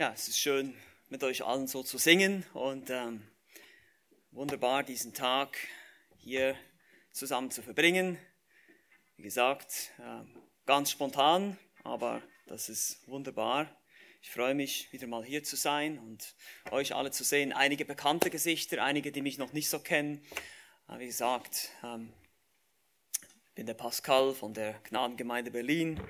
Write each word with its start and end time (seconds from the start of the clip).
Ja, 0.00 0.12
es 0.12 0.28
ist 0.28 0.38
schön, 0.38 0.76
mit 1.08 1.24
euch 1.24 1.44
allen 1.44 1.66
so 1.66 1.82
zu 1.82 1.98
singen 1.98 2.46
und 2.54 2.88
ähm, 2.88 3.26
wunderbar, 4.30 4.84
diesen 4.84 5.12
Tag 5.12 5.58
hier 6.18 6.54
zusammen 7.10 7.50
zu 7.50 7.62
verbringen. 7.62 8.16
Wie 9.16 9.24
gesagt, 9.24 9.90
äh, 9.98 10.22
ganz 10.66 10.92
spontan, 10.92 11.58
aber 11.82 12.22
das 12.46 12.68
ist 12.68 13.08
wunderbar. 13.08 13.76
Ich 14.22 14.30
freue 14.30 14.54
mich, 14.54 14.92
wieder 14.92 15.08
mal 15.08 15.24
hier 15.24 15.42
zu 15.42 15.56
sein 15.56 15.98
und 15.98 16.36
euch 16.70 16.94
alle 16.94 17.10
zu 17.10 17.24
sehen. 17.24 17.52
Einige 17.52 17.84
bekannte 17.84 18.30
Gesichter, 18.30 18.84
einige, 18.84 19.10
die 19.10 19.20
mich 19.20 19.36
noch 19.36 19.52
nicht 19.52 19.68
so 19.68 19.80
kennen. 19.80 20.24
Wie 20.96 21.06
gesagt, 21.06 21.70
ähm, 21.82 22.12
ich 23.20 23.54
bin 23.56 23.66
der 23.66 23.74
Pascal 23.74 24.32
von 24.32 24.54
der 24.54 24.74
Gnadengemeinde 24.84 25.50
Berlin. 25.50 26.00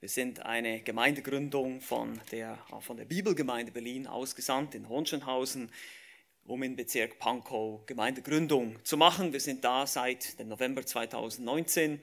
Wir 0.00 0.08
sind 0.08 0.46
eine 0.46 0.80
Gemeindegründung 0.80 1.80
von 1.80 2.20
der, 2.30 2.56
von 2.82 2.96
der 2.96 3.04
Bibelgemeinde 3.04 3.72
Berlin 3.72 4.06
ausgesandt 4.06 4.76
in 4.76 4.88
Hohenschönhausen, 4.88 5.72
um 6.44 6.62
in 6.62 6.76
Bezirk 6.76 7.18
Pankow 7.18 7.84
Gemeindegründung 7.84 8.78
zu 8.84 8.96
machen. 8.96 9.32
Wir 9.32 9.40
sind 9.40 9.64
da 9.64 9.88
seit 9.88 10.38
dem 10.38 10.46
November 10.46 10.86
2019, 10.86 12.00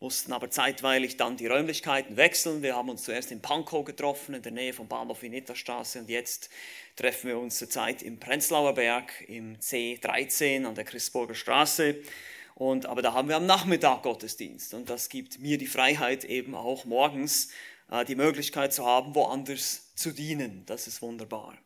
mussten 0.00 0.32
aber 0.32 0.50
zeitweilig 0.50 1.16
dann 1.16 1.36
die 1.36 1.46
Räumlichkeiten 1.46 2.16
wechseln. 2.16 2.60
Wir 2.64 2.74
haben 2.74 2.88
uns 2.88 3.04
zuerst 3.04 3.30
in 3.30 3.40
Pankow 3.40 3.84
getroffen, 3.84 4.34
in 4.34 4.42
der 4.42 4.50
Nähe 4.50 4.72
vom 4.72 4.88
Bahnhof 4.88 5.22
Vineta-Straße 5.22 6.00
und 6.00 6.08
jetzt 6.08 6.50
treffen 6.96 7.28
wir 7.28 7.38
uns 7.38 7.56
zurzeit 7.56 8.02
im 8.02 8.18
Prenzlauer 8.18 8.74
Berg 8.74 9.12
im 9.28 9.56
C13 9.60 10.66
an 10.66 10.74
der 10.74 10.82
Christburger 10.82 11.36
Straße. 11.36 12.02
Und, 12.58 12.86
aber 12.86 13.02
da 13.02 13.12
haben 13.12 13.28
wir 13.28 13.36
am 13.36 13.46
Nachmittag 13.46 14.02
Gottesdienst. 14.02 14.74
Und 14.74 14.90
das 14.90 15.08
gibt 15.08 15.38
mir 15.38 15.58
die 15.58 15.68
Freiheit, 15.68 16.24
eben 16.24 16.56
auch 16.56 16.86
morgens 16.86 17.50
äh, 17.88 18.04
die 18.04 18.16
Möglichkeit 18.16 18.74
zu 18.74 18.84
haben, 18.84 19.14
woanders 19.14 19.94
zu 19.94 20.10
dienen. 20.10 20.64
Das 20.66 20.88
ist 20.88 21.00
wunderbar. 21.00 21.56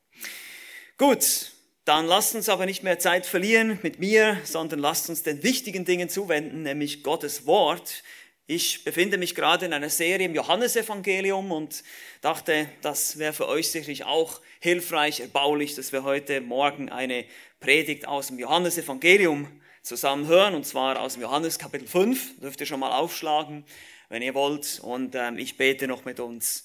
Gut, 0.99 1.53
dann 1.87 2.07
lasst 2.07 2.35
uns 2.35 2.51
aber 2.51 2.67
nicht 2.67 2.83
mehr 2.83 2.99
Zeit 2.99 3.25
verlieren 3.25 3.79
mit 3.83 4.01
mir, 4.01 4.37
sondern 4.45 4.81
lasst 4.81 5.09
uns 5.09 5.23
den 5.23 5.43
wichtigen 5.43 5.87
Dingen 5.87 6.11
zuwenden, 6.11 6.65
nämlich 6.65 7.03
Gottes 7.03 7.47
Wort. 7.47 8.03
Ich 8.47 8.85
befinde 8.85 9.17
mich 9.17 9.35
gerade 9.35 9.65
in 9.65 9.73
einer 9.73 9.89
Serie 9.89 10.27
im 10.27 10.35
Johannesevangelium 10.35 11.53
und 11.53 11.85
dachte, 12.21 12.69
das 12.83 13.19
wäre 13.19 13.33
für 13.33 13.49
euch 13.49 13.71
sicherlich 13.71 14.05
auch 14.05 14.43
hilfreich, 14.61 15.21
erbaulich, 15.21 15.75
dass 15.75 15.91
wir 15.91 16.05
heute 16.05 16.43
Morgen 16.43 16.91
eine 16.91 17.25
Predigt 17.61 18.07
aus 18.07 18.27
dem 18.27 18.39
Johannesevangelium 18.39 19.49
zusammen 19.83 20.27
hören, 20.27 20.55
und 20.55 20.65
zwar 20.65 21.01
aus 21.01 21.15
dem 21.15 21.23
Johannes 21.23 21.59
Kapitel 21.59 21.87
5. 21.87 22.41
Dürft 22.41 22.61
ihr 22.61 22.67
schon 22.67 22.81
mal 22.81 22.93
aufschlagen, 22.93 23.65
wenn 24.09 24.23
ihr 24.23 24.35
wollt. 24.35 24.81
Und 24.81 25.15
ähm, 25.15 25.39
ich 25.39 25.57
bete 25.57 25.89
noch 25.89 26.05
mit 26.05 26.21
uns 26.21 26.65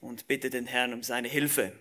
und 0.00 0.28
bitte 0.28 0.50
den 0.50 0.66
Herrn 0.66 0.92
um 0.92 1.02
seine 1.02 1.28
Hilfe. 1.28 1.72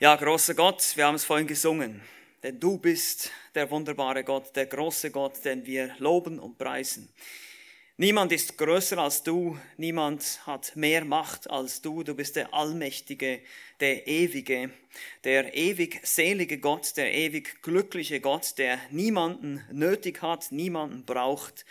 Ja, 0.00 0.14
großer 0.16 0.54
Gott, 0.54 0.96
wir 0.96 1.06
haben 1.06 1.14
es 1.14 1.24
vorhin 1.24 1.46
gesungen, 1.46 2.02
denn 2.42 2.60
du 2.60 2.78
bist 2.78 3.32
der 3.54 3.70
wunderbare 3.70 4.22
Gott, 4.22 4.54
der 4.54 4.66
große 4.66 5.10
Gott, 5.10 5.44
den 5.44 5.66
wir 5.66 5.94
loben 5.98 6.38
und 6.38 6.58
preisen. 6.58 7.12
Niemand 8.00 8.30
ist 8.30 8.56
größer 8.56 8.96
als 8.98 9.24
du, 9.24 9.58
niemand 9.76 10.46
hat 10.46 10.76
mehr 10.76 11.04
Macht 11.04 11.50
als 11.50 11.82
du, 11.82 12.04
du 12.04 12.14
bist 12.14 12.36
der 12.36 12.54
allmächtige, 12.54 13.40
der 13.80 14.06
ewige, 14.06 14.70
der 15.24 15.56
ewig 15.56 15.98
selige 16.04 16.58
Gott, 16.58 16.96
der 16.96 17.12
ewig 17.12 17.60
glückliche 17.60 18.20
Gott, 18.20 18.56
der 18.56 18.78
niemanden 18.92 19.64
nötig 19.72 20.22
hat, 20.22 20.52
niemanden 20.52 21.06
braucht. 21.06 21.66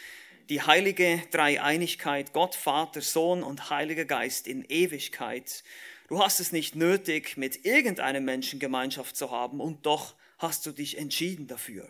Die 0.49 0.61
heilige 0.61 1.21
Dreieinigkeit, 1.31 2.33
Gott, 2.33 2.55
Vater, 2.55 2.99
Sohn 2.99 3.41
und 3.41 3.69
Heiliger 3.69 4.03
Geist 4.03 4.47
in 4.47 4.65
Ewigkeit. 4.67 5.63
Du 6.09 6.21
hast 6.21 6.41
es 6.41 6.51
nicht 6.51 6.75
nötig, 6.75 7.37
mit 7.37 7.63
irgendeinem 7.63 8.25
Menschen 8.25 8.59
Gemeinschaft 8.59 9.15
zu 9.15 9.31
haben 9.31 9.61
und 9.61 9.85
doch 9.85 10.13
hast 10.39 10.65
du 10.65 10.73
dich 10.73 10.97
entschieden 10.97 11.47
dafür. 11.47 11.87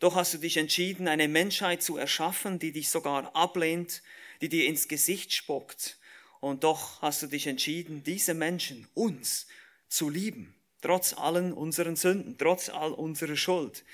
Doch 0.00 0.14
hast 0.14 0.32
du 0.32 0.38
dich 0.38 0.56
entschieden, 0.56 1.08
eine 1.08 1.28
Menschheit 1.28 1.82
zu 1.82 1.98
erschaffen, 1.98 2.58
die 2.58 2.72
dich 2.72 2.88
sogar 2.88 3.36
ablehnt, 3.36 4.02
die 4.40 4.48
dir 4.48 4.66
ins 4.66 4.88
Gesicht 4.88 5.32
spuckt. 5.32 5.98
Und 6.40 6.64
doch 6.64 7.02
hast 7.02 7.22
du 7.22 7.26
dich 7.26 7.46
entschieden, 7.46 8.02
diese 8.02 8.32
Menschen, 8.32 8.88
uns, 8.94 9.46
zu 9.88 10.08
lieben, 10.08 10.54
trotz 10.80 11.12
allen 11.12 11.52
unseren 11.52 11.96
Sünden, 11.96 12.38
trotz 12.38 12.70
all 12.70 12.92
unserer 12.92 13.36
Schuld. 13.36 13.84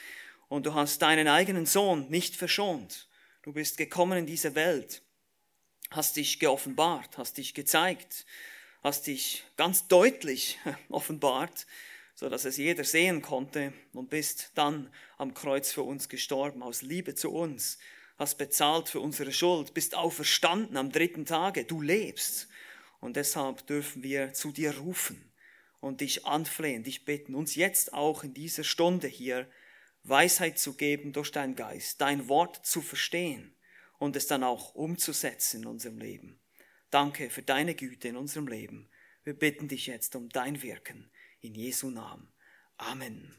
Und 0.49 0.67
du 0.67 0.75
hast 0.75 1.03
deinen 1.03 1.27
eigenen 1.27 1.67
Sohn 1.67 2.09
nicht 2.09 2.37
verschont. 2.37 3.09
Du 3.43 3.53
bist 3.53 3.77
gekommen 3.77 4.19
in 4.19 4.27
diese 4.27 4.55
Welt, 4.55 5.03
hast 5.91 6.17
dich 6.17 6.39
geoffenbart, 6.39 7.19
hast 7.19 7.39
dich 7.39 7.53
gezeigt, 7.53 8.27
hast 8.85 9.09
dich 9.09 9.43
ganz 9.57 9.89
deutlich 9.89 10.59
offenbart 10.89 11.67
so 12.17 12.31
dass 12.31 12.47
es 12.47 12.57
jeder 12.57 12.83
sehen 12.83 13.21
konnte 13.21 13.75
und 13.93 14.09
bist 14.09 14.51
dann 14.55 14.91
am 15.19 15.35
Kreuz 15.35 15.71
für 15.71 15.83
uns 15.83 16.09
gestorben, 16.09 16.63
aus 16.63 16.81
Liebe 16.81 17.15
zu 17.15 17.31
uns, 17.31 17.79
hast 18.17 18.39
bezahlt 18.39 18.89
für 18.89 19.01
unsere 19.01 19.33
Schuld, 19.33 19.75
bist 19.75 19.95
auferstanden 19.95 20.79
am 20.79 20.91
dritten 20.91 21.27
Tage, 21.27 21.65
du 21.65 21.83
lebst. 21.83 22.49
Und 23.01 23.17
deshalb 23.17 23.67
dürfen 23.67 24.03
wir 24.03 24.33
zu 24.33 24.51
dir 24.51 24.79
rufen 24.79 25.31
und 25.81 26.01
dich 26.01 26.25
anflehen, 26.25 26.83
dich 26.83 27.05
bitten, 27.05 27.35
uns 27.35 27.55
jetzt 27.55 27.93
auch 27.93 28.25
in 28.25 28.33
dieser 28.33 28.65
Stunde 28.65 29.07
hier 29.07 29.47
Weisheit 30.03 30.59
zu 30.59 30.73
geben 30.73 31.13
durch 31.13 31.31
dein 31.31 31.55
Geist, 31.55 32.01
dein 32.01 32.29
Wort 32.29 32.65
zu 32.65 32.81
verstehen 32.81 33.55
und 33.99 34.17
es 34.17 34.27
dann 34.27 34.43
auch 34.43 34.75
umzusetzen 34.75 35.63
in 35.63 35.69
unserem 35.69 35.99
Leben. 35.99 36.41
Danke 36.89 37.29
für 37.29 37.43
deine 37.43 37.75
Güte 37.75 38.09
in 38.09 38.17
unserem 38.17 38.49
Leben. 38.49 38.89
Wir 39.25 39.35
bitten 39.35 39.69
dich 39.69 39.87
jetzt 39.87 40.17
um 40.17 40.31
dein 40.31 40.63
Wirken 40.63 41.11
in 41.41 41.55
Jesu 41.55 41.91
Namen. 41.91 42.33
Amen. 42.79 43.35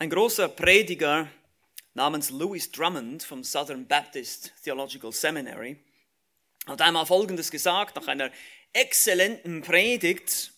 Ein 0.00 0.10
großer 0.10 0.48
Prediger 0.48 1.28
namens 1.94 2.30
Louis 2.30 2.70
Drummond 2.70 3.24
vom 3.24 3.42
Southern 3.42 3.86
Baptist 3.86 4.52
Theological 4.62 5.10
Seminary 5.10 5.82
hat 6.66 6.80
einmal 6.82 7.04
Folgendes 7.04 7.50
gesagt 7.50 7.96
nach 7.96 8.06
einer 8.06 8.30
exzellenten 8.72 9.62
Predigt. 9.62 10.52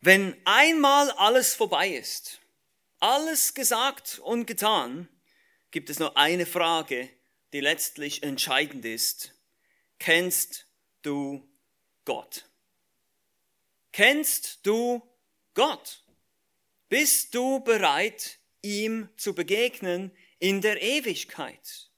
Wenn 0.00 0.34
einmal 0.46 1.10
alles 1.10 1.54
vorbei 1.54 1.90
ist, 1.90 2.40
alles 3.00 3.52
gesagt 3.52 4.18
und 4.20 4.46
getan, 4.46 5.08
gibt 5.70 5.90
es 5.90 5.98
nur 5.98 6.16
eine 6.16 6.46
Frage, 6.46 7.10
die 7.52 7.60
letztlich 7.60 8.22
entscheidend 8.22 8.84
ist. 8.84 9.34
Kennst 9.98 10.66
du 11.02 11.48
Gott? 12.04 12.48
Kennst 13.92 14.64
du 14.66 15.02
Gott? 15.54 16.04
Bist 16.88 17.34
du 17.34 17.60
bereit, 17.60 18.38
ihm 18.62 19.08
zu 19.16 19.34
begegnen 19.34 20.10
in 20.38 20.60
der 20.60 20.80
Ewigkeit? 20.80 21.90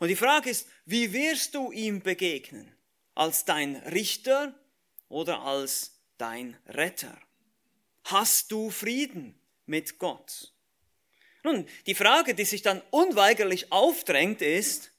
Und 0.00 0.08
die 0.08 0.16
Frage 0.16 0.50
ist, 0.50 0.66
wie 0.84 1.12
wirst 1.12 1.54
du 1.54 1.72
ihm 1.72 2.00
begegnen? 2.00 2.76
Als 3.14 3.44
dein 3.44 3.76
Richter 3.76 4.54
oder 5.08 5.40
als 5.42 6.00
dein 6.18 6.58
Retter? 6.66 7.18
Hast 8.04 8.52
du 8.52 8.70
Frieden 8.70 9.40
mit 9.66 9.98
Gott? 9.98 10.55
Nun, 11.46 11.68
die 11.86 11.94
Frage, 11.94 12.34
die 12.34 12.44
sich 12.44 12.62
dann 12.62 12.82
unweigerlich 12.90 13.70
aufdrängt, 13.70 14.42
ist, 14.42 14.90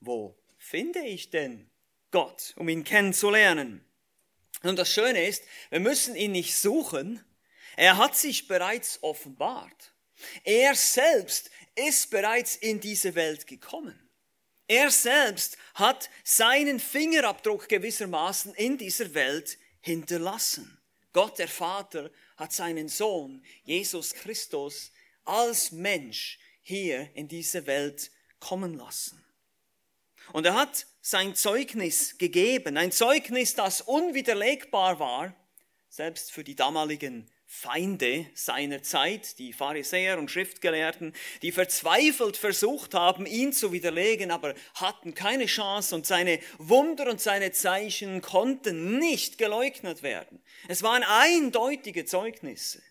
wo 0.00 0.36
finde 0.58 1.00
ich 1.00 1.30
denn 1.30 1.70
Gott, 2.10 2.52
um 2.56 2.68
ihn 2.68 2.84
kennenzulernen? 2.84 3.82
Und 4.62 4.76
das 4.76 4.92
Schöne 4.92 5.26
ist, 5.26 5.42
wir 5.70 5.80
müssen 5.80 6.14
ihn 6.14 6.32
nicht 6.32 6.54
suchen, 6.54 7.24
er 7.76 7.96
hat 7.96 8.14
sich 8.14 8.46
bereits 8.46 9.02
offenbart. 9.02 9.94
Er 10.44 10.74
selbst 10.74 11.50
ist 11.74 12.10
bereits 12.10 12.56
in 12.56 12.78
diese 12.78 13.14
Welt 13.14 13.46
gekommen. 13.46 13.98
Er 14.68 14.90
selbst 14.90 15.56
hat 15.72 16.10
seinen 16.24 16.78
Fingerabdruck 16.78 17.70
gewissermaßen 17.70 18.52
in 18.52 18.76
dieser 18.76 19.14
Welt 19.14 19.56
hinterlassen. 19.80 20.78
Gott 21.14 21.38
der 21.38 21.48
Vater 21.48 22.10
hat 22.36 22.52
seinen 22.52 22.90
Sohn, 22.90 23.42
Jesus 23.64 24.12
Christus, 24.12 24.92
als 25.26 25.72
Mensch 25.72 26.38
hier 26.62 27.10
in 27.14 27.28
diese 27.28 27.66
Welt 27.66 28.10
kommen 28.40 28.74
lassen. 28.74 29.24
Und 30.32 30.46
er 30.46 30.54
hat 30.54 30.86
sein 31.00 31.34
Zeugnis 31.34 32.18
gegeben, 32.18 32.76
ein 32.76 32.90
Zeugnis, 32.90 33.54
das 33.54 33.80
unwiderlegbar 33.80 34.98
war, 34.98 35.34
selbst 35.88 36.32
für 36.32 36.42
die 36.42 36.56
damaligen 36.56 37.30
Feinde 37.48 38.26
seiner 38.34 38.82
Zeit, 38.82 39.38
die 39.38 39.52
Pharisäer 39.52 40.18
und 40.18 40.30
Schriftgelehrten, 40.30 41.14
die 41.42 41.52
verzweifelt 41.52 42.36
versucht 42.36 42.92
haben, 42.94 43.24
ihn 43.24 43.52
zu 43.52 43.72
widerlegen, 43.72 44.32
aber 44.32 44.54
hatten 44.74 45.14
keine 45.14 45.46
Chance 45.46 45.94
und 45.94 46.06
seine 46.06 46.40
Wunder 46.58 47.08
und 47.08 47.20
seine 47.20 47.52
Zeichen 47.52 48.20
konnten 48.20 48.98
nicht 48.98 49.38
geleugnet 49.38 50.02
werden. 50.02 50.42
Es 50.66 50.82
waren 50.82 51.04
eindeutige 51.04 52.04
Zeugnisse. 52.04 52.82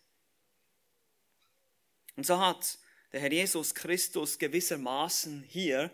Und 2.15 2.25
so 2.25 2.39
hat 2.39 2.77
der 3.11 3.21
Herr 3.21 3.31
Jesus 3.31 3.73
Christus 3.73 4.37
gewissermaßen 4.37 5.43
hier 5.43 5.91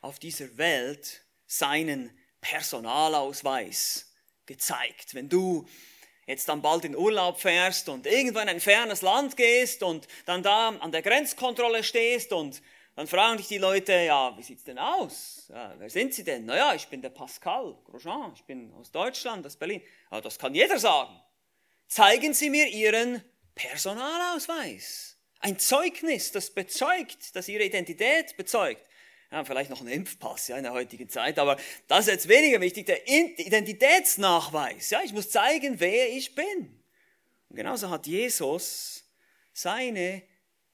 auf 0.00 0.18
dieser 0.18 0.56
Welt 0.56 1.24
seinen 1.46 2.16
Personalausweis 2.40 4.12
gezeigt. 4.46 5.14
Wenn 5.14 5.28
du 5.28 5.66
jetzt 6.26 6.48
dann 6.48 6.62
bald 6.62 6.84
in 6.84 6.96
Urlaub 6.96 7.40
fährst 7.40 7.88
und 7.88 8.06
irgendwo 8.06 8.40
in 8.40 8.48
ein 8.48 8.60
fernes 8.60 9.02
Land 9.02 9.36
gehst 9.36 9.82
und 9.82 10.06
dann 10.26 10.42
da 10.42 10.68
an 10.68 10.92
der 10.92 11.02
Grenzkontrolle 11.02 11.82
stehst 11.84 12.32
und 12.32 12.62
dann 12.96 13.06
fragen 13.06 13.38
dich 13.38 13.48
die 13.48 13.58
Leute, 13.58 13.92
ja, 13.92 14.36
wie 14.38 14.42
sieht's 14.42 14.64
denn 14.64 14.78
aus? 14.78 15.46
Ja, 15.48 15.74
wer 15.78 15.90
sind 15.90 16.14
Sie 16.14 16.22
denn? 16.22 16.44
Naja, 16.44 16.74
ich 16.74 16.86
bin 16.86 17.02
der 17.02 17.10
Pascal 17.10 17.76
Grosjean, 17.84 18.32
ich 18.34 18.44
bin 18.44 18.72
aus 18.74 18.92
Deutschland, 18.92 19.44
aus 19.46 19.56
Berlin. 19.56 19.82
Ja, 20.12 20.20
das 20.20 20.38
kann 20.38 20.54
jeder 20.54 20.78
sagen. 20.78 21.20
Zeigen 21.88 22.34
Sie 22.34 22.50
mir 22.50 22.68
Ihren 22.68 23.22
Personalausweis. 23.54 25.13
Ein 25.44 25.58
Zeugnis, 25.58 26.32
das 26.32 26.48
bezeugt, 26.48 27.36
das 27.36 27.48
Ihre 27.48 27.64
Identität 27.64 28.34
bezeugt. 28.38 28.82
Ja, 29.30 29.44
vielleicht 29.44 29.68
noch 29.68 29.82
ein 29.82 29.88
Impfpass 29.88 30.48
ja, 30.48 30.56
in 30.56 30.62
der 30.62 30.72
heutigen 30.72 31.06
Zeit, 31.10 31.38
aber 31.38 31.58
das 31.86 32.06
ist 32.06 32.12
jetzt 32.12 32.28
weniger 32.28 32.62
wichtig, 32.62 32.86
der 32.86 33.06
Identitätsnachweis. 33.06 34.88
Ja, 34.88 35.02
ich 35.04 35.12
muss 35.12 35.28
zeigen, 35.28 35.80
wer 35.80 36.08
ich 36.08 36.34
bin. 36.34 36.82
Und 37.50 37.56
genauso 37.56 37.90
hat 37.90 38.06
Jesus 38.06 39.04
seine 39.52 40.22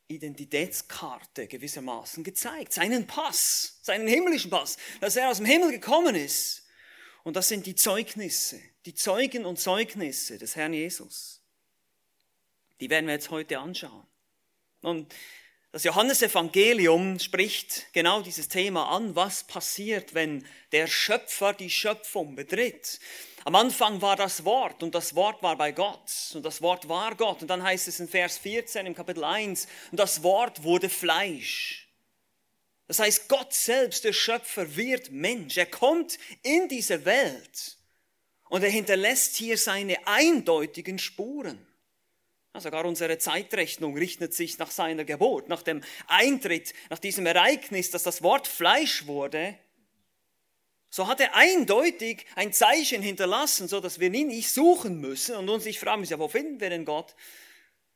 Identitätskarte 0.07 1.49
gewissermaßen 1.49 2.23
gezeigt, 2.23 2.73
seinen 2.73 3.09
Pass, 3.09 3.81
seinen 3.83 4.07
himmlischen 4.07 4.53
Pass, 4.53 4.77
dass 5.01 5.17
er 5.17 5.31
aus 5.31 5.39
dem 5.39 5.47
Himmel 5.47 5.73
gekommen 5.73 6.15
ist. 6.15 6.65
Und 7.25 7.35
das 7.35 7.49
sind 7.49 7.67
die 7.67 7.75
Zeugnisse, 7.75 8.61
die 8.87 8.95
Zeugen 8.95 9.47
und 9.47 9.59
Zeugnisse 9.59 10.39
des 10.39 10.55
Herrn 10.55 10.75
Jesus. 10.75 11.43
Die 12.79 12.89
werden 12.89 13.07
wir 13.07 13.15
jetzt 13.15 13.31
heute 13.31 13.59
anschauen. 13.59 14.07
Und 14.83 15.13
das 15.73 15.85
Johannesevangelium 15.85 17.21
spricht 17.21 17.87
genau 17.93 18.23
dieses 18.23 18.49
Thema 18.49 18.91
an, 18.91 19.15
was 19.15 19.45
passiert, 19.45 20.15
wenn 20.15 20.45
der 20.73 20.89
Schöpfer 20.89 21.53
die 21.53 21.71
Schöpfung 21.71 22.35
betritt. 22.35 22.99
Am 23.45 23.55
Anfang 23.55 24.03
war 24.03 24.17
das 24.17 24.45
Wort 24.45 24.83
und 24.83 24.95
das 24.95 25.15
Wort 25.15 25.43
war 25.43 25.57
bei 25.57 25.71
Gott 25.71 26.11
und 26.35 26.45
das 26.45 26.61
Wort 26.61 26.89
war 26.89 27.15
Gott. 27.15 27.43
Und 27.43 27.49
dann 27.49 27.63
heißt 27.63 27.87
es 27.87 28.01
in 28.01 28.09
Vers 28.09 28.39
14 28.39 28.85
im 28.85 28.95
Kapitel 28.95 29.23
1, 29.23 29.69
und 29.93 30.01
das 30.01 30.23
Wort 30.23 30.65
wurde 30.65 30.89
Fleisch. 30.89 31.89
Das 32.89 32.99
heißt, 32.99 33.29
Gott 33.29 33.55
selbst, 33.55 34.03
der 34.03 34.13
Schöpfer, 34.13 34.75
wird 34.75 35.13
Mensch. 35.13 35.57
Er 35.57 35.67
kommt 35.67 36.19
in 36.43 36.69
diese 36.69 37.05
Welt 37.05 37.77
und 38.49 38.65
er 38.65 38.71
hinterlässt 38.71 39.37
hier 39.37 39.57
seine 39.57 40.05
eindeutigen 40.09 40.99
Spuren. 40.99 41.65
Sogar 42.59 42.85
unsere 42.85 43.17
Zeitrechnung 43.19 43.97
richtet 43.97 44.35
sich 44.35 44.59
nach 44.59 44.71
seiner 44.71 45.05
Geburt, 45.05 45.49
nach 45.49 45.63
dem 45.63 45.83
Eintritt, 46.09 46.75
nach 46.91 46.99
diesem 46.99 47.25
Ereignis, 47.27 47.91
dass 47.91 48.03
das 48.03 48.23
Wort 48.23 48.49
Fleisch 48.49 49.07
wurde. 49.07 49.57
So 50.91 51.07
hat 51.07 51.21
er 51.21 51.37
eindeutig 51.37 52.27
ein 52.35 52.53
Zeichen 52.53 53.03
hinterlassen, 53.03 53.69
so 53.69 53.79
dass 53.79 54.01
wir 54.01 54.13
ihn 54.13 54.27
nicht 54.27 54.51
suchen 54.51 55.01
müssen 55.01 55.37
und 55.37 55.49
uns 55.49 55.65
nicht 55.65 55.79
fragen 55.79 56.01
müssen, 56.01 56.15
ja, 56.15 56.19
wo 56.19 56.27
finden 56.27 56.59
wir 56.59 56.71
denn 56.71 56.85
Gott? 56.85 57.15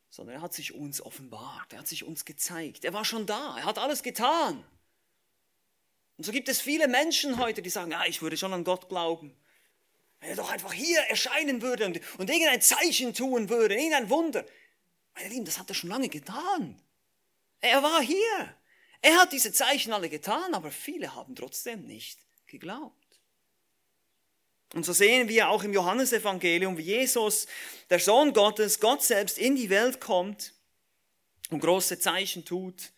Sondern 0.09 0.37
er 0.37 0.43
hat 0.43 0.55
sich 0.55 0.73
uns 0.73 1.03
offenbart, 1.03 1.73
er 1.73 1.81
hat 1.81 1.89
sich 1.89 2.05
uns 2.05 2.25
gezeigt, 2.25 2.85
er 2.85 2.93
war 2.93 3.05
schon 3.05 3.27
da, 3.27 3.57
er 3.59 3.65
hat 3.65 3.79
alles 3.79 4.05
getan. 4.05 4.65
Und 6.17 6.25
so 6.25 6.31
gibt 6.31 6.49
es 6.49 6.61
viele 6.61 6.87
Menschen 6.87 7.39
heute, 7.39 7.61
die 7.61 7.71
sagen, 7.71 7.91
ja, 7.91 8.05
ich 8.07 8.23
würde 8.23 8.37
schon 8.37 8.53
an 8.53 8.63
Gott 8.63 8.89
glauben. 8.89 9.35
Wenn 10.25 10.31
er 10.31 10.37
doch 10.37 10.51
einfach 10.51 10.73
hier 10.73 11.01
erscheinen 11.01 11.61
würde 11.61 11.85
und, 11.85 12.01
und 12.17 12.31
irgendein 12.31 12.63
Zeichen 12.63 13.13
tun 13.13 13.51
würde, 13.51 13.75
irgendein 13.75 14.09
Wunder. 14.09 14.47
Meine 15.15 15.29
Lieben, 15.29 15.45
das 15.45 15.59
hat 15.59 15.69
er 15.69 15.75
schon 15.75 15.91
lange 15.91 16.09
getan. 16.09 16.81
Er 17.61 17.83
war 17.83 18.01
hier. 18.01 18.57
Er 19.03 19.17
hat 19.19 19.33
diese 19.35 19.53
Zeichen 19.53 19.93
alle 19.93 20.09
getan, 20.09 20.55
aber 20.55 20.71
viele 20.71 21.15
haben 21.15 21.37
trotzdem 21.37 21.83
nicht 21.83 22.19
geglaubt. 22.47 23.21
Und 24.73 24.87
so 24.87 24.95
sehen 24.95 25.29
wir 25.29 25.51
auch 25.51 25.63
im 25.63 25.75
Johannesevangelium, 25.75 26.79
wie 26.79 26.85
Jesus, 26.85 27.47
der 27.91 27.99
Sohn 27.99 28.33
Gottes, 28.33 28.81
Gott 28.81 29.03
selbst 29.03 29.37
in 29.37 29.57
die 29.57 29.69
Welt 29.69 30.01
kommt 30.01 30.55
und 31.51 31.61
große 31.61 31.99
Zeichen 31.99 32.47
tut. 32.47 32.93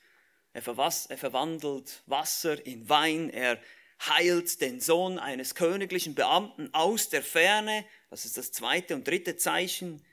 Er, 0.52 0.62
verwandelt 0.62 2.04
Wasser 2.06 2.64
in 2.64 2.88
Wein, 2.88 3.30
er 3.30 3.60
heilt 4.00 4.60
den 4.60 4.80
Sohn 4.80 5.18
eines 5.18 5.54
königlichen 5.54 6.14
Beamten 6.14 6.72
aus 6.72 7.08
der 7.08 7.22
Ferne. 7.22 7.84
Das 8.10 8.24
ist 8.24 8.36
das 8.36 8.52
zweite 8.52 8.94
und 8.94 9.06
dritte 9.06 9.36
Zeichen. 9.36 10.04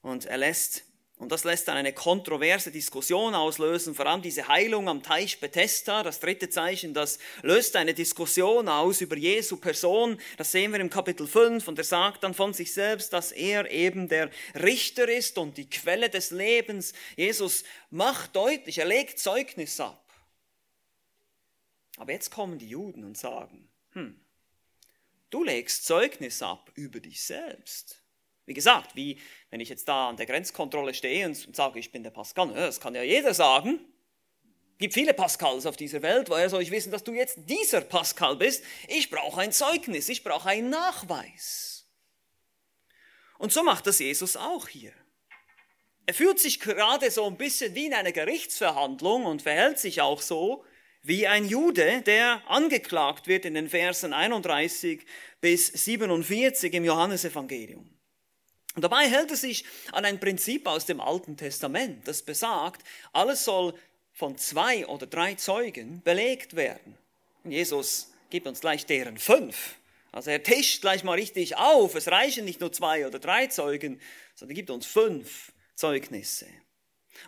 Und 0.00 0.26
er 0.26 0.38
lässt, 0.38 0.84
und 1.16 1.32
das 1.32 1.44
lässt 1.44 1.68
dann 1.68 1.76
eine 1.76 1.92
kontroverse 1.92 2.70
Diskussion 2.70 3.34
auslösen, 3.34 3.94
vor 3.94 4.06
allem 4.06 4.22
diese 4.22 4.48
Heilung 4.48 4.88
am 4.88 5.02
Teich 5.02 5.40
Bethesda, 5.40 6.02
das 6.02 6.20
dritte 6.20 6.48
Zeichen, 6.48 6.94
das 6.94 7.18
löst 7.42 7.76
eine 7.76 7.92
Diskussion 7.92 8.68
aus 8.68 9.00
über 9.00 9.16
Jesu 9.16 9.56
Person. 9.56 10.18
Das 10.36 10.52
sehen 10.52 10.72
wir 10.72 10.80
im 10.80 10.90
Kapitel 10.90 11.26
5 11.26 11.66
und 11.66 11.78
er 11.78 11.84
sagt 11.84 12.22
dann 12.22 12.34
von 12.34 12.54
sich 12.54 12.72
selbst, 12.72 13.12
dass 13.12 13.32
er 13.32 13.70
eben 13.70 14.08
der 14.08 14.30
Richter 14.54 15.08
ist 15.08 15.36
und 15.36 15.56
die 15.56 15.68
Quelle 15.68 16.08
des 16.08 16.30
Lebens. 16.30 16.92
Jesus 17.16 17.64
macht 17.90 18.36
deutlich, 18.36 18.78
er 18.78 18.86
legt 18.86 19.18
Zeugnis 19.18 19.80
ab. 19.80 20.07
Aber 21.98 22.12
jetzt 22.12 22.30
kommen 22.30 22.58
die 22.58 22.68
Juden 22.68 23.04
und 23.04 23.18
sagen, 23.18 23.68
hm, 23.92 24.18
du 25.30 25.44
legst 25.44 25.84
Zeugnis 25.84 26.42
ab 26.42 26.70
über 26.74 27.00
dich 27.00 27.22
selbst. 27.22 28.02
Wie 28.46 28.54
gesagt, 28.54 28.96
wie 28.96 29.20
wenn 29.50 29.60
ich 29.60 29.68
jetzt 29.68 29.88
da 29.88 30.08
an 30.08 30.16
der 30.16 30.24
Grenzkontrolle 30.24 30.94
stehe 30.94 31.26
und 31.26 31.54
sage, 31.54 31.78
ich 31.78 31.92
bin 31.92 32.02
der 32.02 32.10
Pascal, 32.10 32.48
das 32.54 32.80
kann 32.80 32.94
ja 32.94 33.02
jeder 33.02 33.34
sagen. 33.34 33.80
Es 34.72 34.78
gibt 34.78 34.94
viele 34.94 35.12
Pascals 35.12 35.66
auf 35.66 35.76
dieser 35.76 36.02
Welt, 36.02 36.30
woher 36.30 36.48
soll 36.48 36.62
ich 36.62 36.70
wissen, 36.70 36.92
dass 36.92 37.02
du 37.02 37.12
jetzt 37.12 37.36
dieser 37.46 37.80
Pascal 37.80 38.36
bist? 38.36 38.64
Ich 38.86 39.10
brauche 39.10 39.40
ein 39.40 39.52
Zeugnis, 39.52 40.08
ich 40.08 40.22
brauche 40.22 40.48
einen 40.48 40.70
Nachweis. 40.70 41.84
Und 43.38 43.52
so 43.52 43.64
macht 43.64 43.86
das 43.88 43.98
Jesus 43.98 44.36
auch 44.36 44.68
hier. 44.68 44.92
Er 46.06 46.14
fühlt 46.14 46.38
sich 46.38 46.60
gerade 46.60 47.10
so 47.10 47.26
ein 47.26 47.36
bisschen 47.36 47.74
wie 47.74 47.86
in 47.86 47.94
einer 47.94 48.12
Gerichtsverhandlung 48.12 49.26
und 49.26 49.42
verhält 49.42 49.78
sich 49.78 50.00
auch 50.00 50.22
so, 50.22 50.64
wie 51.02 51.26
ein 51.26 51.46
Jude, 51.46 52.02
der 52.02 52.42
angeklagt 52.48 53.26
wird 53.26 53.44
in 53.44 53.54
den 53.54 53.68
Versen 53.68 54.12
31 54.12 55.04
bis 55.40 55.66
47 55.68 56.74
im 56.74 56.84
Johannesevangelium. 56.84 57.88
Und 58.74 58.82
dabei 58.82 59.08
hält 59.08 59.30
er 59.30 59.36
sich 59.36 59.64
an 59.92 60.04
ein 60.04 60.20
Prinzip 60.20 60.66
aus 60.66 60.86
dem 60.86 61.00
Alten 61.00 61.36
Testament, 61.36 62.06
das 62.06 62.22
besagt, 62.22 62.84
alles 63.12 63.44
soll 63.44 63.74
von 64.12 64.36
zwei 64.36 64.86
oder 64.86 65.06
drei 65.06 65.34
Zeugen 65.34 66.02
belegt 66.02 66.56
werden. 66.56 66.96
Und 67.44 67.52
Jesus 67.52 68.12
gibt 68.30 68.46
uns 68.46 68.60
gleich 68.60 68.84
deren 68.86 69.18
fünf. 69.18 69.76
Also 70.12 70.30
er 70.30 70.42
tischt 70.42 70.80
gleich 70.80 71.04
mal 71.04 71.14
richtig 71.14 71.56
auf. 71.56 71.94
Es 71.94 72.08
reichen 72.08 72.44
nicht 72.44 72.60
nur 72.60 72.72
zwei 72.72 73.06
oder 73.06 73.18
drei 73.18 73.46
Zeugen, 73.46 74.00
sondern 74.34 74.54
er 74.54 74.56
gibt 74.56 74.70
uns 74.70 74.86
fünf 74.86 75.52
Zeugnisse. 75.74 76.46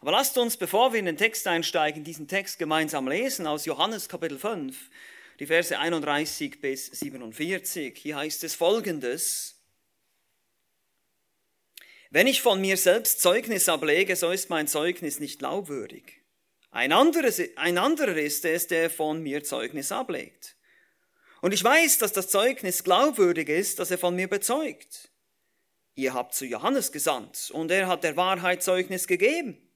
Aber 0.00 0.12
lasst 0.12 0.38
uns, 0.38 0.56
bevor 0.56 0.92
wir 0.92 1.00
in 1.00 1.06
den 1.06 1.16
Text 1.16 1.46
einsteigen, 1.46 2.04
diesen 2.04 2.28
Text 2.28 2.58
gemeinsam 2.58 3.08
lesen 3.08 3.46
aus 3.46 3.66
Johannes 3.66 4.08
Kapitel 4.08 4.38
5, 4.38 4.76
die 5.38 5.46
Verse 5.46 5.78
31 5.78 6.60
bis 6.60 6.86
47. 6.86 7.96
Hier 7.98 8.16
heißt 8.16 8.44
es 8.44 8.54
folgendes. 8.54 9.56
Wenn 12.10 12.26
ich 12.26 12.42
von 12.42 12.60
mir 12.60 12.76
selbst 12.76 13.20
Zeugnis 13.20 13.68
ablege, 13.68 14.16
so 14.16 14.30
ist 14.30 14.50
mein 14.50 14.66
Zeugnis 14.66 15.20
nicht 15.20 15.38
glaubwürdig. 15.38 16.20
Ein, 16.72 16.92
anderes, 16.92 17.40
ein 17.56 17.78
anderer 17.78 18.16
ist 18.16 18.44
es, 18.44 18.66
der 18.66 18.90
von 18.90 19.22
mir 19.22 19.42
Zeugnis 19.44 19.92
ablegt. 19.92 20.56
Und 21.40 21.52
ich 21.52 21.64
weiß, 21.64 21.98
dass 21.98 22.12
das 22.12 22.28
Zeugnis 22.28 22.84
glaubwürdig 22.84 23.48
ist, 23.48 23.78
das 23.78 23.90
er 23.90 23.98
von 23.98 24.14
mir 24.14 24.28
bezeugt. 24.28 25.10
Ihr 25.94 26.14
habt 26.14 26.34
zu 26.34 26.46
Johannes 26.46 26.92
gesandt, 26.92 27.50
und 27.52 27.70
er 27.70 27.88
hat 27.88 28.04
der 28.04 28.16
Wahrheit 28.16 28.62
Zeugnis 28.62 29.06
gegeben. 29.06 29.69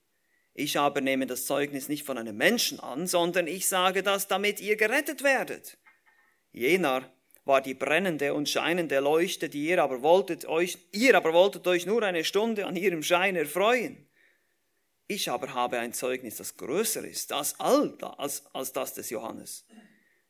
Ich 0.54 0.78
aber 0.78 1.00
nehme 1.00 1.26
das 1.26 1.46
Zeugnis 1.46 1.88
nicht 1.88 2.04
von 2.04 2.16
einem 2.16 2.36
Menschen 2.36 2.78
an, 2.78 3.08
sondern 3.08 3.48
ich 3.48 3.66
sage 3.66 4.04
das, 4.04 4.28
damit 4.28 4.60
ihr 4.60 4.76
gerettet 4.76 5.24
werdet. 5.24 5.76
Jener 6.52 7.12
war 7.44 7.60
die 7.60 7.74
brennende 7.74 8.32
und 8.34 8.48
scheinende 8.48 9.00
Leuchte, 9.00 9.48
die 9.48 9.66
ihr 9.66 9.82
aber 9.82 10.02
wolltet 10.02 10.46
euch, 10.46 10.78
ihr 10.92 11.16
aber 11.16 11.32
wolltet 11.32 11.66
euch 11.66 11.86
nur 11.86 12.04
eine 12.04 12.22
Stunde 12.22 12.66
an 12.66 12.76
ihrem 12.76 13.02
Schein 13.02 13.34
erfreuen. 13.34 14.08
Ich 15.08 15.28
aber 15.28 15.52
habe 15.52 15.80
ein 15.80 15.92
Zeugnis, 15.92 16.36
das 16.36 16.56
größer 16.56 17.04
ist 17.04 17.32
als 17.32 17.58
all 17.58 17.98
als, 18.16 18.46
als 18.54 18.72
das 18.72 18.94
des 18.94 19.10
Johannes. 19.10 19.66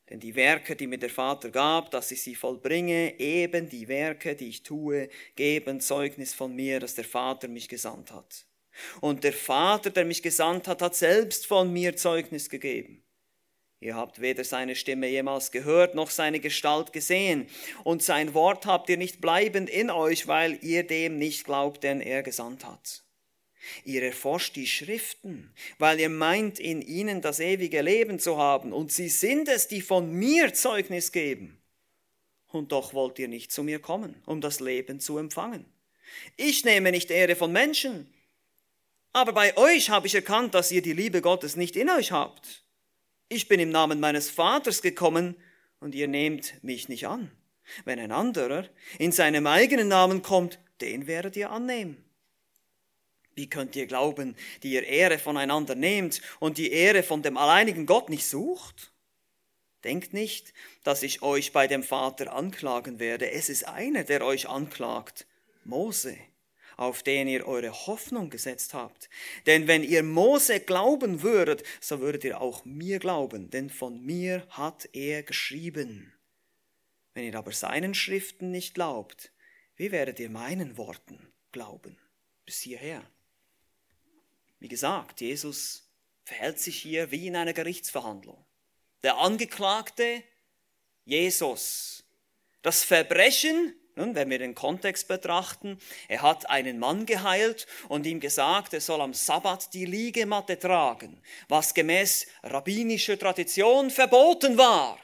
Denn 0.09 0.21
die 0.21 0.35
Werke, 0.35 0.75
die 0.75 0.87
mir 0.87 0.99
der 0.99 1.11
Vater 1.11 1.51
gab, 1.51 1.91
dass 1.91 2.11
ich 2.11 2.23
sie 2.23 2.35
vollbringe, 2.35 3.19
eben 3.21 3.69
die 3.69 3.89
Werke, 3.89 4.35
die 4.35 4.49
ich 4.49 4.63
tue, 4.63 5.09
geben 5.37 5.81
Zeugnis 5.81 6.35
von 6.35 6.55
mir, 6.55 6.81
dass 6.81 6.95
der 6.95 7.05
Vater 7.05 7.49
mich 7.49 7.69
gesandt 7.69 8.11
hat. 8.11 8.47
Und 9.01 9.25
der 9.25 9.33
Vater, 9.33 9.91
der 9.91 10.05
mich 10.05 10.23
gesandt 10.23 10.69
hat, 10.69 10.83
hat 10.83 10.95
selbst 10.95 11.47
von 11.47 11.73
mir 11.73 11.97
Zeugnis 11.97 12.51
gegeben. 12.51 13.05
Ihr 13.81 13.97
habt 13.97 14.21
weder 14.21 14.45
seine 14.45 14.77
Stimme 14.77 15.09
jemals 15.09 15.51
gehört, 15.51 15.95
noch 15.95 16.09
seine 16.09 16.41
Gestalt 16.41 16.95
gesehen. 16.95 17.47
Und 17.83 18.03
sein 18.03 18.33
Wort 18.33 18.65
habt 18.65 18.89
ihr 18.89 18.97
nicht 18.97 19.21
bleibend 19.21 19.69
in 19.69 19.91
euch, 19.91 20.27
weil 20.27 20.59
ihr 20.63 20.87
dem 20.87 21.19
nicht 21.19 21.45
glaubt, 21.45 21.85
den 21.85 22.01
er 22.01 22.23
gesandt 22.23 22.65
hat. 22.65 23.03
Ihr 23.85 24.03
erforscht 24.03 24.57
die 24.57 24.67
Schriften, 24.67 25.53
weil 25.79 26.01
ihr 26.01 26.09
meint, 26.09 26.59
in 26.59 26.81
ihnen 26.81 27.21
das 27.21 27.41
ewige 27.41 27.83
Leben 27.83 28.19
zu 28.19 28.39
haben, 28.39 28.73
und 28.73 28.93
sie 28.93 29.09
sind 29.09 29.49
es, 29.49 29.69
die 29.69 29.81
von 29.83 30.13
mir 30.13 30.55
Zeugnis 30.55 31.13
geben. 31.13 31.61
Und 32.49 32.73
doch 32.73 32.95
wollt 32.95 33.19
ihr 33.19 33.29
nicht 33.29 33.53
zu 33.53 33.63
mir 33.63 33.81
kommen, 33.81 34.23
um 34.27 34.41
das 34.41 34.61
Leben 34.61 35.01
zu 35.01 35.19
empfangen. 35.19 35.67
Ich 36.37 36.65
nehme 36.65 36.91
nicht 36.91 37.11
Ehre 37.11 37.37
von 37.37 37.53
Menschen, 37.53 38.14
aber 39.15 39.33
bei 39.33 39.57
euch 39.57 39.89
habe 39.89 40.07
ich 40.07 40.15
erkannt, 40.15 40.55
dass 40.55 40.71
ihr 40.71 40.83
die 40.83 40.93
Liebe 40.93 41.23
Gottes 41.23 41.57
nicht 41.57 41.77
in 41.77 41.89
euch 41.89 42.13
habt. 42.13 42.63
Ich 43.31 43.49
bin 43.49 43.59
im 43.59 43.71
Namen 43.71 44.01
meines 44.01 44.29
Vaters 44.29 44.83
gekommen, 44.83 45.37
und 45.85 45.95
ihr 45.95 46.09
nehmt 46.09 46.55
mich 46.65 46.89
nicht 46.89 47.07
an. 47.07 47.31
Wenn 47.85 47.99
ein 47.99 48.11
anderer 48.11 48.67
in 48.99 49.13
seinem 49.13 49.47
eigenen 49.47 49.89
Namen 49.89 50.23
kommt, 50.23 50.59
den 50.81 51.07
werdet 51.07 51.37
ihr 51.37 51.51
annehmen. 51.51 52.03
Wie 53.35 53.51
könnt 53.51 53.77
ihr 53.77 53.87
glauben, 53.87 54.35
die 54.63 54.73
ihr 54.73 54.85
Ehre 54.85 55.19
voneinander 55.19 55.75
nehmt 55.75 56.23
und 56.41 56.57
die 56.57 56.73
Ehre 56.73 57.03
von 57.03 57.21
dem 57.21 57.37
alleinigen 57.37 57.85
Gott 57.85 58.09
nicht 58.09 58.27
sucht? 58.27 58.93
Denkt 59.83 60.15
nicht, 60.15 60.55
dass 60.85 61.03
ich 61.03 61.21
euch 61.21 61.53
bei 61.53 61.67
dem 61.67 61.83
Vater 61.83 62.33
anklagen 62.33 62.99
werde. 62.99 63.31
Es 63.31 63.51
ist 63.51 63.69
einer, 63.69 64.05
der 64.05 64.25
euch 64.25 64.49
anklagt, 64.49 65.27
Mose, 65.65 66.17
auf 66.77 67.03
den 67.03 67.29
ihr 67.29 67.47
eure 67.47 67.73
Hoffnung 67.87 68.31
gesetzt 68.31 68.75
habt. 68.75 69.09
Denn 69.47 69.67
wenn 69.67 69.83
ihr 69.83 70.03
Mose 70.03 70.61
glauben 70.61 71.23
würdet, 71.23 71.63
so 71.81 72.01
würdet 72.01 72.25
ihr 72.25 72.41
auch 72.41 72.65
mir 72.65 72.99
glauben, 72.99 73.51
denn 73.51 73.71
von 73.71 74.05
mir 74.05 74.47
hat 74.51 74.89
er 74.93 75.23
geschrieben. 75.23 76.13
Wenn 77.15 77.25
ihr 77.25 77.39
aber 77.39 77.53
seinen 77.53 77.95
Schriften 77.95 78.51
nicht 78.51 78.75
glaubt, 78.75 79.33
wie 79.77 79.93
werdet 79.93 80.21
ihr 80.21 80.31
meinen 80.31 80.77
Worten 80.77 81.33
glauben? 81.53 81.99
Bis 82.45 82.61
hierher. 82.61 83.03
Wie 84.59 84.69
gesagt, 84.69 85.21
Jesus 85.21 85.89
verhält 86.25 86.59
sich 86.59 86.81
hier 86.81 87.11
wie 87.11 87.27
in 87.27 87.37
einer 87.37 87.53
Gerichtsverhandlung. 87.53 88.45
Der 89.03 89.19
Angeklagte, 89.19 90.23
Jesus. 91.05 92.05
Das 92.63 92.83
Verbrechen, 92.83 93.75
nun, 93.97 94.15
wenn 94.17 94.29
wir 94.29 94.39
den 94.39 94.55
Kontext 94.57 95.07
betrachten, 95.07 95.79
er 96.09 96.23
hat 96.23 96.51
einen 96.51 96.79
Mann 96.81 97.07
geheilt 97.07 97.67
und 97.89 98.07
ihm 98.07 98.19
gesagt, 98.19 98.75
er 98.75 98.81
soll 98.81 99.01
am 99.01 99.15
Sabbat 99.15 99.73
die 99.73 99.85
Liegematte 99.85 100.59
tragen, 100.59 101.23
was 101.49 101.75
gemäß 101.75 102.27
rabbinischer 102.43 103.19
Tradition 103.19 103.91
verboten 103.91 104.59
war. 104.59 104.99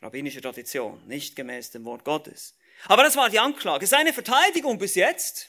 Rabbinische 0.00 0.40
Tradition, 0.40 1.04
nicht 1.08 1.34
gemäß 1.34 1.72
dem 1.72 1.84
Wort 1.84 2.04
Gottes. 2.04 2.56
Aber 2.86 3.02
das 3.02 3.16
war 3.16 3.28
die 3.28 3.40
Anklage. 3.40 3.86
Seine 3.86 4.12
Verteidigung 4.12 4.78
bis 4.78 4.94
jetzt, 4.94 5.48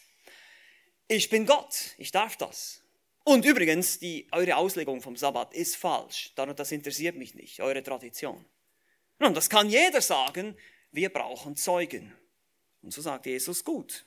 ich 1.08 1.30
bin 1.30 1.46
Gott, 1.46 1.92
ich 1.98 2.12
darf 2.12 2.38
das. 2.38 2.82
Und 3.24 3.46
übrigens, 3.46 4.00
die, 4.00 4.28
eure 4.32 4.58
Auslegung 4.58 5.00
vom 5.02 5.16
Sabbat 5.16 5.54
ist 5.54 5.76
falsch. 5.76 6.34
Das 6.36 6.72
interessiert 6.72 7.16
mich 7.16 7.36
nicht, 7.36 7.62
eure 7.62 7.84
Tradition. 7.84 8.44
Nun, 9.20 9.36
das 9.36 9.50
kann 9.50 9.70
jeder 9.70 10.02
sagen, 10.02 10.58
wir 10.92 11.10
brauchen 11.10 11.56
Zeugen. 11.56 12.14
Und 12.82 12.94
so 12.94 13.02
sagt 13.02 13.26
Jesus, 13.26 13.64
gut, 13.64 14.06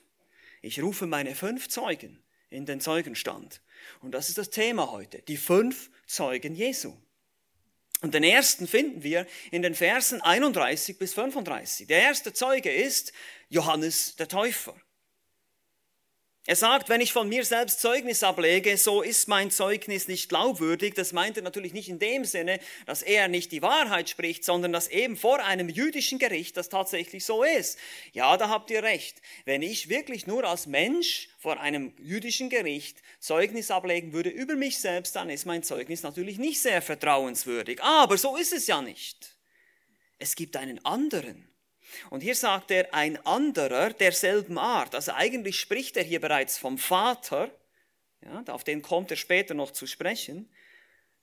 ich 0.61 0.81
rufe 0.81 1.05
meine 1.05 1.35
fünf 1.35 1.69
Zeugen 1.69 2.21
in 2.49 2.65
den 2.65 2.79
Zeugenstand. 2.81 3.61
Und 4.01 4.11
das 4.11 4.29
ist 4.29 4.37
das 4.37 4.49
Thema 4.49 4.91
heute, 4.91 5.21
die 5.23 5.37
fünf 5.37 5.91
Zeugen 6.07 6.55
Jesu. 6.55 6.95
Und 8.01 8.13
den 8.13 8.23
ersten 8.23 8.67
finden 8.67 9.03
wir 9.03 9.25
in 9.51 9.61
den 9.61 9.73
Versen 9.73 10.21
31 10.21 10.97
bis 10.97 11.13
35. 11.13 11.87
Der 11.87 12.01
erste 12.01 12.33
Zeuge 12.33 12.71
ist 12.71 13.13
Johannes 13.49 14.15
der 14.15 14.27
Täufer. 14.27 14.75
Er 16.47 16.55
sagt, 16.55 16.89
wenn 16.89 17.01
ich 17.01 17.11
von 17.11 17.27
mir 17.27 17.43
selbst 17.43 17.81
Zeugnis 17.81 18.21
ablege, 18.21 18.77
so 18.77 19.01
ist 19.01 19.27
mein 19.27 19.49
Zeugnis 19.49 20.07
nicht 20.07 20.29
glaubwürdig. 20.29 20.93
Das 20.93 21.11
meint 21.11 21.37
er 21.37 21.43
natürlich 21.43 21.73
nicht 21.73 21.89
in 21.89 21.97
dem 21.97 22.23
Sinne, 22.23 22.59
dass 22.85 23.01
er 23.01 23.27
nicht 23.27 23.51
die 23.51 23.63
Wahrheit 23.63 24.09
spricht, 24.09 24.43
sondern 24.43 24.71
dass 24.71 24.87
eben 24.87 25.17
vor 25.17 25.43
einem 25.43 25.69
jüdischen 25.69 26.19
Gericht 26.19 26.55
das 26.55 26.69
tatsächlich 26.69 27.25
so 27.25 27.43
ist. 27.43 27.79
Ja, 28.13 28.37
da 28.37 28.49
habt 28.49 28.69
ihr 28.69 28.83
recht. 28.83 29.23
Wenn 29.45 29.63
ich 29.63 29.89
wirklich 29.89 30.27
nur 30.27 30.43
als 30.43 30.67
Mensch 30.67 31.29
vor 31.39 31.59
einem 31.59 31.95
jüdischen 31.97 32.51
Gericht 32.51 33.01
Zeugnis 33.19 33.71
ablegen 33.71 34.13
würde 34.13 34.29
über 34.29 34.55
mich 34.55 34.77
selbst, 34.77 35.15
dann 35.15 35.31
ist 35.31 35.47
mein 35.47 35.63
Zeugnis 35.63 36.03
natürlich 36.03 36.37
nicht 36.37 36.61
sehr 36.61 36.83
vertrauenswürdig. 36.83 37.81
Aber 37.81 38.19
so 38.19 38.37
ist 38.37 38.53
es 38.53 38.67
ja 38.67 38.83
nicht. 38.83 39.35
Es 40.19 40.35
gibt 40.35 40.57
einen 40.57 40.85
anderen. 40.85 41.49
Und 42.09 42.21
hier 42.21 42.35
sagt 42.35 42.71
er 42.71 42.93
ein 42.93 43.23
anderer 43.25 43.91
derselben 43.91 44.57
Art. 44.57 44.95
Also 44.95 45.13
eigentlich 45.13 45.59
spricht 45.59 45.97
er 45.97 46.03
hier 46.03 46.21
bereits 46.21 46.57
vom 46.57 46.77
Vater, 46.77 47.51
ja, 48.21 48.43
auf 48.47 48.63
den 48.63 48.81
kommt 48.81 49.11
er 49.11 49.17
später 49.17 49.53
noch 49.53 49.71
zu 49.71 49.87
sprechen, 49.87 50.49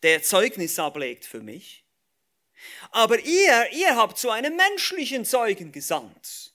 der 0.03 0.23
Zeugnis 0.23 0.79
ablegt 0.79 1.25
für 1.25 1.41
mich. 1.41 1.85
Aber 2.91 3.19
ihr, 3.19 3.73
ihr 3.73 3.97
habt 3.97 4.19
zu 4.19 4.31
einem 4.31 4.57
menschlichen 4.57 5.25
Zeugen 5.25 5.73
gesandt, 5.73 6.53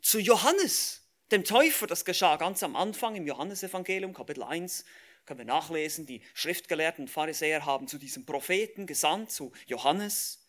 zu 0.00 0.18
Johannes, 0.18 1.02
dem 1.30 1.44
Täufer. 1.44 1.86
Das 1.86 2.04
geschah 2.04 2.36
ganz 2.36 2.62
am 2.62 2.76
Anfang 2.76 3.16
im 3.16 3.26
Johannesevangelium, 3.26 4.14
Kapitel 4.14 4.42
1, 4.42 4.84
können 5.26 5.38
wir 5.38 5.46
nachlesen. 5.46 6.06
Die 6.06 6.22
Schriftgelehrten 6.34 7.08
Pharisäer 7.08 7.64
haben 7.64 7.88
zu 7.88 7.98
diesem 7.98 8.26
Propheten 8.26 8.86
gesandt, 8.86 9.30
zu 9.30 9.52
Johannes. 9.66 10.43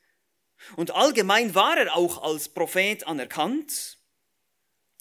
Und 0.75 0.91
allgemein 0.91 1.55
war 1.55 1.77
er 1.77 1.95
auch 1.95 2.23
als 2.23 2.49
Prophet 2.49 3.05
anerkannt. 3.07 3.97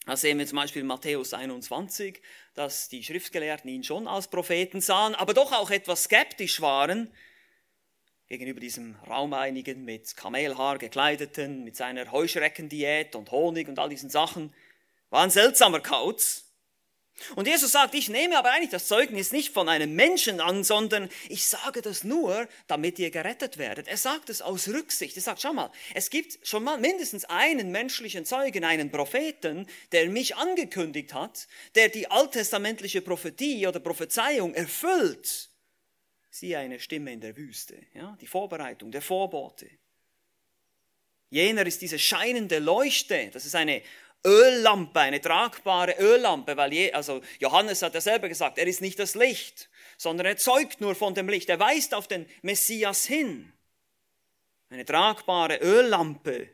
Da 0.07 0.17
sehen 0.17 0.39
wir 0.39 0.47
zum 0.47 0.57
Beispiel 0.57 0.85
Matthäus 0.85 1.33
21, 1.33 2.21
dass 2.55 2.89
die 2.89 3.03
Schriftgelehrten 3.03 3.71
ihn 3.71 3.85
schon 3.85 4.07
als 4.07 4.29
Propheten 4.29 4.81
sahen, 4.81 5.15
aber 5.15 5.33
doch 5.33 5.53
auch 5.53 5.71
etwas 5.71 6.05
skeptisch 6.05 6.61
waren 6.61 7.11
gegenüber 8.27 8.61
diesem 8.61 8.97
Raumeinigen 9.07 9.85
mit 9.85 10.17
Kamelhaar 10.17 10.79
gekleideten, 10.79 11.65
mit 11.65 11.77
seiner 11.77 12.11
Heuschreckendiät 12.11 13.15
und 13.17 13.31
Honig 13.31 13.69
und 13.69 13.79
all 13.79 13.89
diesen 13.89 14.11
Sachen. 14.11 14.55
War 15.11 15.23
ein 15.23 15.31
seltsamer 15.31 15.81
Kauz. 15.81 16.44
Und 17.37 17.47
Jesus 17.47 17.73
sagt, 17.73 17.95
ich 17.95 18.09
nehme 18.09 18.37
aber 18.37 18.51
eigentlich 18.51 18.71
das 18.71 18.89
Zeugnis 18.89 19.33
nicht 19.33 19.53
von 19.53 19.69
einem 19.69 19.95
Menschen 19.95 20.41
an, 20.41 20.65
sondern 20.65 21.09
ich 21.29 21.47
sage 21.47 21.81
das 21.81 22.03
nur, 22.03 22.49
damit 22.67 22.99
ihr 22.99 23.11
gerettet 23.11 23.57
werdet. 23.57 23.87
Er 23.87 23.97
sagt 23.97 24.31
es 24.31 24.43
aus 24.43 24.69
Rücksicht. 24.69 25.17
Er 25.17 25.23
sagt, 25.23 25.41
schau 25.41 25.53
mal, 25.53 25.71
es 25.95 26.11
gibt 26.11 26.45
schon 26.47 26.65
mal 26.65 26.79
mindestens 26.79 27.25
einen 27.25 27.71
menschlichen 27.71 28.25
Zeugen, 28.25 28.65
einen 28.65 28.91
Propheten, 28.91 29.67
der 29.93 30.11
mich 30.11 30.37
angekündigt 30.37 31.15
hat, 31.15 31.47
der 31.77 31.89
die 31.89 32.11
alttestamentliche 32.11 33.01
Prophetie 33.01 33.67
oder 33.67 33.81
Prophezeiung 33.81 34.55
erfüllt. 34.55 35.51
Siehe 36.31 36.59
eine 36.59 36.81
Stimme 36.81 37.13
in 37.13 37.21
der 37.21 37.37
Wüste, 37.37 37.81
ja, 37.95 38.19
die 38.21 38.27
Vorbereitung, 38.27 38.91
der 38.91 39.03
Vorbote. 39.03 39.71
Jener 41.31 41.67
ist 41.67 41.81
diese 41.81 41.99
scheinende 41.99 42.59
Leuchte, 42.59 43.31
das 43.33 43.47
ist 43.47 43.55
eine 43.55 43.83
Öllampe, 44.27 45.01
eine 45.01 45.21
tragbare 45.21 45.97
Öllampe, 45.99 46.57
weil 46.57 46.73
je, 46.73 46.93
also 46.93 47.21
Johannes 47.39 47.83
hat 47.83 47.95
ja 47.95 48.01
selber 48.01 48.29
gesagt, 48.29 48.59
er 48.59 48.67
ist 48.67 48.81
nicht 48.81 48.99
das 48.99 49.15
Licht, 49.15 49.69
sondern 49.99 50.27
er 50.27 50.37
zeugt 50.37 50.81
nur 50.81 50.95
von 50.95 51.15
dem 51.15 51.29
Licht. 51.29 51.49
Er 51.49 51.61
weist 51.61 51.95
auf 51.95 52.09
den 52.09 52.27
Messias 52.43 53.05
hin. 53.05 53.53
Eine 54.71 54.85
tragbare 54.85 55.59
Öllampe, 55.59 56.49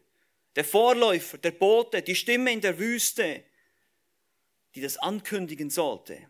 der 0.57 0.65
Vorläufer, 0.65 1.39
der 1.39 1.53
Bote, 1.53 2.03
die 2.03 2.17
Stimme 2.17 2.53
in 2.53 2.61
der 2.61 2.79
Wüste, 2.79 3.45
die 4.75 4.81
das 4.81 4.99
ankündigen 4.99 5.71
sollte. 5.71 6.29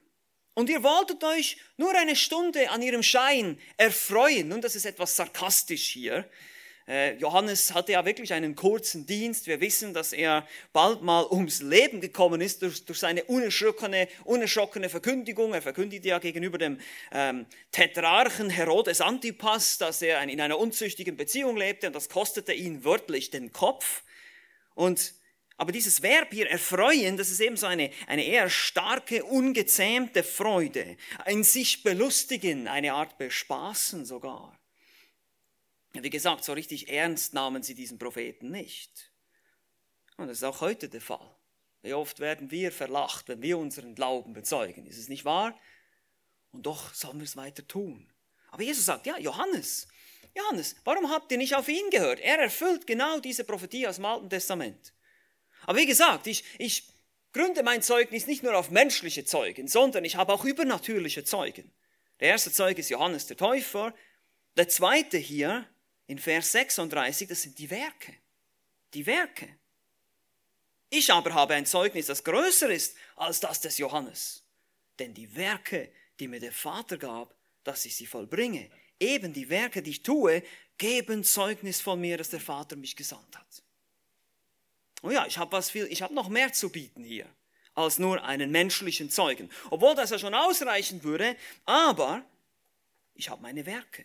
Und 0.55 0.69
ihr 0.69 0.83
wolltet 0.83 1.25
euch 1.25 1.57
nur 1.77 1.95
eine 1.95 2.17
Stunde 2.17 2.71
an 2.71 2.83
ihrem 2.83 3.03
Schein 3.03 3.59
erfreuen. 3.77 4.49
Nun, 4.49 4.61
das 4.61 4.77
ist 4.77 4.85
etwas 4.85 5.17
sarkastisch 5.17 5.89
hier. 5.89 6.29
Äh, 6.91 7.15
Johannes 7.19 7.73
hatte 7.73 7.93
ja 7.93 8.05
wirklich 8.05 8.33
einen 8.33 8.57
kurzen 8.57 9.07
Dienst. 9.07 9.47
Wir 9.47 9.61
wissen, 9.61 9.95
dass 9.95 10.13
er 10.13 10.45
bald 10.73 11.03
mal 11.03 11.25
ums 11.31 11.63
Leben 11.63 12.01
gekommen 12.01 12.41
ist 12.41 12.63
durch, 12.63 12.85
durch 12.85 12.99
seine 12.99 13.23
unerschrockene, 13.23 14.09
unerschrockene 14.25 14.89
Verkündigung. 14.89 15.55
Er 15.55 15.63
verkündigte 15.63 16.09
ja 16.09 16.19
gegenüber 16.19 16.59
dem 16.59 16.81
ähm, 17.13 17.47
Tetrarchen 17.71 18.51
Herodes 18.51 19.01
Antipas, 19.01 19.79
dass 19.79 20.03
er 20.03 20.21
in 20.25 20.41
einer 20.41 20.59
unzüchtigen 20.59 21.17
Beziehung 21.17 21.57
lebte 21.57 21.87
und 21.87 21.95
das 21.95 22.09
kostete 22.09 22.53
ihn 22.53 22.85
wörtlich 22.85 23.31
den 23.31 23.53
Kopf. 23.53 24.03
Und 24.75 25.15
aber 25.59 25.71
dieses 25.71 26.03
Verb 26.03 26.33
hier 26.33 26.51
erfreuen, 26.51 27.17
das 27.17 27.31
ist 27.31 27.39
eben 27.39 27.57
so 27.57 27.67
eine, 27.67 27.91
eine 28.09 28.25
eher 28.25 28.51
starke, 28.51 29.23
ungezähmte 29.23 30.25
Freude. 30.25 30.97
Ein 31.25 31.45
sich 31.45 31.85
belustigen, 31.85 32.67
eine 32.67 32.95
Art 32.95 33.17
bespaßen 33.17 34.07
sogar. 34.07 34.60
Wie 35.93 36.11
gesagt, 36.11 36.45
so 36.45 36.53
richtig 36.53 36.89
ernst 36.89 37.35
nahmen 37.35 37.63
sie 37.63 37.75
diesen 37.75 37.99
Propheten 37.99 38.51
nicht. 38.51 39.13
Und 40.17 40.29
das 40.29 40.39
ist 40.39 40.45
auch 40.45 40.61
heute 40.61 40.89
der 40.89 41.01
Fall. 41.01 41.35
Wie 41.83 41.95
oft 41.95 42.21
werden 42.21 42.51
wir 42.51 42.73
verlacht, 42.73 43.29
wenn 43.29 43.43
wir 43.43 43.59
unseren 43.59 43.95
Glauben 43.95 44.33
bezeugen. 44.33 44.87
Ist 44.87 44.99
es 44.99 45.09
nicht 45.09 45.25
wahr? 45.25 45.59
Und 46.53 46.67
doch 46.67 46.95
sollen 46.95 47.19
wir 47.19 47.25
es 47.25 47.37
weiter 47.37 47.67
tun. 47.67 48.13
Aber 48.51 48.63
Jesus 48.63 48.85
sagt, 48.85 49.07
ja, 49.07 49.19
Johannes, 49.19 49.89
Johannes, 50.35 50.77
warum 50.85 51.11
habt 51.11 51.33
ihr 51.33 51.39
nicht 51.39 51.55
auf 51.55 51.69
ihn 51.69 51.91
gehört? 51.91 52.21
Er 52.21 52.39
erfüllt 52.39 52.87
genau 52.87 53.19
diese 53.19 53.45
Prophetie 53.45 53.87
aus 53.87 53.97
dem 53.97 54.05
Alten 54.05 54.31
Testament. 54.31 54.93
Aber 55.67 55.79
wie 55.79 55.87
gesagt, 55.87 56.27
ich, 56.27 56.45
ich 56.59 56.85
gründe 57.33 57.63
mein 57.63 57.83
Zeugnis 57.83 58.27
nicht 58.27 58.43
nur 58.43 58.57
auf 58.57 58.71
menschliche 58.71 59.25
Zeugen, 59.25 59.69
sondern 59.69 60.05
ich 60.05 60.17
habe 60.17 60.33
auch 60.33 60.45
übernatürliche 60.45 61.25
Zeugen. 61.25 61.73
Der 62.21 62.29
erste 62.29 62.53
Zeuge 62.53 62.81
ist 62.81 62.91
Johannes 62.91 63.27
der 63.27 63.37
Täufer. 63.37 63.95
Der 64.57 64.69
zweite 64.69 65.17
hier 65.17 65.67
in 66.11 66.19
Vers 66.19 66.51
36, 66.51 67.29
das 67.29 67.43
sind 67.43 67.57
die 67.57 67.71
Werke. 67.71 68.13
Die 68.95 69.07
Werke. 69.07 69.49
Ich 70.89 71.13
aber 71.13 71.35
habe 71.35 71.55
ein 71.55 71.67
Zeugnis, 71.67 72.07
das 72.07 72.25
größer 72.25 72.69
ist 72.69 72.97
als 73.15 73.39
das 73.39 73.61
des 73.61 73.79
Johannes. 73.79 74.43
Denn 74.99 75.15
die 75.15 75.37
Werke, 75.37 75.93
die 76.19 76.27
mir 76.27 76.41
der 76.41 76.51
Vater 76.51 76.99
gab, 76.99 77.37
dass 77.63 77.85
ich 77.85 77.95
sie 77.95 78.07
vollbringe, 78.07 78.69
eben 78.99 79.33
die 79.33 79.49
Werke, 79.51 79.83
die 79.83 79.91
ich 79.91 80.03
tue, 80.03 80.43
geben 80.79 81.23
Zeugnis 81.23 81.81
von 81.81 82.01
mir, 82.01 82.19
dass 82.19 82.31
der 82.31 82.41
Vater 82.41 82.75
mich 82.75 82.97
gesandt 82.97 83.39
hat. 83.39 83.63
Oh 85.03 85.11
ja, 85.11 85.27
ich 85.27 85.39
habe 85.39 85.53
was 85.53 85.71
viel, 85.71 85.87
ich 85.93 86.03
habe 86.03 86.13
noch 86.13 86.29
mehr 86.29 86.53
zu 86.53 86.71
bieten 86.71 87.05
hier 87.05 87.33
als 87.75 88.01
nur 88.01 88.25
einen 88.25 88.51
menschlichen 88.51 89.11
Zeugen. 89.11 89.49
Obwohl 89.71 89.95
das 89.95 90.11
ja 90.11 90.19
schon 90.19 90.35
ausreichen 90.35 91.05
würde, 91.05 91.37
aber 91.67 92.25
ich 93.15 93.29
habe 93.29 93.43
meine 93.43 93.65
Werke, 93.65 94.05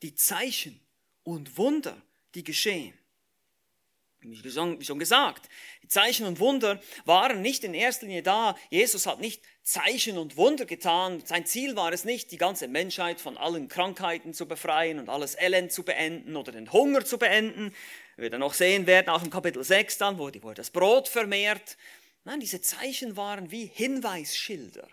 die 0.00 0.14
Zeichen 0.14 0.80
und 1.24 1.56
Wunder, 1.56 2.00
die 2.34 2.44
geschehen. 2.44 2.94
Wie 4.22 4.84
schon 4.84 4.98
gesagt, 4.98 5.48
die 5.82 5.88
Zeichen 5.88 6.26
und 6.26 6.40
Wunder 6.40 6.78
waren 7.06 7.40
nicht 7.40 7.64
in 7.64 7.72
erster 7.72 8.04
Linie 8.04 8.22
da. 8.22 8.54
Jesus 8.68 9.06
hat 9.06 9.18
nicht 9.18 9.42
Zeichen 9.62 10.18
und 10.18 10.36
Wunder 10.36 10.66
getan. 10.66 11.22
Sein 11.24 11.46
Ziel 11.46 11.74
war 11.74 11.90
es 11.92 12.04
nicht, 12.04 12.30
die 12.30 12.36
ganze 12.36 12.68
Menschheit 12.68 13.18
von 13.18 13.38
allen 13.38 13.68
Krankheiten 13.68 14.34
zu 14.34 14.46
befreien 14.46 14.98
und 14.98 15.08
alles 15.08 15.36
Elend 15.40 15.72
zu 15.72 15.84
beenden 15.84 16.36
oder 16.36 16.52
den 16.52 16.70
Hunger 16.70 17.02
zu 17.02 17.16
beenden. 17.16 17.74
Wir 18.16 18.24
werden 18.24 18.40
noch 18.40 18.52
sehen 18.52 18.86
werden, 18.86 19.08
auch 19.08 19.22
im 19.22 19.30
Kapitel 19.30 19.64
6 19.64 19.96
dann, 19.96 20.18
wo, 20.18 20.28
das 20.28 20.70
Brot 20.70 21.08
vermehrt. 21.08 21.78
Nein, 22.24 22.40
diese 22.40 22.60
Zeichen 22.60 23.16
waren 23.16 23.50
wie 23.50 23.64
Hinweisschilder. 23.64 24.86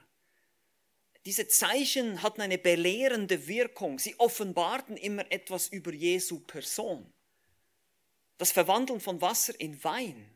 Diese 1.27 1.49
Zeichen 1.49 2.23
hatten 2.23 2.39
eine 2.39 2.57
belehrende 2.57 3.49
Wirkung. 3.49 3.99
Sie 3.99 4.17
offenbarten 4.17 4.95
immer 4.95 5.29
etwas 5.29 5.67
über 5.67 5.91
Jesu 5.91 6.39
Person. 6.39 7.11
Das 8.37 8.53
Verwandeln 8.53 9.01
von 9.01 9.19
Wasser 9.19 9.53
in 9.59 9.83
Wein, 9.83 10.31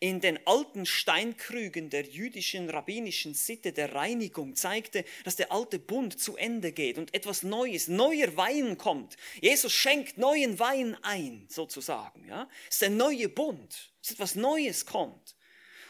in 0.00 0.20
den 0.20 0.38
alten 0.46 0.84
Steinkrügen 0.84 1.88
der 1.88 2.02
jüdischen 2.02 2.68
rabbinischen 2.68 3.32
Sitte 3.32 3.72
der 3.72 3.94
Reinigung 3.94 4.54
zeigte, 4.54 5.06
dass 5.24 5.36
der 5.36 5.50
alte 5.50 5.78
Bund 5.78 6.20
zu 6.20 6.36
Ende 6.36 6.72
geht 6.72 6.98
und 6.98 7.14
etwas 7.14 7.42
Neues, 7.42 7.88
neuer 7.88 8.36
Wein 8.36 8.76
kommt. 8.76 9.16
Jesus 9.40 9.72
schenkt 9.72 10.18
neuen 10.18 10.58
Wein 10.58 10.94
ein, 11.00 11.46
sozusagen. 11.48 12.28
Ja? 12.28 12.50
Es 12.68 12.74
ist 12.74 12.82
ein 12.82 12.98
neuer 12.98 13.28
Bund, 13.28 13.94
ist 14.02 14.10
etwas 14.10 14.34
Neues 14.34 14.84
kommt. 14.84 15.36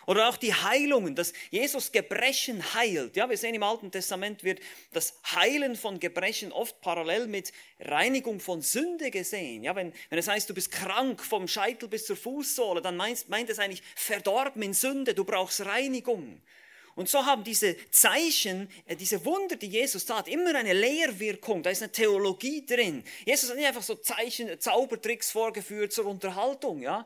Oder 0.06 0.28
auch 0.28 0.36
die 0.36 0.54
Heilungen, 0.54 1.14
dass 1.14 1.32
Jesus 1.50 1.92
Gebrechen 1.92 2.74
heilt. 2.74 3.16
Ja, 3.16 3.28
wir 3.28 3.36
sehen 3.36 3.54
im 3.54 3.62
Alten 3.62 3.90
Testament 3.90 4.44
wird 4.44 4.60
das 4.92 5.18
Heilen 5.34 5.76
von 5.76 6.00
Gebrechen 6.00 6.52
oft 6.52 6.80
parallel 6.80 7.26
mit 7.26 7.52
Reinigung 7.80 8.40
von 8.40 8.60
Sünde 8.62 9.10
gesehen. 9.10 9.64
Ja, 9.64 9.74
wenn, 9.76 9.92
wenn 10.10 10.18
es 10.18 10.28
heißt, 10.28 10.48
du 10.48 10.54
bist 10.54 10.70
krank 10.70 11.22
vom 11.22 11.48
Scheitel 11.48 11.88
bis 11.88 12.06
zur 12.06 12.16
Fußsohle, 12.16 12.82
dann 12.82 12.96
meint, 12.96 13.28
meint 13.28 13.50
es 13.50 13.58
eigentlich 13.58 13.82
verdorben 13.94 14.62
in 14.62 14.74
Sünde, 14.74 15.14
du 15.14 15.24
brauchst 15.24 15.64
Reinigung. 15.64 16.40
Und 16.96 17.08
so 17.08 17.24
haben 17.26 17.42
diese 17.42 17.76
Zeichen, 17.90 18.68
äh, 18.86 18.96
diese 18.96 19.24
Wunder, 19.24 19.56
die 19.56 19.66
Jesus 19.66 20.04
tat, 20.04 20.28
immer 20.28 20.54
eine 20.54 20.72
Lehrwirkung. 20.72 21.62
Da 21.62 21.70
ist 21.70 21.82
eine 21.82 21.90
Theologie 21.90 22.64
drin. 22.64 23.02
Jesus 23.24 23.50
hat 23.50 23.56
nicht 23.56 23.66
einfach 23.66 23.82
so 23.82 23.96
Zeichen, 23.96 24.60
Zaubertricks 24.60 25.30
vorgeführt 25.30 25.92
zur 25.92 26.06
Unterhaltung, 26.06 26.82
ja, 26.82 27.04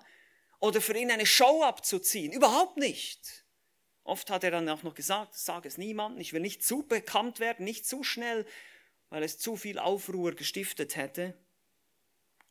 oder 0.61 0.81
für 0.81 0.97
ihn 0.97 1.11
eine 1.11 1.27
Show 1.27 1.63
abzuziehen. 1.63 2.33
Überhaupt 2.33 2.77
nicht. 2.77 3.45
Oft 4.05 4.31
hat 4.31 4.45
er 4.45 4.51
dann 4.51 4.69
auch 4.69 4.83
noch 4.83 4.95
gesagt, 4.95 5.35
sag 5.35 5.67
es 5.67 5.77
niemandem, 5.77 6.21
ich 6.21 6.33
will 6.33 6.41
nicht 6.41 6.65
zu 6.65 6.83
bekannt 6.83 7.41
werden, 7.41 7.65
nicht 7.65 7.87
zu 7.87 8.03
schnell, 8.03 8.47
weil 9.11 9.23
es 9.23 9.39
zu 9.39 9.57
viel 9.57 9.79
Aufruhr 9.79 10.33
gestiftet 10.33 10.97
hätte. 10.97 11.39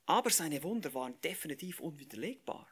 Aber 0.06 0.30
seine 0.30 0.64
Wunder 0.64 0.94
waren 0.94 1.20
definitiv 1.22 1.80
unwiderlegbar. 1.80 2.68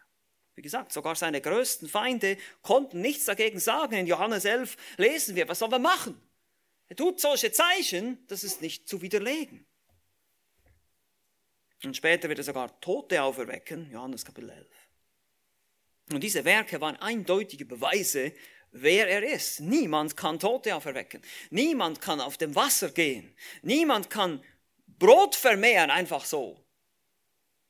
Wie 0.55 0.61
gesagt, 0.61 0.93
sogar 0.93 1.15
seine 1.15 1.41
größten 1.41 1.89
Feinde 1.89 2.37
konnten 2.61 3.01
nichts 3.01 3.25
dagegen 3.25 3.59
sagen. 3.59 3.95
In 3.95 4.07
Johannes 4.07 4.45
11 4.45 4.77
lesen 4.97 5.35
wir, 5.35 5.47
was 5.49 5.59
sollen 5.59 5.71
wir 5.71 5.79
machen? 5.79 6.21
Er 6.87 6.95
tut 6.95 7.19
solche 7.19 7.51
Zeichen, 7.51 8.25
das 8.27 8.43
ist 8.43 8.61
nicht 8.61 8.87
zu 8.87 9.01
widerlegen. 9.01 9.65
Und 11.83 11.97
später 11.97 12.29
wird 12.29 12.39
er 12.39 12.45
sogar 12.45 12.79
Tote 12.79 13.21
auferwecken, 13.21 13.91
Johannes 13.91 14.23
Kapitel 14.23 14.49
11. 14.49 14.67
Und 16.11 16.21
diese 16.21 16.45
Werke 16.45 16.79
waren 16.81 16.97
eindeutige 16.97 17.65
Beweise, 17.65 18.33
wer 18.71 19.07
er 19.07 19.23
ist. 19.23 19.59
Niemand 19.59 20.15
kann 20.15 20.39
Tote 20.39 20.75
auferwecken. 20.75 21.21
Niemand 21.49 22.01
kann 22.01 22.21
auf 22.21 22.37
dem 22.37 22.55
Wasser 22.55 22.91
gehen. 22.91 23.35
Niemand 23.61 24.09
kann 24.09 24.43
Brot 24.87 25.35
vermehren 25.35 25.89
einfach 25.89 26.25
so. 26.25 26.63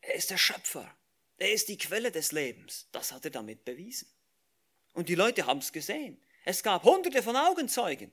Er 0.02 0.16
ist 0.16 0.30
der 0.30 0.38
Schöpfer. 0.38 0.96
Er 1.38 1.52
ist 1.52 1.68
die 1.70 1.78
Quelle 1.78 2.12
des 2.12 2.32
Lebens. 2.32 2.88
Das 2.92 3.12
hat 3.12 3.26
er 3.26 3.32
damit 3.32 3.66
bewiesen. 3.66 4.08
Und 4.94 5.10
die 5.10 5.16
Leute 5.16 5.46
haben 5.46 5.60
es 5.60 5.72
gesehen. 5.72 6.22
Es 6.46 6.62
gab 6.64 6.84
hunderte 6.84 7.24
von 7.24 7.36
Augenzeugen. 7.36 8.12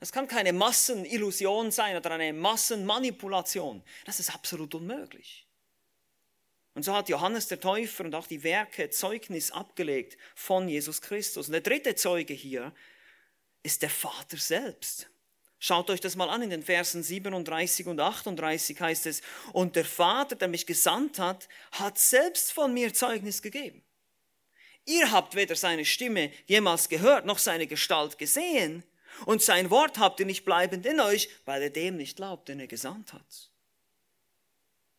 Das 0.00 0.12
kann 0.12 0.26
keine 0.26 0.52
Massenillusion 0.52 1.70
sein 1.70 1.96
oder 1.96 2.12
eine 2.12 2.32
Massenmanipulation. 2.32 3.82
Das 4.04 4.20
ist 4.20 4.34
absolut 4.34 4.74
unmöglich. 4.74 5.46
Und 6.74 6.84
so 6.84 6.94
hat 6.94 7.08
Johannes 7.08 7.48
der 7.48 7.60
Täufer 7.60 8.04
und 8.04 8.14
auch 8.14 8.26
die 8.26 8.42
Werke 8.42 8.88
Zeugnis 8.90 9.50
abgelegt 9.50 10.16
von 10.34 10.68
Jesus 10.68 11.02
Christus. 11.02 11.48
Und 11.48 11.52
der 11.52 11.60
dritte 11.60 11.94
Zeuge 11.94 12.32
hier 12.32 12.72
ist 13.62 13.82
der 13.82 13.90
Vater 13.90 14.38
selbst. 14.38 15.08
Schaut 15.58 15.90
euch 15.90 16.00
das 16.00 16.16
mal 16.16 16.28
an 16.28 16.42
in 16.42 16.50
den 16.50 16.64
Versen 16.64 17.04
37 17.04 17.86
und 17.86 18.00
38 18.00 18.80
heißt 18.80 19.06
es, 19.06 19.22
und 19.52 19.76
der 19.76 19.84
Vater, 19.84 20.34
der 20.34 20.48
mich 20.48 20.66
gesandt 20.66 21.20
hat, 21.20 21.48
hat 21.70 21.98
selbst 21.98 22.52
von 22.52 22.74
mir 22.74 22.92
Zeugnis 22.92 23.42
gegeben. 23.42 23.84
Ihr 24.86 25.12
habt 25.12 25.36
weder 25.36 25.54
seine 25.54 25.84
Stimme 25.84 26.32
jemals 26.46 26.88
gehört, 26.88 27.26
noch 27.26 27.38
seine 27.38 27.68
Gestalt 27.68 28.18
gesehen, 28.18 28.82
und 29.26 29.42
sein 29.42 29.70
Wort 29.70 29.98
habt 29.98 30.20
ihr 30.20 30.26
nicht 30.26 30.44
bleibend 30.44 30.86
in 30.86 30.98
euch, 30.98 31.28
weil 31.44 31.62
er 31.62 31.70
dem 31.70 31.96
nicht 31.96 32.16
glaubt, 32.16 32.48
den 32.48 32.58
er 32.58 32.66
gesandt 32.66 33.12
hat. 33.12 33.51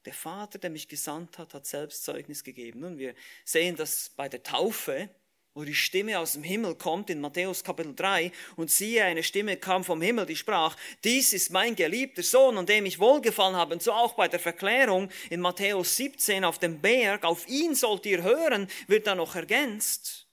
Der 0.05 0.13
Vater, 0.13 0.59
der 0.59 0.69
mich 0.69 0.87
gesandt 0.87 1.37
hat, 1.37 1.53
hat 1.53 1.65
selbst 1.65 2.03
Zeugnis 2.03 2.43
gegeben. 2.43 2.81
Nun, 2.81 2.97
wir 2.97 3.15
sehen 3.45 3.75
das 3.77 4.09
bei 4.09 4.27
der 4.27 4.43
Taufe, 4.43 5.09
wo 5.53 5.63
die 5.63 5.75
Stimme 5.75 6.19
aus 6.19 6.33
dem 6.33 6.43
Himmel 6.43 6.75
kommt 6.75 7.09
in 7.09 7.21
Matthäus 7.21 7.63
Kapitel 7.63 7.95
3 7.95 8.31
und 8.55 8.71
siehe, 8.71 9.05
eine 9.05 9.23
Stimme 9.23 9.55
kam 9.55 9.83
vom 9.83 10.01
Himmel, 10.01 10.25
die 10.25 10.35
sprach, 10.35 10.75
dies 11.03 11.31
ist 11.31 11.51
mein 11.51 11.75
geliebter 11.75 12.23
Sohn, 12.23 12.57
an 12.57 12.65
dem 12.65 12.85
ich 12.85 12.99
wohlgefallen 12.99 13.55
habe. 13.55 13.75
Und 13.75 13.83
so 13.83 13.93
auch 13.93 14.13
bei 14.13 14.27
der 14.27 14.39
Verklärung 14.39 15.09
in 15.29 15.39
Matthäus 15.39 15.95
17 15.95 16.43
auf 16.43 16.59
dem 16.59 16.81
Berg, 16.81 17.23
auf 17.23 17.47
ihn 17.47 17.75
sollt 17.75 18.05
ihr 18.05 18.23
hören, 18.23 18.67
wird 18.87 19.07
da 19.07 19.15
noch 19.15 19.35
ergänzt. 19.35 20.27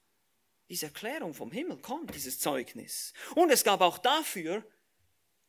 Diese 0.68 0.86
Erklärung 0.86 1.34
vom 1.34 1.52
Himmel 1.52 1.76
kommt, 1.78 2.14
dieses 2.14 2.38
Zeugnis. 2.40 3.12
Und 3.34 3.50
es 3.50 3.62
gab 3.62 3.82
auch 3.82 3.98
dafür 3.98 4.64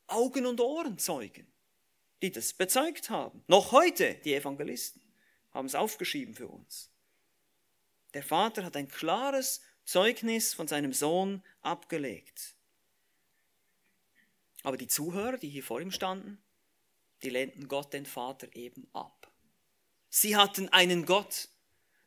Augen- 0.07 0.45
und 0.45 0.59
Ohrenzeugen 0.59 1.51
die 2.21 2.31
das 2.31 2.53
bezeugt 2.53 3.09
haben. 3.09 3.43
Noch 3.47 3.71
heute, 3.71 4.15
die 4.15 4.33
Evangelisten, 4.33 5.01
haben 5.51 5.65
es 5.65 5.75
aufgeschrieben 5.75 6.35
für 6.35 6.47
uns. 6.47 6.89
Der 8.13 8.23
Vater 8.23 8.63
hat 8.63 8.75
ein 8.75 8.87
klares 8.87 9.61
Zeugnis 9.85 10.53
von 10.53 10.67
seinem 10.67 10.93
Sohn 10.93 11.43
abgelegt. 11.61 12.55
Aber 14.63 14.77
die 14.77 14.87
Zuhörer, 14.87 15.37
die 15.37 15.49
hier 15.49 15.63
vor 15.63 15.81
ihm 15.81 15.91
standen, 15.91 16.41
die 17.23 17.29
lehnten 17.29 17.67
Gott, 17.67 17.93
den 17.93 18.05
Vater, 18.05 18.47
eben 18.55 18.87
ab. 18.93 19.31
Sie 20.09 20.35
hatten 20.35 20.69
einen 20.69 21.05
Gott 21.05 21.49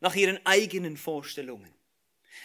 nach 0.00 0.14
ihren 0.14 0.44
eigenen 0.44 0.96
Vorstellungen. 0.96 1.72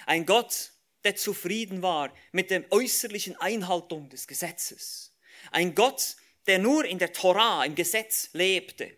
Ein 0.06 0.26
Gott, 0.26 0.72
der 1.04 1.16
zufrieden 1.16 1.82
war 1.82 2.14
mit 2.32 2.52
der 2.52 2.72
äußerlichen 2.72 3.36
Einhaltung 3.38 4.10
des 4.10 4.28
Gesetzes. 4.28 5.14
Ein 5.52 5.76
Gott, 5.76 6.16
der 6.50 6.58
nur 6.58 6.84
in 6.84 6.98
der 6.98 7.14
Torah, 7.14 7.64
im 7.64 7.76
Gesetz 7.76 8.30
lebte 8.34 8.92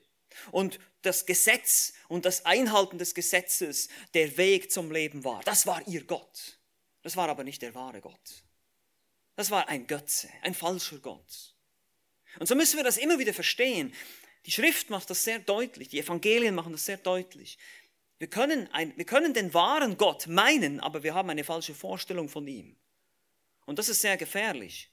und 0.51 0.79
das 1.01 1.25
Gesetz 1.25 1.93
und 2.07 2.23
das 2.23 2.45
Einhalten 2.45 2.97
des 2.97 3.13
Gesetzes 3.13 3.89
der 4.13 4.37
Weg 4.37 4.71
zum 4.71 4.89
Leben 4.89 5.25
war. 5.25 5.41
Das 5.43 5.67
war 5.67 5.85
ihr 5.85 6.05
Gott. 6.05 6.57
Das 7.01 7.17
war 7.17 7.27
aber 7.27 7.43
nicht 7.43 7.61
der 7.61 7.75
wahre 7.75 7.99
Gott. 7.99 8.43
Das 9.35 9.51
war 9.51 9.67
ein 9.67 9.85
Götze, 9.85 10.29
ein 10.43 10.53
falscher 10.53 10.99
Gott. 10.99 11.55
Und 12.39 12.47
so 12.47 12.55
müssen 12.55 12.77
wir 12.77 12.85
das 12.85 12.97
immer 12.97 13.19
wieder 13.19 13.33
verstehen. 13.33 13.93
Die 14.45 14.51
Schrift 14.51 14.89
macht 14.89 15.09
das 15.09 15.25
sehr 15.25 15.39
deutlich, 15.39 15.89
die 15.89 15.99
Evangelien 15.99 16.55
machen 16.55 16.71
das 16.71 16.85
sehr 16.85 16.97
deutlich. 16.97 17.57
Wir 18.17 18.29
können, 18.29 18.71
ein, 18.71 18.95
wir 18.95 19.05
können 19.05 19.33
den 19.33 19.53
wahren 19.53 19.97
Gott 19.97 20.27
meinen, 20.27 20.79
aber 20.79 21.03
wir 21.03 21.15
haben 21.15 21.29
eine 21.29 21.43
falsche 21.43 21.73
Vorstellung 21.73 22.29
von 22.29 22.47
ihm. 22.47 22.77
Und 23.65 23.77
das 23.77 23.89
ist 23.89 23.99
sehr 23.99 24.15
gefährlich. 24.15 24.89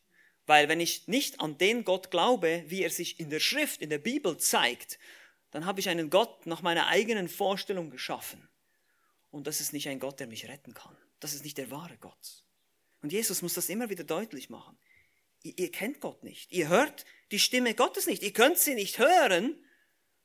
Weil 0.48 0.70
wenn 0.70 0.80
ich 0.80 1.06
nicht 1.08 1.40
an 1.40 1.58
den 1.58 1.84
Gott 1.84 2.10
glaube, 2.10 2.64
wie 2.68 2.82
er 2.82 2.88
sich 2.88 3.20
in 3.20 3.28
der 3.28 3.38
Schrift, 3.38 3.82
in 3.82 3.90
der 3.90 3.98
Bibel 3.98 4.38
zeigt, 4.38 4.98
dann 5.50 5.66
habe 5.66 5.78
ich 5.78 5.90
einen 5.90 6.08
Gott 6.08 6.46
nach 6.46 6.62
meiner 6.62 6.86
eigenen 6.86 7.28
Vorstellung 7.28 7.90
geschaffen. 7.90 8.48
Und 9.30 9.46
das 9.46 9.60
ist 9.60 9.74
nicht 9.74 9.90
ein 9.90 10.00
Gott, 10.00 10.20
der 10.20 10.26
mich 10.26 10.48
retten 10.48 10.72
kann. 10.72 10.96
Das 11.20 11.34
ist 11.34 11.44
nicht 11.44 11.58
der 11.58 11.70
wahre 11.70 11.98
Gott. 11.98 12.44
Und 13.02 13.12
Jesus 13.12 13.42
muss 13.42 13.52
das 13.52 13.68
immer 13.68 13.90
wieder 13.90 14.04
deutlich 14.04 14.48
machen. 14.48 14.78
Ihr, 15.42 15.52
ihr 15.58 15.70
kennt 15.70 16.00
Gott 16.00 16.24
nicht. 16.24 16.50
Ihr 16.50 16.68
hört 16.68 17.04
die 17.30 17.40
Stimme 17.40 17.74
Gottes 17.74 18.06
nicht. 18.06 18.22
Ihr 18.22 18.32
könnt 18.32 18.56
sie 18.56 18.74
nicht 18.74 18.98
hören, 18.98 19.62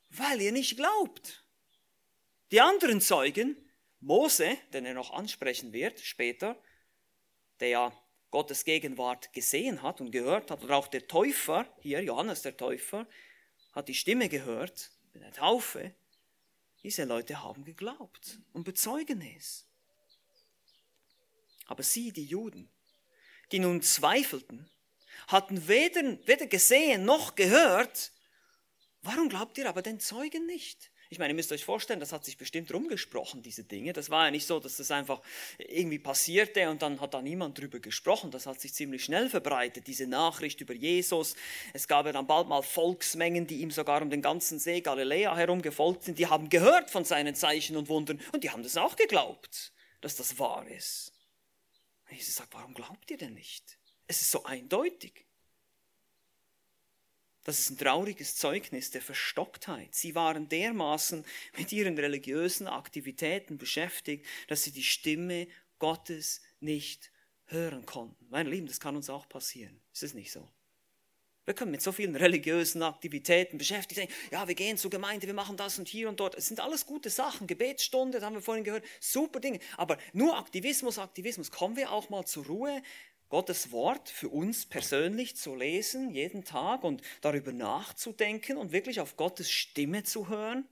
weil 0.08 0.40
ihr 0.40 0.52
nicht 0.52 0.78
glaubt. 0.78 1.44
Die 2.50 2.62
anderen 2.62 3.02
Zeugen, 3.02 3.58
Mose, 4.00 4.56
den 4.72 4.86
er 4.86 4.94
noch 4.94 5.10
ansprechen 5.10 5.74
wird 5.74 6.00
später, 6.00 6.58
der 7.60 7.68
ja 7.68 8.03
Gottes 8.34 8.64
Gegenwart 8.64 9.32
gesehen 9.32 9.80
hat 9.80 10.00
und 10.00 10.10
gehört 10.10 10.50
hat, 10.50 10.64
oder 10.64 10.74
auch 10.74 10.88
der 10.88 11.06
Täufer, 11.06 11.72
hier 11.78 12.02
Johannes 12.02 12.42
der 12.42 12.56
Täufer, 12.56 13.06
hat 13.70 13.86
die 13.86 13.94
Stimme 13.94 14.28
gehört 14.28 14.90
in 15.12 15.20
der 15.20 15.30
Taufe. 15.30 15.94
Diese 16.82 17.04
Leute 17.04 17.44
haben 17.44 17.64
geglaubt 17.64 18.40
und 18.52 18.64
bezeugen 18.64 19.22
es. 19.38 19.68
Aber 21.66 21.84
sie, 21.84 22.10
die 22.10 22.24
Juden, 22.24 22.68
die 23.52 23.60
nun 23.60 23.82
zweifelten, 23.82 24.68
hatten 25.28 25.68
weder, 25.68 26.02
weder 26.26 26.48
gesehen 26.48 27.04
noch 27.04 27.36
gehört. 27.36 28.10
Warum 29.02 29.28
glaubt 29.28 29.58
ihr 29.58 29.68
aber 29.68 29.80
den 29.80 30.00
Zeugen 30.00 30.44
nicht? 30.46 30.90
Ich 31.14 31.20
meine, 31.20 31.30
ihr 31.30 31.36
müsst 31.36 31.52
euch 31.52 31.64
vorstellen, 31.64 32.00
das 32.00 32.10
hat 32.10 32.24
sich 32.24 32.36
bestimmt 32.36 32.74
rumgesprochen, 32.74 33.40
diese 33.40 33.62
Dinge. 33.62 33.92
Das 33.92 34.10
war 34.10 34.24
ja 34.24 34.30
nicht 34.32 34.48
so, 34.48 34.58
dass 34.58 34.78
das 34.78 34.90
einfach 34.90 35.20
irgendwie 35.58 36.00
passierte 36.00 36.68
und 36.68 36.82
dann 36.82 37.00
hat 37.00 37.14
da 37.14 37.22
niemand 37.22 37.56
drüber 37.56 37.78
gesprochen. 37.78 38.32
Das 38.32 38.46
hat 38.46 38.60
sich 38.60 38.74
ziemlich 38.74 39.04
schnell 39.04 39.30
verbreitet, 39.30 39.86
diese 39.86 40.08
Nachricht 40.08 40.60
über 40.60 40.74
Jesus. 40.74 41.36
Es 41.72 41.86
gab 41.86 42.06
ja 42.06 42.12
dann 42.12 42.26
bald 42.26 42.48
mal 42.48 42.62
Volksmengen, 42.62 43.46
die 43.46 43.60
ihm 43.60 43.70
sogar 43.70 44.02
um 44.02 44.10
den 44.10 44.22
ganzen 44.22 44.58
See 44.58 44.80
Galiläa 44.80 45.36
herum 45.36 45.62
gefolgt 45.62 46.02
sind. 46.02 46.18
Die 46.18 46.26
haben 46.26 46.48
gehört 46.48 46.90
von 46.90 47.04
seinen 47.04 47.36
Zeichen 47.36 47.76
und 47.76 47.88
Wundern 47.88 48.20
und 48.32 48.42
die 48.42 48.50
haben 48.50 48.64
das 48.64 48.76
auch 48.76 48.96
geglaubt, 48.96 49.72
dass 50.00 50.16
das 50.16 50.36
wahr 50.40 50.66
ist. 50.66 51.12
Jesus 52.10 52.34
sagt, 52.34 52.54
warum 52.54 52.74
glaubt 52.74 53.08
ihr 53.08 53.18
denn 53.18 53.34
nicht? 53.34 53.78
Es 54.08 54.20
ist 54.20 54.32
so 54.32 54.42
eindeutig. 54.42 55.23
Das 57.44 57.58
ist 57.58 57.70
ein 57.70 57.78
trauriges 57.78 58.36
Zeugnis 58.36 58.90
der 58.90 59.02
Verstocktheit. 59.02 59.94
Sie 59.94 60.14
waren 60.14 60.48
dermaßen 60.48 61.24
mit 61.58 61.72
ihren 61.72 61.98
religiösen 61.98 62.66
Aktivitäten 62.66 63.58
beschäftigt, 63.58 64.26
dass 64.48 64.64
sie 64.64 64.72
die 64.72 64.82
Stimme 64.82 65.46
Gottes 65.78 66.40
nicht 66.60 67.10
hören 67.46 67.84
konnten. 67.84 68.26
Meine 68.30 68.48
Lieben, 68.48 68.66
das 68.66 68.80
kann 68.80 68.96
uns 68.96 69.10
auch 69.10 69.28
passieren. 69.28 69.78
Ist 69.92 70.02
es 70.02 70.14
nicht 70.14 70.32
so? 70.32 70.48
Wir 71.44 71.52
können 71.52 71.72
mit 71.72 71.82
so 71.82 71.92
vielen 71.92 72.16
religiösen 72.16 72.82
Aktivitäten 72.82 73.58
beschäftigt 73.58 74.00
sein. 74.00 74.08
Ja, 74.30 74.48
wir 74.48 74.54
gehen 74.54 74.78
zur 74.78 74.90
Gemeinde, 74.90 75.26
wir 75.26 75.34
machen 75.34 75.58
das 75.58 75.78
und 75.78 75.86
hier 75.86 76.08
und 76.08 76.18
dort. 76.18 76.34
Es 76.34 76.46
sind 76.46 76.58
alles 76.58 76.86
gute 76.86 77.10
Sachen. 77.10 77.46
Gebetsstunde, 77.46 78.18
das 78.18 78.24
haben 78.24 78.34
wir 78.34 78.40
vorhin 78.40 78.64
gehört. 78.64 78.84
Super 78.98 79.40
Dinge. 79.40 79.60
Aber 79.76 79.98
nur 80.14 80.38
Aktivismus, 80.38 80.98
Aktivismus. 80.98 81.50
Kommen 81.50 81.76
wir 81.76 81.92
auch 81.92 82.08
mal 82.08 82.24
zur 82.24 82.46
Ruhe, 82.46 82.82
Gottes 83.28 83.72
Wort 83.72 84.08
für 84.08 84.28
uns 84.28 84.66
persönlich 84.66 85.36
zu 85.36 85.54
lesen, 85.54 86.10
jeden 86.10 86.44
Tag 86.44 86.84
und 86.84 87.02
darüber 87.20 87.52
nachzudenken 87.52 88.56
und 88.56 88.72
wirklich 88.72 89.00
auf 89.00 89.16
Gottes 89.16 89.50
Stimme 89.50 90.04
zu 90.04 90.28
hören, 90.28 90.68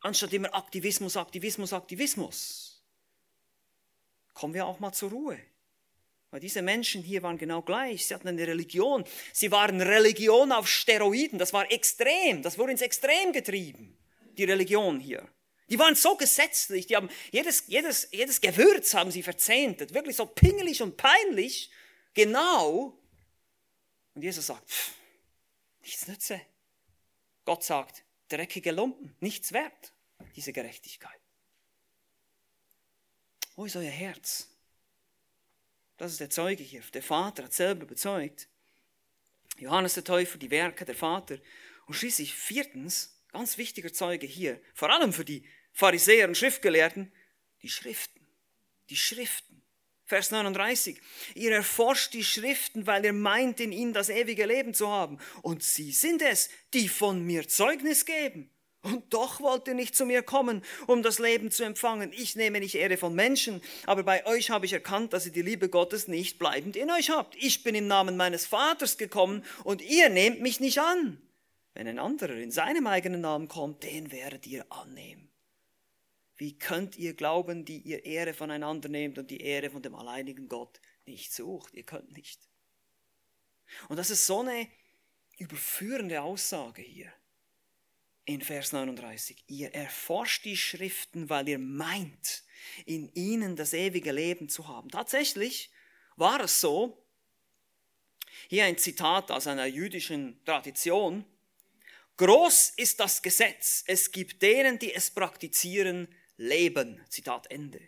anstatt 0.00 0.32
immer 0.32 0.54
Aktivismus, 0.54 1.16
Aktivismus, 1.16 1.72
Aktivismus. 1.72 2.84
Kommen 4.34 4.54
wir 4.54 4.66
auch 4.66 4.80
mal 4.80 4.92
zur 4.92 5.10
Ruhe. 5.10 5.38
Weil 6.30 6.40
diese 6.40 6.60
Menschen 6.60 7.02
hier 7.02 7.22
waren 7.22 7.38
genau 7.38 7.62
gleich. 7.62 8.06
Sie 8.06 8.14
hatten 8.14 8.28
eine 8.28 8.46
Religion. 8.46 9.04
Sie 9.32 9.50
waren 9.50 9.80
Religion 9.80 10.52
auf 10.52 10.68
Steroiden. 10.68 11.38
Das 11.38 11.52
war 11.52 11.70
extrem. 11.70 12.42
Das 12.42 12.58
wurde 12.58 12.72
ins 12.72 12.82
Extrem 12.82 13.32
getrieben. 13.32 13.96
Die 14.36 14.44
Religion 14.44 15.00
hier. 15.00 15.26
Die 15.68 15.78
waren 15.78 15.94
so 15.94 16.16
gesetzlich. 16.16 16.86
Die 16.86 16.96
haben 16.96 17.08
jedes, 17.32 17.64
jedes, 17.66 18.08
jedes 18.12 18.40
Gewürz 18.40 18.94
haben 18.94 19.10
sie 19.10 19.22
verzehntet. 19.22 19.94
Wirklich 19.94 20.16
so 20.16 20.26
pingelig 20.26 20.82
und 20.82 20.96
peinlich. 20.96 21.70
Genau. 22.14 22.98
Und 24.14 24.22
Jesus 24.22 24.46
sagt, 24.46 24.70
pff, 24.70 24.94
nichts 25.82 26.06
nütze. 26.06 26.40
Gott 27.44 27.64
sagt, 27.64 28.04
dreckige 28.28 28.72
Lumpen, 28.72 29.14
nichts 29.20 29.52
wert, 29.52 29.92
diese 30.34 30.52
Gerechtigkeit. 30.52 31.20
Wo 33.54 33.64
ist 33.64 33.76
euer 33.76 33.90
Herz? 33.90 34.48
Das 35.96 36.12
ist 36.12 36.20
der 36.20 36.30
Zeuge 36.30 36.62
hier. 36.62 36.82
Der 36.92 37.02
Vater 37.02 37.44
hat 37.44 37.54
selber 37.54 37.86
bezeugt. 37.86 38.48
Johannes 39.58 39.94
der 39.94 40.04
Täufer, 40.04 40.38
die 40.38 40.50
Werke 40.50 40.84
der 40.84 40.94
Vater. 40.94 41.38
Und 41.86 41.94
schließlich 41.94 42.34
viertens, 42.34 43.22
ganz 43.32 43.56
wichtiger 43.56 43.92
Zeuge 43.92 44.26
hier, 44.26 44.60
vor 44.74 44.90
allem 44.90 45.12
für 45.12 45.24
die 45.24 45.48
Pharisäer 45.76 46.26
und 46.26 46.38
Schriftgelehrten, 46.38 47.12
die 47.60 47.68
Schriften. 47.68 48.26
Die 48.88 48.96
Schriften. 48.96 49.62
Vers 50.06 50.30
39. 50.30 50.98
Ihr 51.34 51.52
erforscht 51.52 52.14
die 52.14 52.24
Schriften, 52.24 52.86
weil 52.86 53.04
ihr 53.04 53.12
meint, 53.12 53.60
in 53.60 53.72
ihnen 53.72 53.92
das 53.92 54.08
ewige 54.08 54.46
Leben 54.46 54.72
zu 54.72 54.88
haben. 54.88 55.18
Und 55.42 55.62
sie 55.62 55.92
sind 55.92 56.22
es, 56.22 56.48
die 56.72 56.88
von 56.88 57.22
mir 57.22 57.46
Zeugnis 57.46 58.06
geben. 58.06 58.50
Und 58.80 59.12
doch 59.12 59.40
wollt 59.40 59.68
ihr 59.68 59.74
nicht 59.74 59.94
zu 59.94 60.06
mir 60.06 60.22
kommen, 60.22 60.64
um 60.86 61.02
das 61.02 61.18
Leben 61.18 61.50
zu 61.50 61.62
empfangen. 61.62 62.10
Ich 62.14 62.36
nehme 62.36 62.60
nicht 62.60 62.76
Ehre 62.76 62.96
von 62.96 63.14
Menschen, 63.14 63.60
aber 63.84 64.02
bei 64.02 64.24
euch 64.24 64.48
habe 64.48 64.64
ich 64.64 64.72
erkannt, 64.72 65.12
dass 65.12 65.26
ihr 65.26 65.32
die 65.32 65.42
Liebe 65.42 65.68
Gottes 65.68 66.08
nicht 66.08 66.38
bleibend 66.38 66.76
in 66.76 66.90
euch 66.90 67.10
habt. 67.10 67.36
Ich 67.36 67.64
bin 67.64 67.74
im 67.74 67.86
Namen 67.86 68.16
meines 68.16 68.46
Vaters 68.46 68.96
gekommen 68.96 69.44
und 69.62 69.82
ihr 69.82 70.08
nehmt 70.08 70.40
mich 70.40 70.58
nicht 70.58 70.80
an. 70.80 71.20
Wenn 71.74 71.86
ein 71.86 71.98
anderer 71.98 72.36
in 72.36 72.50
seinem 72.50 72.86
eigenen 72.86 73.20
Namen 73.20 73.48
kommt, 73.48 73.82
den 73.82 74.10
werdet 74.10 74.46
ihr 74.46 74.64
annehmen. 74.72 75.28
Wie 76.36 76.58
könnt 76.58 76.96
ihr 76.96 77.14
glauben, 77.14 77.64
die 77.64 77.78
ihr 77.78 78.04
Ehre 78.04 78.34
voneinander 78.34 78.88
nehmt 78.88 79.18
und 79.18 79.30
die 79.30 79.40
Ehre 79.40 79.70
von 79.70 79.82
dem 79.82 79.94
alleinigen 79.94 80.48
Gott 80.48 80.80
nicht 81.06 81.32
sucht? 81.32 81.74
Ihr 81.74 81.84
könnt 81.84 82.12
nicht. 82.12 82.40
Und 83.88 83.96
das 83.96 84.10
ist 84.10 84.26
so 84.26 84.40
eine 84.40 84.68
überführende 85.38 86.22
Aussage 86.22 86.82
hier 86.82 87.12
in 88.26 88.42
Vers 88.42 88.72
39. 88.72 89.44
Ihr 89.46 89.74
erforscht 89.74 90.44
die 90.44 90.56
Schriften, 90.56 91.30
weil 91.30 91.48
ihr 91.48 91.58
meint, 91.58 92.44
in 92.84 93.12
ihnen 93.14 93.56
das 93.56 93.72
ewige 93.72 94.12
Leben 94.12 94.48
zu 94.48 94.68
haben. 94.68 94.90
Tatsächlich 94.90 95.70
war 96.16 96.40
es 96.40 96.60
so, 96.60 97.02
hier 98.48 98.64
ein 98.64 98.76
Zitat 98.76 99.30
aus 99.30 99.46
einer 99.46 99.66
jüdischen 99.66 100.44
Tradition, 100.44 101.24
Groß 102.18 102.70
ist 102.78 102.98
das 103.00 103.20
Gesetz, 103.20 103.84
es 103.86 104.10
gibt 104.10 104.40
denen, 104.40 104.78
die 104.78 104.94
es 104.94 105.10
praktizieren, 105.10 106.08
Leben. 106.36 107.04
Zitat 107.08 107.50
Ende. 107.50 107.80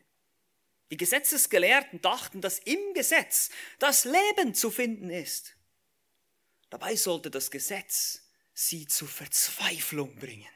Die 0.90 0.96
Gesetzesgelehrten 0.96 2.00
dachten, 2.00 2.40
dass 2.40 2.58
im 2.60 2.94
Gesetz 2.94 3.50
das 3.78 4.04
Leben 4.04 4.54
zu 4.54 4.70
finden 4.70 5.10
ist. 5.10 5.54
Dabei 6.70 6.96
sollte 6.96 7.30
das 7.30 7.50
Gesetz 7.50 8.22
sie 8.54 8.86
zur 8.86 9.08
Verzweiflung 9.08 10.16
bringen. 10.16 10.48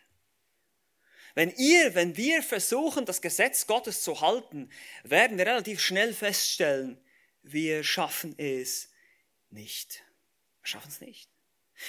Wenn 1.34 1.50
ihr, 1.56 1.94
wenn 1.94 2.16
wir 2.16 2.42
versuchen, 2.42 3.06
das 3.06 3.22
Gesetz 3.22 3.66
Gottes 3.66 4.02
zu 4.02 4.20
halten, 4.20 4.70
werden 5.02 5.38
wir 5.38 5.46
relativ 5.46 5.80
schnell 5.80 6.12
feststellen, 6.12 7.02
wir 7.42 7.84
schaffen 7.84 8.38
es 8.38 8.90
nicht. 9.50 10.04
Wir 10.60 10.66
schaffen 10.66 10.90
es 10.90 11.00
nicht. 11.00 11.31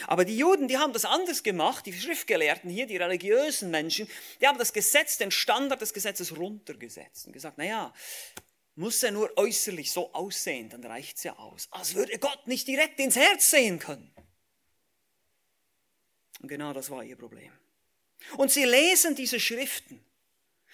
Aber 0.08 0.26
die 0.26 0.38
Juden, 0.38 0.68
die 0.68 0.78
haben 0.78 0.94
das 0.94 1.06
anders 1.06 1.44
gemacht, 1.44 1.86
die 1.86 1.94
Schriftgelehrten 1.94 2.70
hier, 2.70 2.88
die 2.88 2.98
religiösen 2.98 3.72
Menschen, 3.72 4.08
die 4.42 4.48
haben 4.48 4.58
das 4.58 4.74
Gesetz, 4.74 5.18
den 5.18 5.32
Standard 5.32 5.82
des 5.82 5.94
Gesetzes 5.94 6.36
runtergesetzt 6.36 7.28
und 7.28 7.34
gesagt, 7.34 7.58
naja, 7.58 7.94
muss 8.76 9.04
er 9.04 9.12
nur 9.12 9.32
äußerlich 9.38 9.92
so 9.92 10.14
aussehen, 10.14 10.70
dann 10.70 10.84
reicht's 10.84 11.24
ja 11.24 11.38
aus. 11.38 11.68
Als 11.72 11.94
würde 11.94 12.18
Gott 12.18 12.48
nicht 12.48 12.68
direkt 12.68 13.00
ins 13.00 13.16
Herz 13.16 13.52
sehen 13.52 13.80
können. 13.80 14.12
Und 16.42 16.48
genau 16.50 16.74
das 16.74 16.90
war 16.90 17.04
ihr 17.04 17.16
Problem. 17.16 17.52
Und 18.38 18.52
sie 18.52 18.66
lesen 18.66 19.16
diese 19.16 19.40
Schriften. 19.40 20.04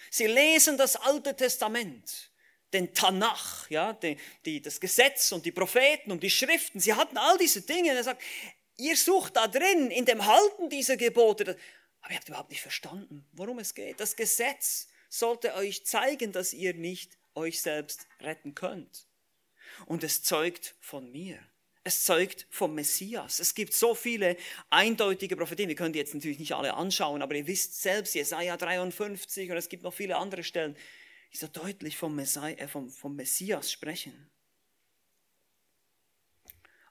Sie 0.10 0.26
lesen 0.28 0.78
das 0.78 0.96
Alte 0.96 1.36
Testament, 1.36 2.32
den 2.74 2.94
Tanach, 2.94 3.70
ja, 3.70 3.94
die, 3.94 4.18
die, 4.46 4.62
das 4.62 4.80
Gesetz 4.80 5.32
und 5.32 5.46
die 5.46 5.52
Propheten 5.52 6.12
und 6.12 6.24
die 6.24 6.30
Schriften. 6.30 6.80
Sie 6.80 6.94
hatten 6.94 7.18
all 7.18 7.38
diese 7.38 7.62
Dinge. 7.62 7.92
Und 7.92 7.98
er 7.98 8.04
sagt, 8.04 8.24
ihr 8.80 8.96
sucht 8.96 9.36
da 9.36 9.48
drin, 9.48 9.92
in 9.92 10.06
dem 10.06 10.26
Halten 10.26 10.70
dieser 10.70 10.98
Gebote. 10.98 11.58
Aber 12.02 12.12
ihr 12.12 12.18
habt 12.18 12.30
überhaupt 12.30 12.50
nicht 12.50 12.62
verstanden, 12.62 13.28
worum 13.34 13.60
es 13.60 13.76
geht. 13.76 14.00
Das 14.00 14.16
Gesetz 14.16 14.88
sollte 15.10 15.54
euch 15.56 15.86
zeigen, 15.86 16.32
dass 16.32 16.54
ihr 16.54 16.74
nicht 16.74 17.18
euch 17.36 17.62
selbst 17.62 18.08
retten 18.22 18.56
könnt. 18.56 19.06
Und 19.86 20.04
es 20.04 20.24
zeugt 20.24 20.76
von 20.80 21.12
mir. 21.12 21.40
Es 21.84 22.04
zeugt 22.04 22.46
vom 22.50 22.76
Messias. 22.76 23.40
Es 23.40 23.56
gibt 23.56 23.74
so 23.74 23.96
viele 23.96 24.38
eindeutige 24.70 25.36
Prophetien. 25.36 25.70
Wir 25.70 25.76
können 25.76 25.94
die 25.94 26.00
jetzt 26.00 26.14
natürlich 26.14 26.40
nicht 26.40 26.54
alle 26.54 26.74
anschauen, 26.74 27.22
aber 27.22 27.36
ihr 27.36 27.48
wisst 27.48 27.82
selbst, 27.82 28.16
Jesaja 28.16 28.58
53 28.58 29.50
und 29.50 29.58
es 29.58 29.70
gibt 29.70 29.84
noch 29.84 29.94
viele 29.94 30.18
andere 30.18 30.44
Stellen, 30.44 30.76
die 31.32 31.38
so 31.38 31.48
deutlich 31.48 31.98
vom, 31.98 32.16
Messias, 32.16 32.58
äh, 32.58 32.68
vom, 32.68 32.90
vom 32.90 33.16
Messias 33.16 33.72
sprechen. 33.72 34.30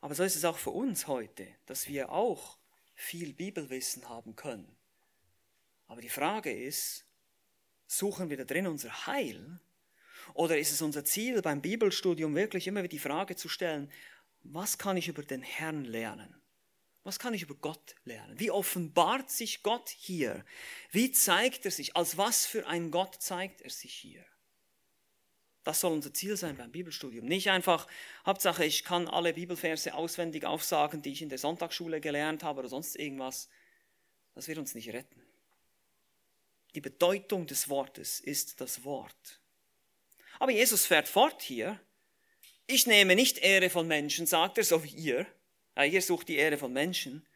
Aber 0.00 0.14
so 0.14 0.22
ist 0.22 0.36
es 0.36 0.44
auch 0.44 0.58
für 0.58 0.70
uns 0.70 1.06
heute, 1.06 1.46
dass 1.66 1.88
wir 1.88 2.10
auch 2.12 2.58
viel 2.94 3.32
Bibelwissen 3.32 4.08
haben 4.08 4.36
können. 4.36 4.76
Aber 5.86 6.00
die 6.00 6.08
Frage 6.08 6.52
ist, 6.52 7.04
suchen 7.86 8.30
wir 8.30 8.36
da 8.36 8.44
drin 8.44 8.66
unser 8.66 9.06
Heil 9.06 9.60
Oder 10.34 10.58
ist 10.58 10.72
es 10.72 10.82
unser 10.82 11.04
Ziel 11.04 11.40
beim 11.40 11.62
Bibelstudium 11.62 12.34
wirklich 12.34 12.66
immer 12.66 12.80
wieder 12.80 12.90
die 12.90 12.98
Frage 12.98 13.34
zu 13.34 13.48
stellen, 13.48 13.90
was 14.42 14.78
kann 14.78 14.96
ich 14.96 15.08
über 15.08 15.22
den 15.22 15.42
Herrn 15.42 15.84
lernen? 15.84 16.34
Was 17.02 17.18
kann 17.18 17.32
ich 17.32 17.42
über 17.42 17.54
Gott 17.54 17.94
lernen? 18.04 18.38
Wie 18.38 18.50
offenbart 18.50 19.30
sich 19.30 19.62
Gott 19.62 19.88
hier? 19.88 20.44
Wie 20.90 21.10
zeigt 21.10 21.64
er 21.64 21.70
sich? 21.70 21.96
Als 21.96 22.18
was 22.18 22.44
für 22.44 22.66
ein 22.66 22.90
Gott 22.90 23.16
zeigt 23.20 23.62
er 23.62 23.70
sich 23.70 23.94
hier? 23.94 24.26
Das 25.68 25.80
soll 25.80 25.92
unser 25.92 26.14
Ziel 26.14 26.34
sein 26.34 26.56
beim 26.56 26.72
Bibelstudium. 26.72 27.26
Nicht 27.26 27.50
einfach, 27.50 27.86
Hauptsache, 28.24 28.64
ich 28.64 28.84
kann 28.84 29.06
alle 29.06 29.34
Bibelverse 29.34 29.92
auswendig 29.92 30.46
aufsagen, 30.46 31.02
die 31.02 31.12
ich 31.12 31.20
in 31.20 31.28
der 31.28 31.36
Sonntagsschule 31.36 32.00
gelernt 32.00 32.42
habe 32.42 32.60
oder 32.60 32.70
sonst 32.70 32.96
irgendwas. 32.96 33.50
Das 34.34 34.48
wird 34.48 34.56
uns 34.56 34.74
nicht 34.74 34.88
retten. 34.94 35.22
Die 36.74 36.80
Bedeutung 36.80 37.46
des 37.46 37.68
Wortes 37.68 38.18
ist 38.18 38.62
das 38.62 38.82
Wort. 38.84 39.42
Aber 40.38 40.52
Jesus 40.52 40.86
fährt 40.86 41.06
fort 41.06 41.42
hier. 41.42 41.78
Ich 42.66 42.86
nehme 42.86 43.14
nicht 43.14 43.36
Ehre 43.36 43.68
von 43.68 43.86
Menschen, 43.86 44.24
sagt 44.24 44.56
er, 44.56 44.64
so 44.64 44.82
wie 44.82 44.94
ihr. 44.94 45.26
Ja, 45.76 45.84
ihr 45.84 46.00
sucht 46.00 46.28
die 46.28 46.36
Ehre 46.36 46.56
von 46.56 46.72
Menschen. 46.72 47.28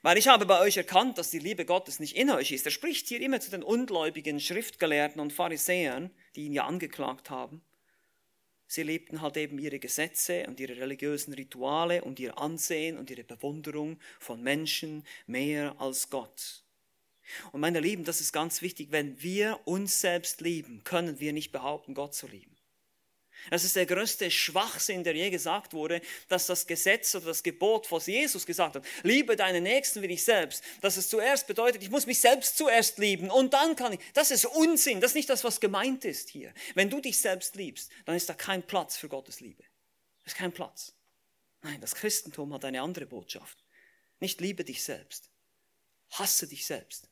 Weil 0.00 0.16
ich 0.16 0.28
habe 0.28 0.46
bei 0.46 0.60
euch 0.60 0.78
erkannt, 0.78 1.18
dass 1.18 1.30
die 1.30 1.40
Liebe 1.40 1.66
Gottes 1.66 2.00
nicht 2.00 2.16
in 2.16 2.30
euch 2.30 2.52
ist. 2.52 2.64
Er 2.64 2.72
spricht 2.72 3.08
hier 3.08 3.20
immer 3.20 3.40
zu 3.40 3.50
den 3.50 3.62
ungläubigen 3.62 4.40
Schriftgelehrten 4.40 5.20
und 5.20 5.34
Pharisäern, 5.34 6.10
die 6.36 6.46
ihn 6.46 6.54
ja 6.54 6.64
angeklagt 6.64 7.28
haben. 7.28 7.60
Sie 8.66 8.82
lebten 8.82 9.20
halt 9.20 9.36
eben 9.36 9.58
ihre 9.58 9.78
Gesetze 9.78 10.44
und 10.46 10.58
ihre 10.58 10.76
religiösen 10.76 11.32
Rituale 11.34 12.02
und 12.02 12.18
ihr 12.18 12.38
Ansehen 12.38 12.98
und 12.98 13.10
ihre 13.10 13.24
Bewunderung 13.24 13.98
von 14.18 14.42
Menschen 14.42 15.04
mehr 15.26 15.76
als 15.78 16.10
Gott. 16.10 16.64
Und 17.52 17.60
meine 17.60 17.80
Lieben, 17.80 18.04
das 18.04 18.20
ist 18.20 18.32
ganz 18.32 18.62
wichtig. 18.62 18.88
Wenn 18.90 19.20
wir 19.22 19.60
uns 19.64 20.00
selbst 20.00 20.40
lieben, 20.40 20.82
können 20.84 21.20
wir 21.20 21.32
nicht 21.32 21.52
behaupten, 21.52 21.94
Gott 21.94 22.14
zu 22.14 22.26
lieben. 22.26 22.55
Das 23.50 23.64
ist 23.64 23.76
der 23.76 23.86
größte 23.86 24.30
Schwachsinn, 24.30 25.04
der 25.04 25.14
je 25.14 25.30
gesagt 25.30 25.72
wurde, 25.72 26.00
dass 26.28 26.46
das 26.46 26.66
Gesetz 26.66 27.14
oder 27.14 27.26
das 27.26 27.42
Gebot, 27.42 27.90
was 27.90 28.06
Jesus 28.06 28.44
gesagt 28.44 28.76
hat, 28.76 28.84
liebe 29.02 29.36
deinen 29.36 29.62
Nächsten 29.62 30.02
wie 30.02 30.08
dich 30.08 30.24
selbst, 30.24 30.62
dass 30.80 30.96
es 30.96 31.08
zuerst 31.08 31.46
bedeutet, 31.46 31.82
ich 31.82 31.90
muss 31.90 32.06
mich 32.06 32.20
selbst 32.20 32.56
zuerst 32.56 32.98
lieben 32.98 33.30
und 33.30 33.54
dann 33.54 33.76
kann 33.76 33.92
ich. 33.92 34.00
Das 34.14 34.30
ist 34.30 34.44
Unsinn, 34.46 35.00
das 35.00 35.12
ist 35.12 35.16
nicht 35.16 35.30
das, 35.30 35.44
was 35.44 35.60
gemeint 35.60 36.04
ist 36.04 36.28
hier. 36.28 36.52
Wenn 36.74 36.90
du 36.90 37.00
dich 37.00 37.18
selbst 37.18 37.56
liebst, 37.56 37.90
dann 38.04 38.16
ist 38.16 38.28
da 38.28 38.34
kein 38.34 38.62
Platz 38.62 38.96
für 38.96 39.08
Gottes 39.08 39.40
Liebe. 39.40 39.62
Das 40.24 40.32
ist 40.32 40.38
kein 40.38 40.52
Platz. 40.52 40.92
Nein, 41.62 41.80
das 41.80 41.94
Christentum 41.94 42.52
hat 42.54 42.64
eine 42.64 42.82
andere 42.82 43.06
Botschaft. 43.06 43.64
Nicht 44.20 44.40
liebe 44.40 44.64
dich 44.64 44.82
selbst. 44.82 45.30
Hasse 46.10 46.46
dich 46.46 46.66
selbst. 46.66 47.08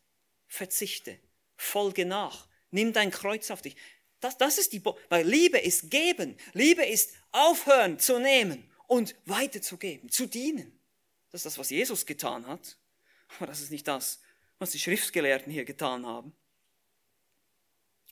Verzichte. 0.46 1.18
Folge 1.56 2.06
nach. 2.06 2.48
Nimm 2.70 2.92
dein 2.92 3.10
Kreuz 3.10 3.50
auf 3.50 3.62
dich. 3.62 3.76
Das, 4.24 4.38
das 4.38 4.56
ist 4.56 4.72
die, 4.72 4.80
Bo 4.80 4.98
weil 5.10 5.28
Liebe 5.28 5.58
ist 5.58 5.90
geben. 5.90 6.36
Liebe 6.54 6.82
ist 6.82 7.12
aufhören 7.30 7.98
zu 7.98 8.18
nehmen 8.18 8.70
und 8.86 9.14
weiterzugeben, 9.26 10.08
zu 10.08 10.26
dienen. 10.26 10.80
Das 11.30 11.40
ist 11.40 11.44
das, 11.46 11.58
was 11.58 11.68
Jesus 11.68 12.06
getan 12.06 12.46
hat. 12.46 12.78
Aber 13.36 13.46
das 13.46 13.60
ist 13.60 13.70
nicht 13.70 13.86
das, 13.86 14.20
was 14.58 14.70
die 14.70 14.78
Schriftgelehrten 14.78 15.52
hier 15.52 15.66
getan 15.66 16.06
haben. 16.06 16.32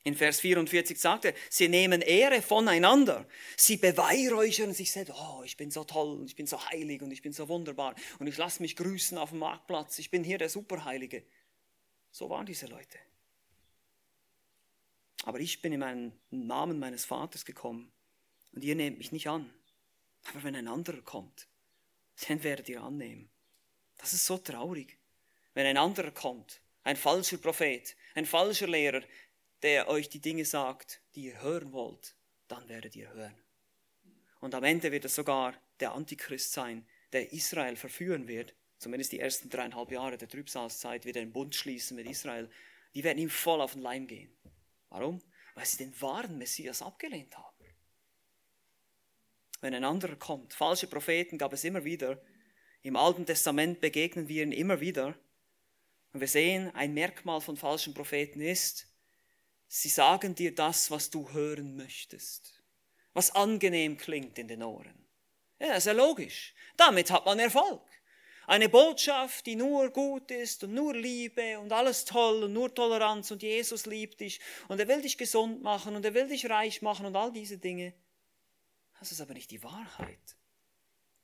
In 0.04 0.14
Vers 0.14 0.40
44 0.40 1.00
sagt 1.00 1.24
er, 1.24 1.34
sie 1.48 1.68
nehmen 1.68 2.02
Ehre 2.02 2.42
voneinander. 2.42 3.26
Sie 3.56 3.78
beweihräuchern 3.78 4.74
sich 4.74 4.92
selbst. 4.92 5.14
Oh, 5.16 5.42
ich 5.44 5.56
bin 5.56 5.70
so 5.70 5.84
toll 5.84 6.18
und 6.18 6.26
ich 6.26 6.36
bin 6.36 6.46
so 6.46 6.62
heilig 6.70 7.00
und 7.00 7.10
ich 7.10 7.22
bin 7.22 7.32
so 7.32 7.48
wunderbar 7.48 7.94
und 8.18 8.26
ich 8.26 8.36
lasse 8.36 8.60
mich 8.60 8.76
grüßen 8.76 9.16
auf 9.16 9.30
dem 9.30 9.38
Marktplatz. 9.38 9.98
Ich 9.98 10.10
bin 10.10 10.24
hier 10.24 10.36
der 10.36 10.50
Superheilige. 10.50 11.24
So 12.10 12.28
waren 12.28 12.44
diese 12.44 12.66
Leute. 12.66 12.98
Aber 15.22 15.40
ich 15.40 15.62
bin 15.62 15.72
in 15.72 15.80
meinen 15.80 16.12
Namen 16.30 16.78
meines 16.78 17.04
Vaters 17.04 17.44
gekommen 17.44 17.92
und 18.52 18.64
ihr 18.64 18.74
nehmt 18.74 18.98
mich 18.98 19.12
nicht 19.12 19.28
an. 19.28 19.52
Aber 20.30 20.42
wenn 20.44 20.56
ein 20.56 20.68
anderer 20.68 21.02
kommt, 21.02 21.48
den 22.28 22.42
werdet 22.42 22.68
ihr 22.68 22.82
annehmen. 22.82 23.30
Das 23.96 24.12
ist 24.12 24.26
so 24.26 24.38
traurig. 24.38 24.98
Wenn 25.54 25.66
ein 25.66 25.76
anderer 25.76 26.10
kommt, 26.10 26.60
ein 26.82 26.96
falscher 26.96 27.38
Prophet, 27.38 27.96
ein 28.14 28.26
falscher 28.26 28.66
Lehrer, 28.66 29.02
der 29.62 29.88
euch 29.88 30.08
die 30.08 30.20
Dinge 30.20 30.44
sagt, 30.44 31.00
die 31.14 31.26
ihr 31.26 31.40
hören 31.42 31.72
wollt, 31.72 32.14
dann 32.48 32.68
werdet 32.68 32.96
ihr 32.96 33.12
hören. 33.12 33.34
Und 34.40 34.54
am 34.54 34.64
Ende 34.64 34.90
wird 34.90 35.04
es 35.04 35.14
sogar 35.14 35.54
der 35.78 35.92
Antichrist 35.92 36.52
sein, 36.52 36.86
der 37.12 37.32
Israel 37.32 37.76
verführen 37.76 38.26
wird. 38.26 38.54
Zumindest 38.78 39.12
die 39.12 39.20
ersten 39.20 39.48
dreieinhalb 39.48 39.92
Jahre 39.92 40.18
der 40.18 40.28
Trübsalzeit 40.28 41.04
wird 41.04 41.16
er 41.16 41.22
einen 41.22 41.32
Bund 41.32 41.54
schließen 41.54 41.96
mit 41.96 42.08
Israel. 42.08 42.50
Die 42.94 43.04
werden 43.04 43.18
ihm 43.18 43.30
voll 43.30 43.60
auf 43.60 43.74
den 43.74 43.82
Leim 43.82 44.08
gehen. 44.08 44.34
Warum? 44.92 45.22
Weil 45.54 45.64
sie 45.64 45.78
den 45.78 46.00
wahren 46.02 46.36
Messias 46.36 46.82
abgelehnt 46.82 47.36
haben. 47.36 47.48
Wenn 49.62 49.74
ein 49.74 49.84
anderer 49.84 50.16
kommt, 50.16 50.52
falsche 50.52 50.86
Propheten 50.86 51.38
gab 51.38 51.54
es 51.54 51.64
immer 51.64 51.84
wieder, 51.84 52.22
im 52.82 52.96
Alten 52.96 53.24
Testament 53.24 53.80
begegnen 53.80 54.28
wir 54.28 54.42
ihnen 54.42 54.52
immer 54.52 54.80
wieder. 54.80 55.16
Und 56.12 56.20
wir 56.20 56.28
sehen, 56.28 56.74
ein 56.74 56.92
Merkmal 56.92 57.40
von 57.40 57.56
falschen 57.56 57.94
Propheten 57.94 58.42
ist, 58.42 58.86
sie 59.66 59.88
sagen 59.88 60.34
dir 60.34 60.54
das, 60.54 60.90
was 60.90 61.08
du 61.08 61.32
hören 61.32 61.76
möchtest, 61.76 62.62
was 63.14 63.30
angenehm 63.30 63.96
klingt 63.96 64.38
in 64.38 64.48
den 64.48 64.62
Ohren. 64.62 65.08
Ja, 65.58 65.74
ist 65.74 65.86
ja 65.86 65.92
logisch. 65.92 66.54
Damit 66.76 67.10
hat 67.10 67.24
man 67.24 67.38
Erfolg. 67.38 67.88
Eine 68.46 68.68
Botschaft, 68.68 69.46
die 69.46 69.56
nur 69.56 69.90
gut 69.90 70.30
ist 70.30 70.64
und 70.64 70.74
nur 70.74 70.94
Liebe 70.94 71.58
und 71.60 71.72
alles 71.72 72.04
toll 72.04 72.44
und 72.44 72.52
nur 72.52 72.74
Toleranz 72.74 73.30
und 73.30 73.42
Jesus 73.42 73.86
liebt 73.86 74.20
dich 74.20 74.40
und 74.68 74.80
er 74.80 74.88
will 74.88 75.00
dich 75.00 75.16
gesund 75.16 75.62
machen 75.62 75.94
und 75.94 76.04
er 76.04 76.14
will 76.14 76.28
dich 76.28 76.50
reich 76.50 76.82
machen 76.82 77.06
und 77.06 77.14
all 77.14 77.32
diese 77.32 77.58
Dinge. 77.58 77.94
Das 78.98 79.12
ist 79.12 79.20
aber 79.20 79.34
nicht 79.34 79.50
die 79.50 79.62
Wahrheit. 79.62 80.36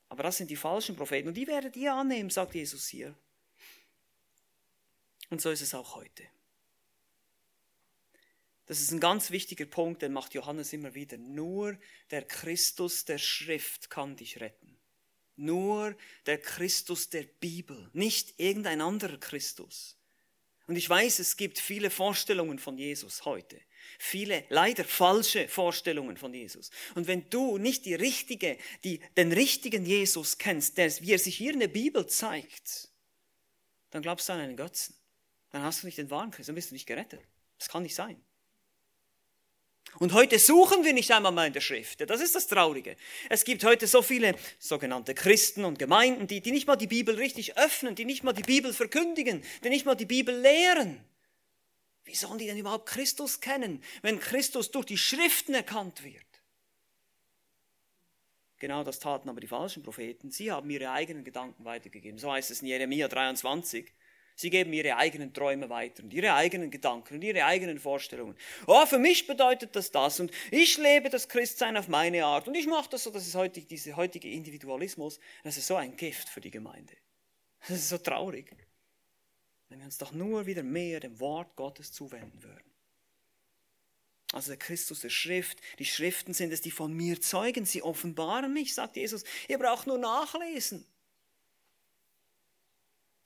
Aber 0.09 0.23
das 0.23 0.37
sind 0.37 0.51
die 0.51 0.57
falschen 0.57 0.97
Propheten 0.97 1.29
und 1.29 1.35
die 1.35 1.47
werdet 1.47 1.77
ihr 1.77 1.93
annehmen, 1.93 2.31
sagt 2.31 2.55
Jesus 2.55 2.89
hier. 2.89 3.15
Und 5.31 5.41
so 5.41 5.51
ist 5.51 5.61
es 5.61 5.75
auch 5.75 5.97
heute. 5.97 6.25
Das 8.67 8.81
ist 8.81 8.91
ein 8.93 9.01
ganz 9.01 9.31
wichtiger 9.31 9.67
Punkt, 9.67 10.03
den 10.03 10.13
macht 10.13 10.35
Johannes 10.35 10.73
immer 10.73 10.95
wieder. 10.95 11.17
Nur 11.17 11.79
der 12.11 12.23
Christus 12.23 13.05
der 13.05 13.19
Schrift 13.19 13.91
kann 13.91 14.17
dich 14.17 14.41
retten. 14.41 14.78
Nur 15.39 15.97
der 16.27 16.39
Christus 16.39 17.11
der 17.11 17.23
Bibel, 17.23 17.89
nicht 17.93 18.35
irgendein 18.39 18.81
anderer 18.81 19.19
Christus. 19.19 19.97
Und 20.67 20.77
ich 20.77 20.89
weiß, 20.89 21.21
es 21.21 21.37
gibt 21.37 21.59
viele 21.59 21.89
Vorstellungen 21.89 22.59
von 22.59 22.77
Jesus 22.77 23.25
heute. 23.25 23.59
Viele 23.99 24.45
leider 24.51 24.85
falsche 24.85 25.49
Vorstellungen 25.49 26.17
von 26.17 26.35
Jesus. 26.35 26.71
Und 26.95 27.07
wenn 27.07 27.31
du 27.31 27.57
nicht 27.57 27.87
die 27.87 27.95
richtige, 27.95 28.59
die, 28.85 29.01
den 29.17 29.33
richtigen 29.33 29.87
Jesus 29.87 30.37
kennst, 30.37 30.77
der, 30.77 30.91
wie 31.01 31.13
er 31.13 31.19
sich 31.19 31.37
hier 31.37 31.55
in 31.55 31.61
der 31.61 31.69
Bibel 31.69 32.07
zeigt, 32.07 32.91
dann 33.91 34.03
glaubst 34.03 34.29
du 34.29 34.35
an 34.35 34.41
einen 34.41 34.57
Götzen. 34.57 34.95
Dann 35.51 35.63
hast 35.63 35.83
du 35.83 35.87
nicht 35.87 35.97
den 35.97 36.11
wahren 36.11 36.31
Christus, 36.31 36.47
dann 36.47 36.55
bist 36.57 36.71
du 36.71 36.75
nicht 36.75 36.87
gerettet. 36.87 37.23
Das 37.59 37.69
kann 37.69 37.83
nicht 37.83 37.95
sein. 37.95 38.23
Und 39.99 40.13
heute 40.13 40.39
suchen 40.39 40.85
wir 40.85 40.93
nicht 40.93 41.11
einmal 41.11 41.33
mehr 41.33 41.47
in 41.47 41.53
der 41.53 41.61
Schrift. 41.61 42.09
Das 42.09 42.21
ist 42.21 42.35
das 42.35 42.47
Traurige. 42.47 42.97
Es 43.29 43.45
gibt 43.45 43.65
heute 43.65 43.87
so 43.87 44.03
viele 44.03 44.37
sogenannte 44.59 45.15
Christen 45.15 45.65
und 45.65 45.79
Gemeinden, 45.79 46.27
die, 46.27 46.41
die 46.41 46.53
nicht 46.53 46.67
mal 46.67 46.77
die 46.77 46.87
Bibel 46.87 47.17
richtig 47.17 47.57
öffnen, 47.57 47.95
die 47.95 48.05
nicht 48.05 48.23
mal 48.23 48.33
die 48.33 48.43
Bibel 48.43 48.73
verkündigen, 48.73 49.43
die 49.65 49.71
nicht 49.71 49.87
mal 49.87 49.97
die 49.97 50.07
Bibel 50.07 50.39
lehren. 50.39 51.05
Wie 52.05 52.15
sollen 52.15 52.39
die 52.39 52.47
denn 52.47 52.59
überhaupt 52.59 52.89
Christus 52.89 53.41
kennen, 53.41 53.83
wenn 54.03 54.21
Christus 54.21 54.71
durch 54.71 54.87
die 54.87 54.97
Schriften 54.99 55.55
erkannt 55.55 56.05
wird? 56.05 56.25
Genau 58.59 58.83
das 58.83 58.99
taten 58.99 59.29
aber 59.29 59.41
die 59.41 59.47
falschen 59.47 59.83
Propheten. 59.83 60.31
Sie 60.31 60.51
haben 60.51 60.69
ihre 60.71 60.91
eigenen 60.91 61.23
Gedanken 61.23 61.65
weitergegeben. 61.65 62.19
So 62.19 62.33
heißt 62.33 62.51
es 62.51 62.63
in 62.63 62.69
Jeremia 62.69 63.09
23. 63.09 63.93
Sie 64.41 64.51
geben 64.51 64.73
ihre 64.73 64.97
eigenen 64.97 65.35
Träume 65.35 65.69
weiter 65.69 66.05
und 66.05 66.15
ihre 66.15 66.33
eigenen 66.33 66.71
Gedanken 66.71 67.15
und 67.15 67.23
ihre 67.23 67.45
eigenen 67.45 67.81
Vorstellungen. 67.81 68.37
Oh, 68.69 68.87
für 68.87 69.01
mich 69.01 69.27
bedeutet 69.27 69.75
das 69.75 69.91
das 69.91 70.21
und 70.21 70.31
ich 70.53 70.79
lebe 70.79 71.11
das 71.11 71.29
Christsein 71.29 71.77
auf 71.77 71.89
meine 71.89 72.25
Art 72.25 72.47
und 72.47 72.55
ich 72.55 72.69
mache 72.69 72.89
das 72.89 73.03
so, 73.03 73.11
das 73.11 73.27
ist 73.27 73.35
heutig, 73.35 73.67
dieser 73.67 73.97
heutige 73.97 74.31
Individualismus, 74.31 75.19
das 75.43 75.57
ist 75.57 75.67
so 75.67 75.75
ein 75.75 75.97
Gift 75.97 76.29
für 76.29 76.41
die 76.41 76.53
Gemeinde. 76.53 76.93
Das 77.63 77.79
ist 77.79 77.89
so 77.89 77.99
traurig. 77.99 78.55
Wenn 79.71 79.81
wir 79.81 79.87
uns 79.87 79.99
doch 79.99 80.13
nur 80.13 80.47
wieder 80.47 80.63
mehr 80.63 81.01
dem 81.01 81.19
Wort 81.19 81.57
Gottes 81.57 81.91
zuwenden 81.91 82.41
würden. 82.41 82.71
Also 84.33 84.53
der 84.53 84.59
Christus 84.59 85.01
der 85.01 85.11
Schrift, 85.11 85.59
die 85.81 85.85
Schriften 85.85 86.33
sind 86.33 86.53
es, 86.53 86.61
die 86.61 86.71
von 86.71 86.93
mir 86.93 87.21
zeugen, 87.21 87.65
sie 87.65 87.83
offenbaren 87.83 88.53
mich, 88.53 88.73
sagt 88.73 88.95
Jesus. 88.95 89.25
Ihr 89.49 89.59
braucht 89.59 89.89
nur 89.89 89.99
nachlesen. 89.99 90.87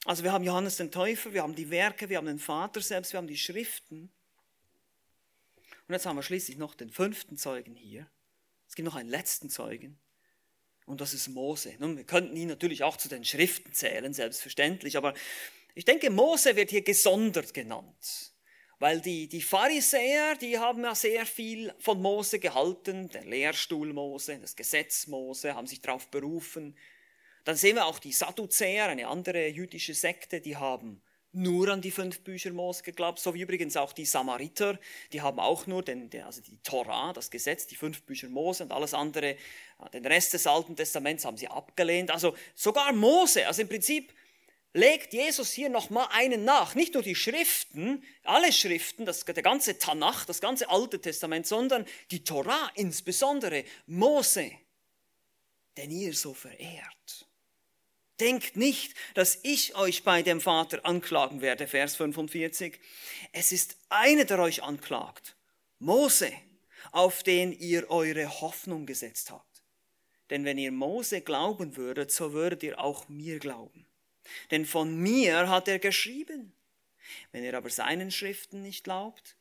Also 0.05 0.25
wir 0.25 0.33
haben 0.33 0.45
Johannes 0.45 0.77
den 0.77 0.91
Täufer, 0.91 1.33
wir 1.33 1.43
haben 1.43 1.55
die 1.55 1.71
Werke, 1.71 2.09
wir 2.09 2.17
haben 2.17 2.27
den 2.27 2.41
Vater 2.41 2.81
selbst, 2.81 3.13
wir 3.13 3.19
haben 3.19 3.29
die 3.29 3.39
Schriften. 3.39 4.13
Und 5.87 5.95
jetzt 5.95 6.07
haben 6.07 6.17
wir 6.17 6.23
schließlich 6.23 6.57
noch 6.57 6.75
den 6.75 6.91
fünften 6.91 7.37
Zeugen 7.37 7.77
hier. 7.77 8.11
Es 8.69 8.75
gibt 8.75 8.87
noch 8.87 8.97
einen 8.97 9.11
letzten 9.11 9.49
Zeugen. 9.49 10.01
Und 10.87 11.01
das 11.01 11.15
ist 11.15 11.29
Mose. 11.29 11.75
Nun, 11.79 11.97
wir 11.97 12.05
könnten 12.05 12.37
ihn 12.37 12.49
natürlich 12.49 12.83
auch 12.83 12.97
zu 12.97 13.09
den 13.09 13.25
Schriften 13.25 13.73
zählen, 13.73 14.13
selbstverständlich. 14.13 14.97
Aber 14.97 15.15
ich 15.75 15.85
denke, 15.85 16.11
Mose 16.11 16.57
wird 16.57 16.71
hier 16.71 16.83
gesondert 16.83 17.55
genannt. 17.55 18.33
Weil 18.81 19.01
die, 19.01 19.29
die 19.29 19.43
Pharisäer, 19.43 20.35
die 20.35 20.59
haben 20.59 20.83
ja 20.83 20.95
sehr 20.97 21.25
viel 21.25 21.73
von 21.79 22.03
Mose 22.03 22.41
gehalten, 22.41 23.09
der 23.11 23.25
Lehrstuhl 23.25 23.93
Mose, 23.93 24.41
das 24.41 24.57
Gesetz 24.57 25.07
Mose, 25.07 25.55
haben 25.55 25.69
sich 25.69 25.81
darauf 25.81 26.09
berufen. 26.09 26.77
Dann 27.45 27.57
sehen 27.57 27.77
wir 27.77 27.87
auch 27.87 27.99
die 27.99 28.13
Sadduzäer, 28.13 28.87
eine 28.87 29.09
andere 29.09 29.49
jüdische 29.49 29.95
Sekte, 29.95 30.41
die 30.41 30.57
haben 30.57 31.03
nur 31.33 31.69
an 31.69 31.81
die 31.81 31.91
fünf 31.91 32.21
Bücher 32.21 32.53
Mose 32.53 32.83
geglaubt, 32.83 33.19
so 33.19 33.33
wie 33.35 33.41
übrigens 33.41 33.77
auch 33.77 33.93
die 33.95 34.05
Samariter, 34.05 34.79
die 35.13 35.23
haben 35.23 35.41
auch 35.41 35.67
nur 35.67 35.83
den, 35.83 36.11
also 36.25 36.43
die 36.43 36.59
Torah, 36.59 37.13
das 37.15 37.31
Gesetz, 37.31 37.67
die 37.67 37.75
fünf 37.75 38.03
Bücher 38.03 38.29
Mose 38.29 38.63
und 38.63 38.73
alles 38.73 38.93
andere, 38.93 39.37
den 39.95 40.05
Rest 40.05 40.35
des 40.35 40.47
Alten 40.47 40.77
Testaments 40.77 41.25
haben 41.25 41.39
sie 41.39 41.49
abgelehnt. 41.49 42.11
Also 42.11 42.37
sogar 42.55 42.93
Mose, 42.93 43.47
also 43.47 43.63
im 43.63 43.69
Prinzip 43.69 44.13
legt 44.75 45.15
Jesus 45.15 45.53
hier 45.53 45.71
nochmal 45.71 46.09
einen 46.13 46.45
nach. 46.45 46.75
Nicht 46.75 46.95
nur 46.95 47.03
die 47.03 47.15
Schriften, 47.15 48.05
alle 48.25 48.53
Schriften, 48.53 49.07
das, 49.07 49.25
der 49.25 49.43
ganze 49.43 49.79
Tanach, 49.79 50.27
das 50.27 50.41
ganze 50.41 50.69
Alte 50.69 51.01
Testament, 51.01 51.47
sondern 51.47 51.87
die 52.11 52.25
Torah, 52.25 52.71
insbesondere 52.75 53.65
Mose, 53.87 54.53
den 55.79 55.91
ihr 55.91 56.13
so 56.13 56.35
verehrt. 56.35 57.27
Denkt 58.23 58.57
nicht, 58.57 58.95
dass 59.15 59.39
ich 59.43 59.75
euch 59.75 60.05
bei 60.05 60.23
dem 60.23 60.41
Vater 60.41 60.87
anklagen 60.87 61.41
werde, 61.43 61.67
Vers 61.67 61.97
45. 61.97 62.79
Es 63.33 63.53
ist 63.53 63.77
einer, 63.91 64.25
der 64.25 64.39
euch 64.39 64.63
anklagt, 64.63 65.37
Mose, 65.79 66.33
auf 66.93 67.23
den 67.23 67.53
ihr 67.53 67.91
eure 67.91 68.41
Hoffnung 68.41 68.87
gesetzt 68.87 69.31
habt. 69.31 69.63
Denn 70.31 70.45
wenn 70.45 70.57
ihr 70.57 70.73
Mose 70.73 71.21
glauben 71.21 71.77
würdet, 71.77 72.11
so 72.11 72.33
würdet 72.33 72.63
ihr 72.63 72.79
auch 72.79 73.09
mir 73.09 73.39
glauben 73.39 73.87
denn 74.51 74.67
von 74.67 74.97
mir 74.97 75.49
hat 75.49 75.69
er 75.69 75.79
geschrieben. 75.79 76.53
Wenn 77.31 77.45
ihr 77.45 77.57
aber 77.57 77.71
seinen 77.71 78.11
Schriften 78.11 78.63
nicht 78.63 78.85
glaubt, 78.85 79.37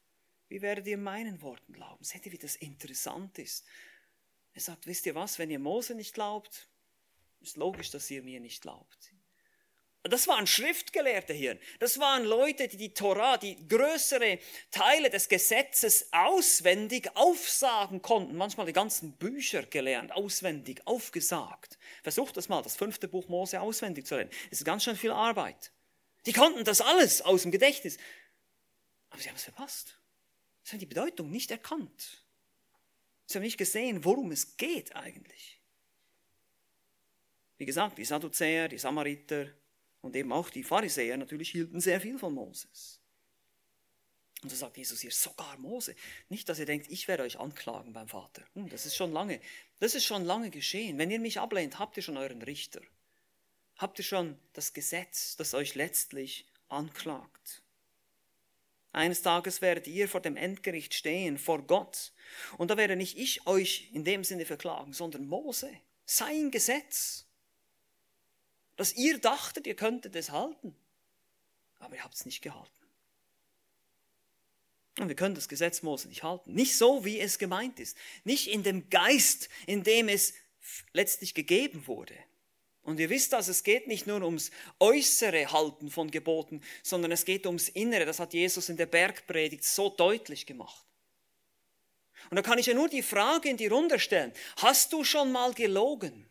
wie 0.49 0.61
werdet 0.61 0.87
ihr 0.87 0.97
meinen 0.97 1.41
Worten 1.41 1.73
glauben? 1.73 2.03
Seht 2.03 2.25
ihr, 2.25 2.31
wie 2.31 2.37
das 2.37 2.55
interessant 2.55 3.37
ist? 3.39 3.65
Er 4.53 4.61
sagt, 4.61 4.87
wisst 4.87 5.05
ihr 5.05 5.15
was, 5.15 5.39
wenn 5.39 5.49
ihr 5.49 5.59
Mose 5.59 5.95
nicht 5.95 6.13
glaubt, 6.13 6.67
ist 7.41 7.57
logisch, 7.57 7.91
dass 7.91 8.09
ihr 8.11 8.23
mir 8.23 8.39
nicht 8.39 8.61
glaubt. 8.61 9.13
Das 10.03 10.27
waren 10.27 10.47
Schriftgelehrte 10.47 11.31
hier. 11.31 11.59
Das 11.79 11.99
waren 11.99 12.25
Leute, 12.25 12.67
die 12.67 12.77
die 12.77 12.93
Torah, 12.93 13.37
die 13.37 13.67
größere 13.67 14.39
Teile 14.71 15.11
des 15.11 15.29
Gesetzes 15.29 16.07
auswendig 16.11 17.15
aufsagen 17.15 18.01
konnten. 18.01 18.35
Manchmal 18.35 18.65
die 18.65 18.73
ganzen 18.73 19.13
Bücher 19.13 19.61
gelernt, 19.63 20.11
auswendig, 20.11 20.81
aufgesagt. 20.85 21.77
Versucht 22.01 22.35
das 22.35 22.49
mal, 22.49 22.63
das 22.63 22.75
fünfte 22.75 23.07
Buch 23.07 23.27
Mose 23.27 23.61
auswendig 23.61 24.07
zu 24.07 24.15
lernen. 24.15 24.31
Das 24.49 24.59
ist 24.59 24.65
ganz 24.65 24.83
schön 24.83 24.95
viel 24.95 25.11
Arbeit. 25.11 25.71
Die 26.25 26.33
konnten 26.33 26.63
das 26.63 26.81
alles 26.81 27.21
aus 27.21 27.43
dem 27.43 27.51
Gedächtnis. 27.51 27.97
Aber 29.11 29.21
sie 29.21 29.29
haben 29.29 29.35
es 29.35 29.43
verpasst. 29.43 29.99
Sie 30.63 30.71
haben 30.71 30.79
die 30.79 30.87
Bedeutung 30.87 31.29
nicht 31.29 31.51
erkannt. 31.51 32.25
Sie 33.27 33.37
haben 33.37 33.43
nicht 33.43 33.57
gesehen, 33.57 34.03
worum 34.03 34.31
es 34.31 34.57
geht 34.57 34.95
eigentlich. 34.95 35.60
Wie 37.61 37.65
gesagt, 37.67 37.99
die 37.99 38.05
Sadduzäer, 38.05 38.67
die 38.69 38.79
Samariter, 38.79 39.45
und 40.01 40.15
eben 40.15 40.33
auch 40.33 40.49
die 40.49 40.63
Pharisäer 40.63 41.15
natürlich 41.15 41.51
hielten 41.51 41.79
sehr 41.79 42.01
viel 42.01 42.17
von 42.17 42.33
Moses. 42.33 42.99
Und 44.41 44.49
so 44.49 44.55
sagt 44.55 44.77
Jesus 44.77 44.99
hier, 44.99 45.11
sogar 45.11 45.59
Mose. 45.59 45.93
Nicht, 46.27 46.49
dass 46.49 46.57
ihr 46.57 46.65
denkt, 46.65 46.89
ich 46.89 47.07
werde 47.07 47.21
euch 47.21 47.39
anklagen 47.39 47.93
beim 47.93 48.07
Vater. 48.07 48.43
Hm, 48.55 48.67
das 48.69 48.87
ist 48.87 48.95
schon 48.95 49.11
lange, 49.11 49.39
das 49.77 49.93
ist 49.93 50.05
schon 50.05 50.25
lange 50.25 50.49
geschehen. 50.49 50.97
Wenn 50.97 51.11
ihr 51.11 51.19
mich 51.19 51.39
ablehnt, 51.39 51.77
habt 51.77 51.95
ihr 51.97 52.01
schon 52.01 52.17
euren 52.17 52.41
Richter. 52.41 52.81
Habt 53.77 53.99
ihr 53.99 54.05
schon 54.05 54.39
das 54.53 54.73
Gesetz, 54.73 55.35
das 55.35 55.53
euch 55.53 55.75
letztlich 55.75 56.47
anklagt. 56.67 57.61
Eines 58.91 59.21
Tages 59.21 59.61
werdet 59.61 59.85
ihr 59.85 60.09
vor 60.09 60.21
dem 60.21 60.35
Endgericht 60.35 60.95
stehen, 60.95 61.37
vor 61.37 61.61
Gott. 61.61 62.11
Und 62.57 62.71
da 62.71 62.77
werde 62.77 62.95
nicht 62.95 63.19
ich 63.19 63.45
euch 63.45 63.91
in 63.93 64.03
dem 64.03 64.23
Sinne 64.23 64.47
verklagen, 64.47 64.93
sondern 64.93 65.27
Mose, 65.27 65.69
sein 66.07 66.49
Gesetz 66.49 67.27
dass 68.77 68.93
ihr 68.93 69.19
dachtet, 69.19 69.67
ihr 69.67 69.75
könntet 69.75 70.15
es 70.15 70.31
halten. 70.31 70.75
Aber 71.79 71.95
ihr 71.95 72.03
habt 72.03 72.15
es 72.15 72.25
nicht 72.25 72.41
gehalten. 72.41 72.69
Und 74.99 75.07
wir 75.07 75.15
können 75.15 75.35
das 75.35 75.47
Gesetz 75.47 75.81
Mose 75.81 76.07
nicht 76.07 76.23
halten. 76.23 76.53
Nicht 76.53 76.77
so, 76.77 77.05
wie 77.05 77.19
es 77.19 77.39
gemeint 77.39 77.79
ist. 77.79 77.97
Nicht 78.23 78.47
in 78.47 78.63
dem 78.63 78.89
Geist, 78.89 79.49
in 79.65 79.83
dem 79.83 80.09
es 80.09 80.33
letztlich 80.93 81.33
gegeben 81.33 81.87
wurde. 81.87 82.15
Und 82.83 82.99
ihr 82.99 83.09
wisst 83.09 83.33
das, 83.33 83.47
es 83.47 83.63
geht 83.63 83.87
nicht 83.87 84.07
nur 84.07 84.21
ums 84.23 84.51
äußere 84.79 85.51
Halten 85.51 85.89
von 85.91 86.09
Geboten, 86.09 86.61
sondern 86.83 87.11
es 87.11 87.25
geht 87.25 87.45
ums 87.45 87.69
Innere. 87.69 88.05
Das 88.05 88.19
hat 88.19 88.33
Jesus 88.33 88.69
in 88.69 88.77
der 88.77 88.87
Bergpredigt 88.87 89.63
so 89.63 89.89
deutlich 89.89 90.45
gemacht. 90.45 90.85
Und 92.29 92.35
da 92.35 92.41
kann 92.41 92.59
ich 92.59 92.65
ja 92.65 92.73
nur 92.73 92.89
die 92.89 93.03
Frage 93.03 93.49
in 93.49 93.57
die 93.57 93.67
Runde 93.67 93.99
stellen. 93.99 94.33
Hast 94.57 94.93
du 94.93 95.03
schon 95.03 95.31
mal 95.31 95.53
gelogen? 95.53 96.30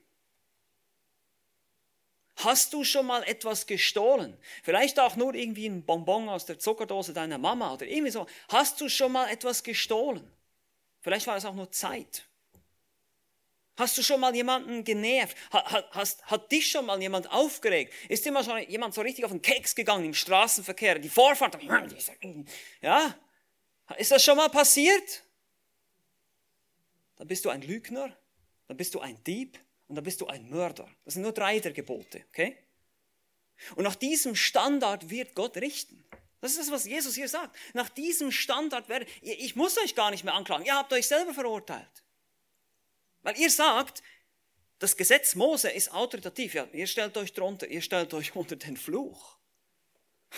Hast 2.44 2.72
du 2.72 2.84
schon 2.84 3.06
mal 3.06 3.22
etwas 3.24 3.66
gestohlen? 3.66 4.36
Vielleicht 4.62 4.98
auch 4.98 5.16
nur 5.16 5.34
irgendwie 5.34 5.66
ein 5.66 5.84
Bonbon 5.84 6.28
aus 6.28 6.46
der 6.46 6.58
Zuckerdose 6.58 7.12
deiner 7.12 7.38
Mama 7.38 7.72
oder 7.74 7.86
irgendwie 7.86 8.10
so. 8.10 8.26
Hast 8.48 8.80
du 8.80 8.88
schon 8.88 9.12
mal 9.12 9.30
etwas 9.30 9.62
gestohlen? 9.62 10.30
Vielleicht 11.00 11.26
war 11.26 11.36
es 11.36 11.44
auch 11.44 11.54
nur 11.54 11.70
Zeit. 11.70 12.26
Hast 13.76 13.96
du 13.96 14.02
schon 14.02 14.20
mal 14.20 14.34
jemanden 14.34 14.84
genervt? 14.84 15.36
Hat, 15.50 15.90
hast, 15.92 16.22
hat 16.26 16.52
dich 16.52 16.70
schon 16.70 16.84
mal 16.86 17.00
jemand 17.00 17.30
aufgeregt? 17.30 17.94
Ist 18.08 18.26
immer 18.26 18.44
schon 18.44 18.58
jemand 18.68 18.92
so 18.92 19.00
richtig 19.00 19.24
auf 19.24 19.30
den 19.30 19.40
Keks 19.40 19.74
gegangen 19.74 20.04
im 20.04 20.14
Straßenverkehr? 20.14 20.98
Die 20.98 21.08
Vorfahrt, 21.08 21.58
ja? 22.82 23.14
Ist 23.96 24.10
das 24.10 24.22
schon 24.22 24.36
mal 24.36 24.50
passiert? 24.50 25.24
Dann 27.16 27.26
bist 27.26 27.44
du 27.44 27.50
ein 27.50 27.62
Lügner, 27.62 28.14
dann 28.68 28.76
bist 28.76 28.94
du 28.94 29.00
ein 29.00 29.22
Dieb, 29.24 29.58
und 29.90 29.96
dann 29.96 30.04
bist 30.04 30.20
du 30.20 30.28
ein 30.28 30.48
Mörder. 30.48 30.88
Das 31.04 31.14
sind 31.14 31.24
nur 31.24 31.32
drei 31.32 31.58
der 31.58 31.72
Gebote, 31.72 32.24
okay? 32.28 32.56
Und 33.74 33.82
nach 33.82 33.96
diesem 33.96 34.36
Standard 34.36 35.10
wird 35.10 35.34
Gott 35.34 35.56
richten. 35.56 36.04
Das 36.40 36.52
ist 36.52 36.60
das, 36.60 36.70
was 36.70 36.86
Jesus 36.86 37.16
hier 37.16 37.28
sagt. 37.28 37.56
Nach 37.74 37.88
diesem 37.88 38.30
Standard 38.30 38.88
werde 38.88 39.06
ich 39.20 39.56
muss 39.56 39.76
euch 39.78 39.96
gar 39.96 40.12
nicht 40.12 40.22
mehr 40.22 40.34
anklagen. 40.34 40.64
Ihr 40.64 40.76
habt 40.76 40.92
euch 40.92 41.08
selber 41.08 41.34
verurteilt. 41.34 42.04
Weil 43.22 43.36
ihr 43.36 43.50
sagt, 43.50 44.00
das 44.78 44.96
Gesetz 44.96 45.34
Mose 45.34 45.68
ist 45.68 45.92
autoritativ. 45.92 46.54
Ja, 46.54 46.68
ihr 46.72 46.86
stellt 46.86 47.16
euch 47.16 47.32
drunter, 47.32 47.66
ihr 47.66 47.82
stellt 47.82 48.14
euch 48.14 48.34
unter 48.36 48.54
den 48.54 48.76
Fluch. 48.76 49.38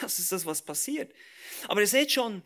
Das 0.00 0.18
ist 0.18 0.32
das, 0.32 0.46
was 0.46 0.62
passiert. 0.62 1.14
Aber 1.68 1.82
ihr 1.82 1.86
seht 1.86 2.10
schon, 2.10 2.42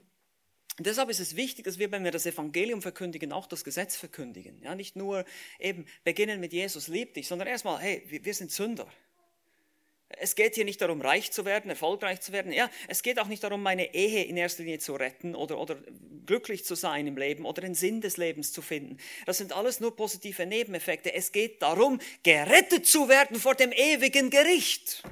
deshalb 0.79 1.09
ist 1.09 1.21
es 1.21 1.37
wichtig, 1.37 1.65
dass 1.65 1.79
wir, 1.79 1.91
wenn 1.91 2.05
wir 2.05 2.11
das 2.11 2.27
Evangelium 2.27 2.83
verkündigen, 2.83 3.33
auch 3.33 3.47
das 3.47 3.65
Gesetz 3.65 3.97
verkündigen. 3.97 4.61
Ja, 4.63 4.75
nicht 4.75 4.97
nur 4.97 5.25
eben 5.59 5.87
beginnen 6.05 6.41
mit 6.41 6.53
Jesus 6.53 6.89
liebt 6.89 7.17
dich, 7.17 7.29
sondern 7.29 7.49
erstmal, 7.49 7.81
hey, 7.81 8.03
wir 8.09 8.35
sind 8.35 8.53
Sünder. 8.53 8.87
Es 10.09 10.37
geht 10.37 10.55
hier 10.55 10.65
nicht 10.65 10.81
darum, 10.81 11.01
reich 11.01 11.33
zu 11.33 11.45
werden, 11.45 11.69
erfolgreich 11.69 12.21
zu 12.21 12.31
werden. 12.31 12.53
Ja, 12.53 12.71
es 12.87 13.03
geht 13.03 13.19
auch 13.19 13.27
nicht 13.27 13.43
darum, 13.43 13.63
meine 13.63 13.93
Ehe 13.93 14.25
in 14.25 14.37
erster 14.37 14.63
Linie 14.63 14.79
zu 14.79 14.95
retten 14.95 15.35
oder, 15.35 15.59
oder 15.59 15.77
glücklich 16.27 16.65
zu 16.65 16.77
sein 16.77 17.07
im 17.07 17.17
Leben 17.17 17.45
oder 17.45 17.63
den 17.63 17.75
Sinn 17.75 18.01
des 18.01 18.17
Lebens 18.17 18.53
zu 18.53 18.63
finden. 18.63 18.99
Das 19.27 19.39
sind 19.39 19.53
alles 19.53 19.81
nur 19.81 19.97
positive 19.97 20.47
Nebeneffekte. 20.47 21.13
Es 21.13 21.33
geht 21.33 21.61
darum, 21.61 22.01
gerettet 22.23 22.87
zu 22.87 23.09
werden 23.09 23.39
vor 23.39 23.57
dem 23.57 23.73
ewigen 23.73 24.31
Gericht. 24.31 25.03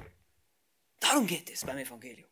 Darum 1.01 1.27
geht 1.27 1.51
es 1.51 1.65
beim 1.65 1.77
Evangelium. 1.77 2.29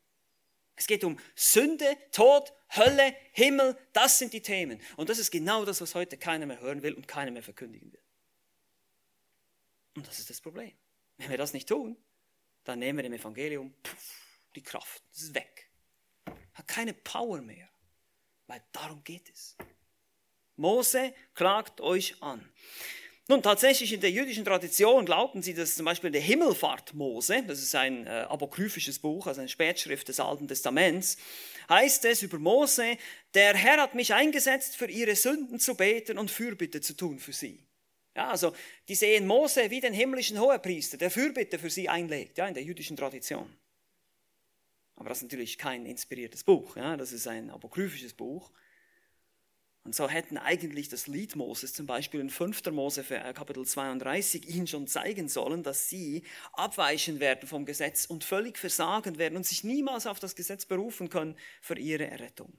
Es 0.75 0.87
geht 0.87 1.03
um 1.03 1.19
Sünde, 1.35 1.97
Tod, 2.11 2.53
Hölle, 2.75 3.15
Himmel, 3.33 3.77
das 3.93 4.17
sind 4.17 4.33
die 4.33 4.41
Themen. 4.41 4.81
Und 4.95 5.09
das 5.09 5.19
ist 5.19 5.31
genau 5.31 5.65
das, 5.65 5.81
was 5.81 5.95
heute 5.95 6.17
keiner 6.17 6.45
mehr 6.45 6.59
hören 6.59 6.81
will 6.81 6.93
und 6.93 7.07
keiner 7.07 7.31
mehr 7.31 7.43
verkündigen 7.43 7.91
will. 7.91 8.01
Und 9.95 10.07
das 10.07 10.19
ist 10.19 10.29
das 10.29 10.41
Problem. 10.41 10.71
Wenn 11.17 11.29
wir 11.29 11.37
das 11.37 11.53
nicht 11.53 11.69
tun, 11.69 11.97
dann 12.63 12.79
nehmen 12.79 12.97
wir 12.97 13.03
dem 13.03 13.13
Evangelium 13.13 13.73
puff, 13.83 14.15
die 14.55 14.63
Kraft. 14.63 15.03
Das 15.11 15.23
ist 15.23 15.35
weg. 15.35 15.69
Hat 16.53 16.67
keine 16.67 16.93
Power 16.93 17.41
mehr. 17.41 17.69
Weil 18.47 18.63
darum 18.71 19.03
geht 19.03 19.29
es. 19.29 19.55
Mose 20.55 21.13
klagt 21.33 21.81
euch 21.81 22.21
an. 22.21 22.47
Nun, 23.27 23.41
tatsächlich 23.41 23.93
in 23.93 24.01
der 24.01 24.11
jüdischen 24.11 24.43
Tradition 24.43 25.05
glaubten 25.05 25.41
sie, 25.41 25.53
dass 25.53 25.75
zum 25.75 25.85
Beispiel 25.85 26.11
der 26.11 26.21
Himmelfahrt 26.21 26.93
Mose, 26.93 27.41
das 27.47 27.59
ist 27.59 27.73
ein 27.73 28.05
äh, 28.05 28.25
apokryphisches 28.27 28.99
Buch, 28.99 29.27
also 29.27 29.39
eine 29.39 29.47
Spätschrift 29.47 30.09
des 30.09 30.19
Alten 30.19 30.47
Testaments, 30.47 31.17
heißt 31.69 32.05
es 32.05 32.21
über 32.21 32.39
Mose, 32.39 32.97
der 33.33 33.55
Herr 33.55 33.81
hat 33.81 33.95
mich 33.95 34.13
eingesetzt, 34.13 34.75
für 34.75 34.89
ihre 34.89 35.15
Sünden 35.15 35.59
zu 35.59 35.75
beten 35.75 36.17
und 36.17 36.31
Fürbitte 36.31 36.81
zu 36.81 36.95
tun 36.95 37.19
für 37.19 37.33
sie. 37.33 37.65
Ja, 38.15 38.29
also 38.29 38.55
die 38.87 38.95
sehen 38.95 39.25
Mose 39.25 39.71
wie 39.71 39.81
den 39.81 39.93
himmlischen 39.93 40.39
Hohepriester, 40.39 40.97
der 40.97 41.09
Fürbitte 41.09 41.57
für 41.57 41.69
sie 41.69 41.89
einlegt, 41.89 42.37
ja, 42.37 42.47
in 42.47 42.53
der 42.53 42.63
jüdischen 42.63 42.95
Tradition. 42.95 43.51
Aber 44.95 45.09
das 45.09 45.19
ist 45.19 45.23
natürlich 45.23 45.57
kein 45.57 45.85
inspiriertes 45.85 46.43
Buch, 46.43 46.75
ja, 46.77 46.95
das 46.95 47.11
ist 47.11 47.27
ein 47.27 47.49
apokryphisches 47.49 48.13
Buch. 48.13 48.51
Und 49.83 49.93
so 49.93 50.07
hätten 50.07 50.37
eigentlich 50.37 50.87
das 50.87 51.07
Lied 51.07 51.35
Moses, 51.35 51.73
zum 51.73 51.85
Beispiel 51.85 52.21
in 52.21 52.29
5. 52.29 52.71
Mose 52.71 53.03
äh, 53.09 53.33
Kapitel 53.33 53.65
32, 53.65 54.47
ihnen 54.47 54.65
schon 54.65 54.87
zeigen 54.87 55.27
sollen, 55.27 55.61
dass 55.61 55.89
sie 55.89 56.23
abweichen 56.53 57.19
werden 57.19 57.49
vom 57.49 57.65
Gesetz 57.65 58.05
und 58.05 58.23
völlig 58.23 58.57
versagen 58.57 59.17
werden 59.17 59.35
und 59.35 59.45
sich 59.45 59.65
niemals 59.65 60.07
auf 60.07 60.19
das 60.19 60.35
Gesetz 60.35 60.65
berufen 60.65 61.09
können 61.09 61.35
für 61.61 61.77
ihre 61.77 62.07
Errettung. 62.07 62.53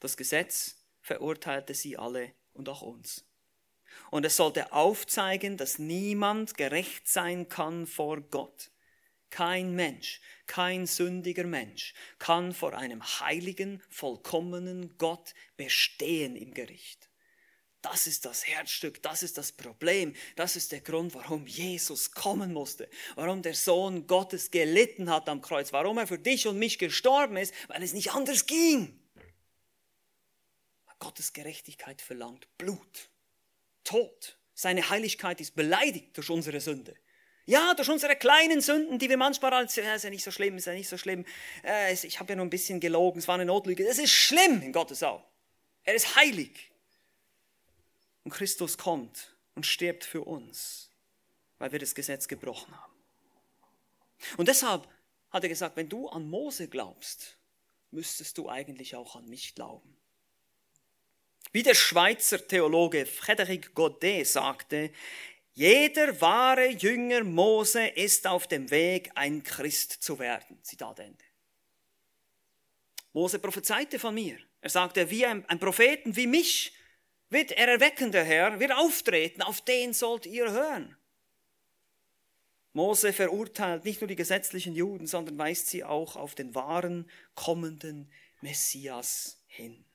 Das 0.00 0.16
Gesetz 0.16 0.76
verurteilte 1.00 1.74
sie 1.74 1.96
alle 1.96 2.32
und 2.52 2.68
auch 2.68 2.82
uns. 2.82 3.24
Und 4.10 4.26
es 4.26 4.36
sollte 4.36 4.72
aufzeigen, 4.72 5.56
dass 5.56 5.78
niemand 5.78 6.56
gerecht 6.56 7.08
sein 7.08 7.48
kann 7.48 7.86
vor 7.86 8.20
Gott. 8.20 8.70
Kein 9.36 9.74
Mensch, 9.74 10.22
kein 10.46 10.86
sündiger 10.86 11.44
Mensch 11.44 11.92
kann 12.18 12.54
vor 12.54 12.72
einem 12.72 13.02
heiligen, 13.20 13.82
vollkommenen 13.90 14.96
Gott 14.96 15.34
bestehen 15.58 16.36
im 16.36 16.54
Gericht. 16.54 17.10
Das 17.82 18.06
ist 18.06 18.24
das 18.24 18.46
Herzstück, 18.46 19.02
das 19.02 19.22
ist 19.22 19.36
das 19.36 19.52
Problem, 19.52 20.16
das 20.36 20.56
ist 20.56 20.72
der 20.72 20.80
Grund, 20.80 21.14
warum 21.14 21.46
Jesus 21.46 22.12
kommen 22.12 22.54
musste, 22.54 22.88
warum 23.14 23.42
der 23.42 23.52
Sohn 23.52 24.06
Gottes 24.06 24.50
gelitten 24.50 25.10
hat 25.10 25.28
am 25.28 25.42
Kreuz, 25.42 25.70
warum 25.70 25.98
er 25.98 26.06
für 26.06 26.18
dich 26.18 26.46
und 26.46 26.58
mich 26.58 26.78
gestorben 26.78 27.36
ist, 27.36 27.52
weil 27.68 27.82
es 27.82 27.92
nicht 27.92 28.12
anders 28.12 28.46
ging. 28.46 28.98
Gottes 30.98 31.34
Gerechtigkeit 31.34 32.00
verlangt 32.00 32.48
Blut, 32.56 33.10
Tod. 33.84 34.38
Seine 34.54 34.88
Heiligkeit 34.88 35.42
ist 35.42 35.54
beleidigt 35.54 36.16
durch 36.16 36.30
unsere 36.30 36.62
Sünde. 36.62 36.96
Ja, 37.48 37.74
durch 37.74 37.88
unsere 37.88 38.16
kleinen 38.16 38.60
Sünden, 38.60 38.98
die 38.98 39.08
wir 39.08 39.16
manchmal 39.16 39.54
als, 39.54 39.76
ja, 39.76 39.94
ist 39.94 40.02
ja 40.02 40.10
nicht 40.10 40.24
so 40.24 40.32
schlimm, 40.32 40.56
ist 40.56 40.66
ja 40.66 40.72
nicht 40.72 40.88
so 40.88 40.98
schlimm, 40.98 41.24
äh, 41.64 41.94
ich 41.94 42.18
habe 42.18 42.32
ja 42.32 42.36
nur 42.36 42.44
ein 42.44 42.50
bisschen 42.50 42.80
gelogen, 42.80 43.20
es 43.20 43.28
war 43.28 43.36
eine 43.36 43.44
Notlüge. 43.44 43.84
Das 43.84 43.98
ist 43.98 44.10
schlimm 44.10 44.62
in 44.62 44.72
Gottes 44.72 45.02
Augen. 45.04 45.22
Er 45.84 45.94
ist 45.94 46.16
heilig. 46.16 46.72
Und 48.24 48.32
Christus 48.32 48.76
kommt 48.76 49.36
und 49.54 49.64
stirbt 49.64 50.04
für 50.04 50.22
uns, 50.22 50.90
weil 51.58 51.70
wir 51.70 51.78
das 51.78 51.94
Gesetz 51.94 52.26
gebrochen 52.26 52.74
haben. 52.76 52.92
Und 54.36 54.48
deshalb 54.48 54.88
hat 55.30 55.44
er 55.44 55.48
gesagt, 55.48 55.76
wenn 55.76 55.88
du 55.88 56.08
an 56.08 56.28
Mose 56.28 56.66
glaubst, 56.66 57.38
müsstest 57.92 58.38
du 58.38 58.48
eigentlich 58.48 58.96
auch 58.96 59.14
an 59.14 59.28
mich 59.28 59.54
glauben. 59.54 59.96
Wie 61.52 61.62
der 61.62 61.74
Schweizer 61.74 62.44
Theologe 62.46 63.04
Frédéric 63.04 63.72
Godet 63.74 64.26
sagte, 64.26 64.90
jeder 65.56 66.20
wahre 66.20 66.68
Jünger 66.68 67.24
Mose 67.24 67.86
ist 67.86 68.26
auf 68.26 68.46
dem 68.46 68.70
Weg, 68.70 69.10
ein 69.14 69.42
Christ 69.42 69.90
zu 69.90 70.18
werden. 70.18 70.62
Zitat 70.62 70.98
Ende. 70.98 71.24
Mose 73.14 73.38
prophezeite 73.38 73.98
von 73.98 74.14
mir. 74.14 74.38
Er 74.60 74.68
sagte, 74.68 75.10
wie 75.10 75.24
ein, 75.24 75.46
ein 75.46 75.58
Propheten 75.58 76.14
wie 76.14 76.26
mich 76.26 76.74
wird 77.30 77.52
er 77.52 77.68
erwecken, 77.68 78.12
der 78.12 78.24
Herr, 78.24 78.60
wird 78.60 78.72
auftreten, 78.72 79.40
auf 79.40 79.62
den 79.62 79.94
sollt 79.94 80.26
ihr 80.26 80.52
hören. 80.52 80.94
Mose 82.74 83.14
verurteilt 83.14 83.86
nicht 83.86 84.02
nur 84.02 84.08
die 84.08 84.14
gesetzlichen 84.14 84.74
Juden, 84.74 85.06
sondern 85.06 85.38
weist 85.38 85.68
sie 85.68 85.84
auch 85.84 86.16
auf 86.16 86.34
den 86.34 86.54
wahren, 86.54 87.10
kommenden 87.34 88.12
Messias 88.42 89.42
hin, 89.46 89.86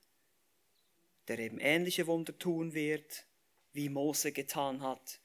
der 1.28 1.38
eben 1.38 1.59
ähnliche 1.59 2.07
Wunder 2.07 2.36
tun 2.36 2.74
wird, 2.74 3.28
wie 3.74 3.89
Mose 3.89 4.32
getan 4.32 4.82
hat, 4.82 5.20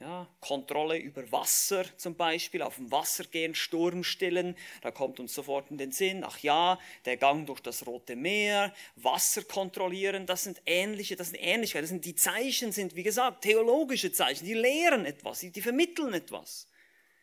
ja, 0.00 0.28
Kontrolle 0.40 0.98
über 0.98 1.30
Wasser 1.32 1.84
zum 1.96 2.16
Beispiel, 2.16 2.60
auf 2.62 2.76
dem 2.76 2.90
Wasser 2.90 3.24
gehen, 3.24 3.54
Sturm 3.54 4.04
stillen, 4.04 4.56
da 4.82 4.90
kommt 4.90 5.18
uns 5.20 5.34
sofort 5.34 5.70
in 5.70 5.78
den 5.78 5.90
Sinn, 5.90 6.22
ach 6.22 6.38
ja, 6.40 6.78
der 7.06 7.16
Gang 7.16 7.46
durch 7.46 7.60
das 7.60 7.86
Rote 7.86 8.14
Meer, 8.14 8.74
Wasser 8.96 9.42
kontrollieren, 9.42 10.26
das 10.26 10.44
sind 10.44 10.60
ähnliche, 10.66 11.16
das 11.16 11.30
sind 11.30 11.38
Ähnlichkeiten, 11.40 11.84
das 11.84 11.90
sind 11.90 12.04
die 12.04 12.14
Zeichen, 12.14 12.72
sind 12.72 12.94
wie 12.94 13.02
gesagt 13.02 13.42
theologische 13.42 14.12
Zeichen, 14.12 14.44
die 14.44 14.54
lehren 14.54 15.06
etwas, 15.06 15.40
die, 15.40 15.50
die 15.50 15.62
vermitteln 15.62 16.12
etwas. 16.12 16.68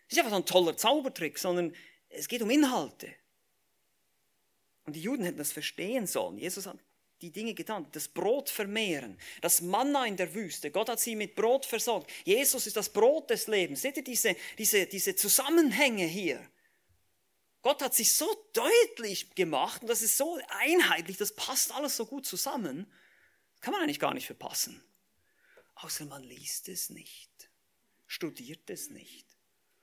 Nicht 0.10 0.20
einfach 0.20 0.32
so 0.32 0.38
ein 0.38 0.46
toller 0.46 0.76
Zaubertrick, 0.76 1.38
sondern 1.38 1.76
es 2.10 2.28
geht 2.28 2.42
um 2.42 2.50
Inhalte. 2.50 3.14
Und 4.86 4.96
die 4.96 5.02
Juden 5.02 5.24
hätten 5.24 5.38
das 5.38 5.52
verstehen 5.52 6.08
sollen. 6.08 6.38
Jesus 6.38 6.66
hat 6.66 6.78
die 7.24 7.32
Dinge 7.32 7.54
getan, 7.54 7.88
das 7.94 8.10
Brot 8.10 8.50
vermehren, 8.50 9.18
das 9.42 9.62
Manna 9.62 10.06
in 10.06 10.18
der 10.18 10.34
Wüste. 10.34 10.72
Gott 10.72 10.90
hat 10.90 11.00
sie 11.00 11.16
mit 11.16 11.36
Brot 11.36 11.66
versorgt. 11.66 12.12
Jesus 12.26 12.68
ist 12.68 12.76
das 12.76 12.92
Brot 12.92 13.30
des 13.30 13.48
Lebens. 13.48 13.82
Seht 13.82 13.96
ihr 13.96 14.04
diese, 14.04 14.36
diese, 14.58 14.86
diese 14.86 15.16
Zusammenhänge 15.16 16.06
hier? 16.06 16.46
Gott 17.62 17.82
hat 17.82 17.96
sich 17.96 18.12
so 18.12 18.28
deutlich 18.52 19.34
gemacht 19.36 19.82
und 19.82 19.88
das 19.88 20.02
ist 20.02 20.18
so 20.18 20.38
einheitlich, 20.50 21.16
das 21.16 21.34
passt 21.34 21.74
alles 21.74 21.96
so 21.96 22.06
gut 22.06 22.26
zusammen. 22.26 22.92
Kann 23.62 23.72
man 23.72 23.82
eigentlich 23.82 24.02
gar 24.02 24.14
nicht 24.14 24.26
verpassen. 24.26 24.84
Außer 25.76 26.06
man 26.06 26.24
liest 26.24 26.68
es 26.68 26.90
nicht, 26.90 27.50
studiert 28.06 28.70
es 28.70 28.90
nicht 28.90 29.26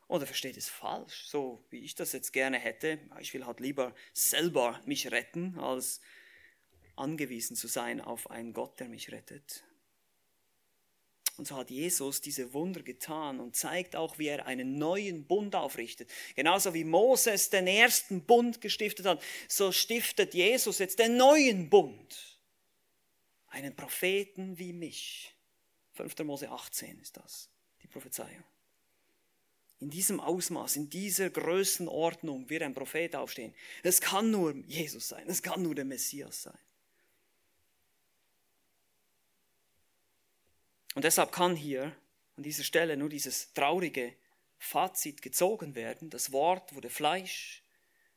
oder 0.08 0.26
versteht 0.26 0.58
es 0.58 0.68
falsch, 0.68 1.26
so 1.26 1.64
wie 1.70 1.78
ich 1.78 1.94
das 1.94 2.12
jetzt 2.12 2.32
gerne 2.32 2.58
hätte. 2.58 2.98
Ich 3.20 3.32
will 3.32 3.46
halt 3.46 3.60
lieber 3.60 3.94
selber 4.12 4.78
mich 4.84 5.10
retten, 5.10 5.58
als 5.58 6.02
angewiesen 7.00 7.56
zu 7.56 7.66
sein 7.66 8.00
auf 8.00 8.30
einen 8.30 8.52
Gott, 8.52 8.78
der 8.78 8.88
mich 8.88 9.10
rettet. 9.10 9.64
Und 11.40 11.46
so 11.46 11.56
hat 11.56 11.70
Jesus 11.70 12.20
diese 12.20 12.52
Wunder 12.52 12.82
getan 12.82 13.40
und 13.40 13.56
zeigt 13.56 13.96
auch, 13.96 14.18
wie 14.18 14.26
er 14.26 14.44
einen 14.44 14.76
neuen 14.76 15.24
Bund 15.24 15.56
aufrichtet. 15.56 16.10
Genauso 16.36 16.74
wie 16.74 16.84
Moses 16.84 17.48
den 17.48 17.66
ersten 17.66 18.26
Bund 18.26 18.60
gestiftet 18.60 19.06
hat, 19.06 19.22
so 19.48 19.72
stiftet 19.72 20.34
Jesus 20.34 20.78
jetzt 20.80 20.98
den 20.98 21.16
neuen 21.16 21.70
Bund. 21.70 22.38
Einen 23.48 23.74
Propheten 23.74 24.58
wie 24.58 24.74
mich. 24.74 25.34
5. 25.94 26.18
Mose 26.24 26.50
18 26.50 27.00
ist 27.00 27.16
das, 27.16 27.48
die 27.82 27.88
Prophezeiung. 27.88 28.44
In 29.80 29.88
diesem 29.88 30.20
Ausmaß, 30.20 30.76
in 30.76 30.90
dieser 30.90 31.30
Größenordnung 31.30 32.50
wird 32.50 32.64
ein 32.64 32.74
Prophet 32.74 33.16
aufstehen. 33.16 33.54
Es 33.82 34.02
kann 34.02 34.30
nur 34.30 34.54
Jesus 34.66 35.08
sein, 35.08 35.26
es 35.26 35.42
kann 35.42 35.62
nur 35.62 35.74
der 35.74 35.86
Messias 35.86 36.42
sein. 36.42 36.58
Und 41.00 41.04
deshalb 41.04 41.32
kann 41.32 41.56
hier 41.56 41.96
an 42.36 42.42
dieser 42.42 42.62
Stelle 42.62 42.94
nur 42.94 43.08
dieses 43.08 43.54
traurige 43.54 44.12
Fazit 44.58 45.22
gezogen 45.22 45.74
werden. 45.74 46.10
Das 46.10 46.30
Wort 46.30 46.74
wurde 46.74 46.90
Fleisch, 46.90 47.62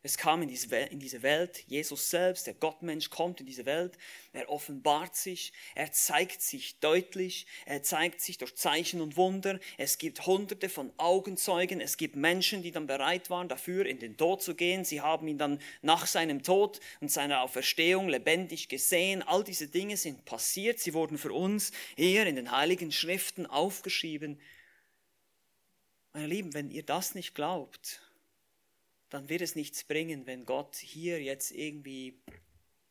es 0.05 0.17
kam 0.17 0.41
in 0.41 0.49
diese, 0.49 0.69
Welt, 0.69 0.91
in 0.91 0.99
diese 0.99 1.21
Welt, 1.21 1.63
Jesus 1.65 2.09
selbst, 2.09 2.45
der 2.45 2.55
Gottmensch 2.55 3.09
kommt 3.09 3.39
in 3.39 3.45
diese 3.45 3.65
Welt, 3.65 3.97
er 4.33 4.49
offenbart 4.49 5.15
sich, 5.15 5.53
er 5.75 5.93
zeigt 5.93 6.41
sich 6.41 6.77
deutlich, 6.81 7.47
er 7.65 7.83
zeigt 7.83 8.19
sich 8.19 8.37
durch 8.37 8.53
Zeichen 8.55 8.99
und 8.99 9.15
Wunder. 9.15 9.61
Es 9.77 9.97
gibt 9.97 10.25
hunderte 10.25 10.67
von 10.67 10.91
Augenzeugen, 10.97 11.79
es 11.79 11.95
gibt 11.95 12.17
Menschen, 12.17 12.63
die 12.63 12.71
dann 12.71 12.85
bereit 12.85 13.29
waren, 13.29 13.47
dafür 13.47 13.85
in 13.85 13.99
den 13.99 14.17
Tod 14.17 14.43
zu 14.43 14.55
gehen. 14.55 14.83
Sie 14.83 14.99
haben 14.99 15.25
ihn 15.29 15.37
dann 15.37 15.61
nach 15.81 16.05
seinem 16.05 16.43
Tod 16.43 16.81
und 16.99 17.09
seiner 17.09 17.41
Auferstehung 17.41 18.09
lebendig 18.09 18.67
gesehen. 18.67 19.21
All 19.21 19.45
diese 19.45 19.69
Dinge 19.69 19.95
sind 19.95 20.25
passiert, 20.25 20.81
sie 20.81 20.93
wurden 20.93 21.17
für 21.17 21.31
uns 21.31 21.71
hier 21.95 22.27
in 22.27 22.35
den 22.35 22.51
heiligen 22.51 22.91
Schriften 22.91 23.45
aufgeschrieben. 23.45 24.37
Meine 26.11 26.27
Lieben, 26.27 26.53
wenn 26.53 26.71
ihr 26.71 26.83
das 26.83 27.15
nicht 27.15 27.35
glaubt, 27.35 28.02
dann 29.13 29.29
wird 29.29 29.41
es 29.41 29.55
nichts 29.55 29.83
bringen, 29.83 30.25
wenn 30.25 30.43
Gott 30.43 30.75
hier 30.75 31.21
jetzt 31.21 31.51
irgendwie 31.51 32.19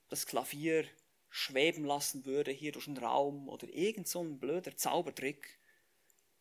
das 0.08 0.24
Klavier 0.24 0.86
schweben 1.30 1.84
lassen 1.84 2.24
würde, 2.24 2.52
hier 2.52 2.70
durch 2.70 2.84
den 2.84 2.96
Raum 2.96 3.48
oder 3.48 3.68
irgend 3.68 4.06
so 4.06 4.22
ein 4.22 4.38
blöder 4.38 4.76
Zaubertrick. 4.76 5.58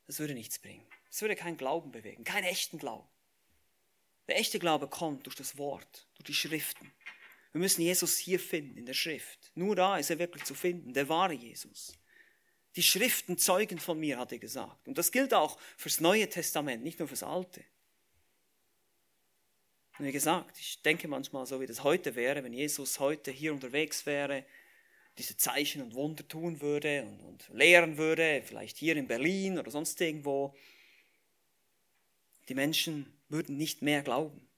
Das 0.05 0.19
würde 0.19 0.35
nichts 0.35 0.59
bringen. 0.59 0.85
Das 1.09 1.21
würde 1.21 1.35
keinen 1.35 1.57
Glauben 1.57 1.91
bewegen, 1.91 2.23
keinen 2.23 2.43
echten 2.43 2.77
Glauben. 2.77 3.07
Der 4.27 4.37
echte 4.37 4.59
Glaube 4.59 4.87
kommt 4.87 5.25
durch 5.25 5.35
das 5.35 5.57
Wort, 5.57 6.07
durch 6.13 6.27
die 6.27 6.35
Schriften. 6.35 6.93
Wir 7.51 7.59
müssen 7.59 7.81
Jesus 7.81 8.19
hier 8.19 8.39
finden, 8.39 8.77
in 8.77 8.85
der 8.85 8.93
Schrift. 8.93 9.51
Nur 9.55 9.75
da 9.75 9.97
ist 9.97 10.11
er 10.11 10.19
wirklich 10.19 10.43
zu 10.43 10.53
finden, 10.53 10.93
der 10.93 11.09
wahre 11.09 11.33
Jesus. 11.33 11.97
Die 12.75 12.83
Schriften 12.83 13.39
zeugen 13.39 13.79
von 13.79 13.99
mir, 13.99 14.19
hat 14.19 14.31
er 14.31 14.37
gesagt. 14.37 14.87
Und 14.87 14.99
das 14.99 15.11
gilt 15.11 15.33
auch 15.33 15.59
fürs 15.75 15.99
Neue 15.99 16.29
Testament, 16.29 16.83
nicht 16.83 16.99
nur 16.99 17.07
fürs 17.07 17.23
Alte. 17.23 17.65
Und 20.01 20.07
wie 20.07 20.13
gesagt, 20.13 20.57
ich 20.57 20.81
denke 20.81 21.07
manchmal 21.07 21.45
so, 21.45 21.61
wie 21.61 21.67
das 21.67 21.83
heute 21.83 22.15
wäre, 22.15 22.43
wenn 22.43 22.53
Jesus 22.53 22.99
heute 22.99 23.29
hier 23.29 23.53
unterwegs 23.53 24.07
wäre, 24.07 24.43
diese 25.19 25.37
Zeichen 25.37 25.79
und 25.83 25.93
Wunder 25.93 26.27
tun 26.27 26.59
würde 26.59 27.03
und, 27.03 27.19
und 27.21 27.49
lehren 27.53 27.99
würde, 27.99 28.41
vielleicht 28.43 28.77
hier 28.77 28.97
in 28.97 29.07
Berlin 29.07 29.59
oder 29.59 29.69
sonst 29.69 30.01
irgendwo. 30.01 30.55
Die 32.49 32.55
Menschen 32.55 33.15
würden 33.29 33.57
nicht 33.57 33.83
mehr 33.83 34.01
glauben. 34.01 34.49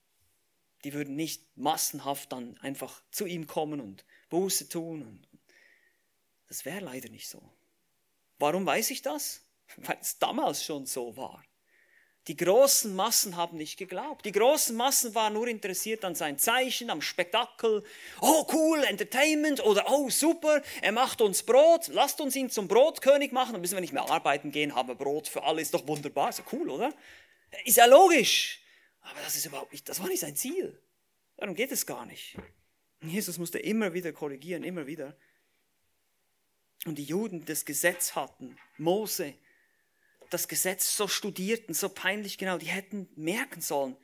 Die 0.85 0.93
würden 0.93 1.17
nicht 1.17 1.57
massenhaft 1.57 2.31
dann 2.31 2.57
einfach 2.59 3.03
zu 3.11 3.25
ihm 3.25 3.45
kommen 3.45 3.81
und 3.81 4.05
Buße 4.29 4.69
tun. 4.69 5.27
Das 6.47 6.63
wäre 6.63 6.79
leider 6.79 7.09
nicht 7.09 7.27
so. 7.27 7.43
Warum 8.39 8.65
weiß 8.65 8.91
ich 8.91 9.01
das? 9.01 9.45
Weil 9.75 9.97
es 9.99 10.17
damals 10.19 10.63
schon 10.63 10.85
so 10.85 11.17
war. 11.17 11.43
Die 12.28 12.38
großen 12.38 12.95
Massen 12.95 13.36
haben 13.36 13.57
nicht 13.57 13.78
geglaubt. 13.78 14.26
Die 14.26 14.32
großen 14.32 14.76
Massen 14.78 15.13
waren 15.13 15.34
nur 15.34 15.47
interessiert 15.47 16.05
an 16.05 16.15
sein 16.15 16.38
Zeichen, 16.38 16.89
am 16.89 17.01
Spektakel. 17.01 17.84
Oh, 18.21 18.47
cool, 18.53 18.82
Entertainment 18.86 19.61
oder 19.65 19.91
oh, 19.91 20.09
super, 20.09 20.61
er 20.82 20.93
macht 20.93 21.19
uns 21.19 21.43
Brot, 21.43 21.89
lasst 21.89 22.21
uns 22.21 22.36
ihn 22.38 22.49
zum 22.49 22.69
Brotkönig 22.69 23.34
machen, 23.34 23.51
dann 23.51 23.61
müssen 23.61 23.76
wir 23.76 23.82
nicht 23.82 23.91
mehr 23.91 24.09
arbeiten 24.09 24.51
gehen, 24.51 24.74
haben 24.74 24.88
wir 24.88 24.95
Brot 24.95 25.28
für 25.28 25.43
alle, 25.43 25.61
ist 25.61 25.74
doch 25.74 25.86
wunderbar, 25.86 26.30
ist 26.30 26.39
ja 26.39 26.45
cool, 26.53 26.69
oder? 26.69 26.93
Ist 27.65 27.78
ja 27.78 27.86
logisch. 27.86 28.61
Aber 29.01 29.19
das 29.21 29.36
ist 29.36 29.45
überhaupt 29.45 29.74
nicht, 29.74 29.89
das 29.89 29.99
war 29.99 30.07
nicht 30.07 30.21
sein 30.21 30.38
Ziel. 30.38 30.82
Darum 31.36 31.55
geht 31.55 31.74
es 31.74 31.86
gar 31.86 32.05
nicht. 32.05 32.38
Jesus 33.01 33.38
musste 33.38 33.59
immer 33.59 33.93
wieder 33.93 34.13
korrigieren, 34.13 34.63
immer 34.63 34.88
wieder. 34.88 35.17
Und 36.86 36.97
die 36.97 37.03
Juden 37.03 37.43
das 37.43 37.65
Gesetz 37.65 38.15
hatten, 38.15 38.57
Mose, 38.78 39.34
das 40.34 40.47
Gesetz 40.47 40.97
so 40.97 41.07
studierten, 41.07 41.73
so 41.73 41.89
peinlich 41.89 42.38
genau, 42.38 42.57
die 42.57 42.67
hätten 42.67 43.07
merken 43.15 43.61
sollen, 43.61 43.95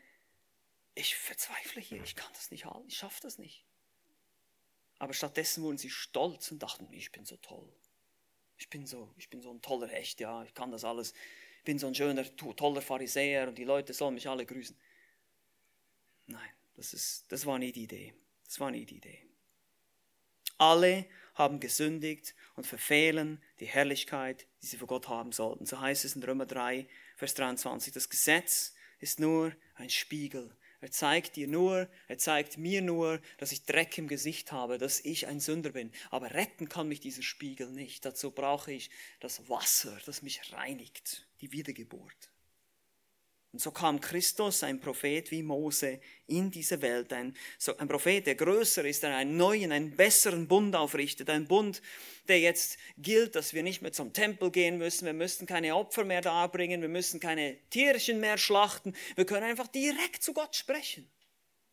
ich 0.95 1.15
verzweifle 1.15 1.82
hier, 1.82 2.03
ich 2.03 2.15
kann 2.15 2.32
das 2.34 2.51
nicht 2.51 2.65
halten, 2.65 2.88
ich 2.88 2.97
schaffe 2.97 3.21
das 3.21 3.38
nicht. 3.38 3.65
Aber 4.97 5.13
stattdessen 5.13 5.63
wurden 5.63 5.77
sie 5.77 5.89
stolz 5.89 6.51
und 6.51 6.61
dachten, 6.61 6.91
ich 6.91 7.11
bin 7.11 7.25
so 7.25 7.38
toll. 7.38 7.73
Ich 8.57 8.69
bin 8.69 8.86
so, 8.86 9.13
ich 9.17 9.30
bin 9.30 9.41
so 9.41 9.49
ein 9.51 9.61
toller 9.61 9.88
Hecht, 9.88 10.19
ja, 10.19 10.43
ich 10.43 10.53
kann 10.53 10.71
das 10.71 10.84
alles. 10.84 11.13
Ich 11.59 11.63
bin 11.63 11.80
so 11.80 11.88
ein 11.88 11.95
schöner, 11.95 12.25
toller 12.36 12.82
Pharisäer 12.82 13.47
und 13.47 13.57
die 13.57 13.63
Leute 13.63 13.93
sollen 13.93 14.15
mich 14.15 14.27
alle 14.27 14.45
grüßen. 14.45 14.77
Nein, 16.25 16.49
das, 16.75 16.93
ist, 16.93 17.32
das 17.32 17.45
war 17.45 17.57
nie 17.57 17.71
die 17.71 17.84
Idee. 17.84 18.13
Das 18.43 18.59
war 18.59 18.71
nie 18.71 18.86
die 18.86 18.97
Idee. 18.97 19.28
Alle 20.60 21.05
haben 21.34 21.60
gesündigt 21.60 22.36
und 22.55 22.68
verfehlen 22.68 23.41
die 23.60 23.66
Herrlichkeit, 23.66 24.45
die 24.62 24.68
sie 24.68 24.78
vor 24.78 24.88
Gott 24.88 25.07
haben 25.07 25.32
sollten. 25.32 25.66
So 25.66 25.80
heißt 25.80 26.05
es 26.05 26.16
in 26.16 26.24
Römer 26.24 26.45
3, 26.45 26.86
Vers 27.16 27.34
23. 27.34 27.93
Das 27.93 28.10
Gesetz 28.10 28.74
ist 28.99 29.20
nur 29.20 29.55
ein 29.76 29.89
Spiegel. 29.89 30.55
Er 30.82 30.91
zeigt 30.91 31.36
dir 31.36 31.47
nur, 31.47 31.89
er 32.07 32.18
zeigt 32.18 32.57
mir 32.57 32.82
nur, 32.82 33.22
dass 33.38 33.51
ich 33.51 33.66
Dreck 33.66 33.97
im 33.97 34.07
Gesicht 34.07 34.51
habe, 34.51 34.78
dass 34.78 34.99
ich 34.99 35.28
ein 35.28 35.39
Sünder 35.39 35.72
bin. 35.72 35.91
Aber 36.10 36.34
retten 36.34 36.70
kann 36.70 36.88
mich 36.88 36.99
dieser 36.99 37.24
Spiegel 37.24 37.70
nicht. 37.70 38.05
Dazu 38.05 38.32
brauche 38.32 38.72
ich 38.72 38.89
das 39.20 39.49
Wasser, 39.49 39.97
das 40.05 40.22
mich 40.22 40.53
reinigt, 40.53 41.28
die 41.41 41.51
Wiedergeburt. 41.51 42.32
Und 43.52 43.60
so 43.60 43.72
kam 43.72 44.00
Christus, 44.00 44.62
ein 44.62 44.80
Prophet 44.80 45.32
wie 45.32 45.41
Mose, 45.41 46.00
in 46.28 46.52
diese 46.52 46.84
Welt. 46.84 47.12
Ein, 47.12 47.36
so 47.58 47.76
ein 47.78 47.88
Prophet, 47.88 48.28
der 48.28 48.36
größer 48.36 48.86
ist, 48.86 49.02
der 49.02 49.16
einen 49.16 49.38
neuen, 49.38 49.72
einen 49.72 49.95
besseren 49.95 50.47
Bund 50.47 50.76
aufrichtet. 50.76 51.32
Ein 51.32 51.47
Bund, 51.47 51.82
der 52.28 52.39
jetzt 52.39 52.78
gilt, 53.00 53.34
dass 53.34 53.54
wir 53.54 53.64
nicht 53.64 53.82
mehr 53.82 53.91
zum 53.91 54.14
Tempel 54.14 54.52
gehen 54.52 54.78
müssen. 54.78 55.06
Wir 55.06 55.14
müssen 55.14 55.47
keine 55.47 55.76
Opfer 55.76 56.06
mehr 56.06 56.22
darbringen. 56.22 56.82
Wir 56.82 56.89
müssen 56.89 57.20
keine 57.20 57.58
Tierchen 57.72 58.20
mehr 58.20 58.38
schlachten. 58.38 58.93
Wir 59.16 59.26
können 59.26 59.45
einfach 59.45 59.68
direkt 59.68 60.22
zu 60.22 60.34
Gott 60.34 60.56
sprechen. 60.56 61.10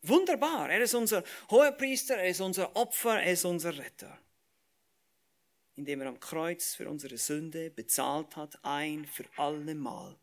Wunderbar. 0.00 0.70
Er 0.70 0.80
ist 0.80 0.94
unser 0.94 1.24
Hohepriester, 1.50 2.16
er 2.16 2.28
ist 2.28 2.40
unser 2.40 2.74
Opfer, 2.74 3.20
er 3.20 3.32
ist 3.32 3.44
unser 3.44 3.76
Retter. 3.76 4.18
Indem 5.74 6.00
er 6.00 6.06
am 6.06 6.20
Kreuz 6.20 6.74
für 6.74 6.88
unsere 6.88 7.18
Sünde 7.18 7.68
bezahlt 7.70 8.34
hat, 8.36 8.58
ein 8.62 9.04
für 9.04 9.26
alle 9.36 9.74
Mal 9.74 10.16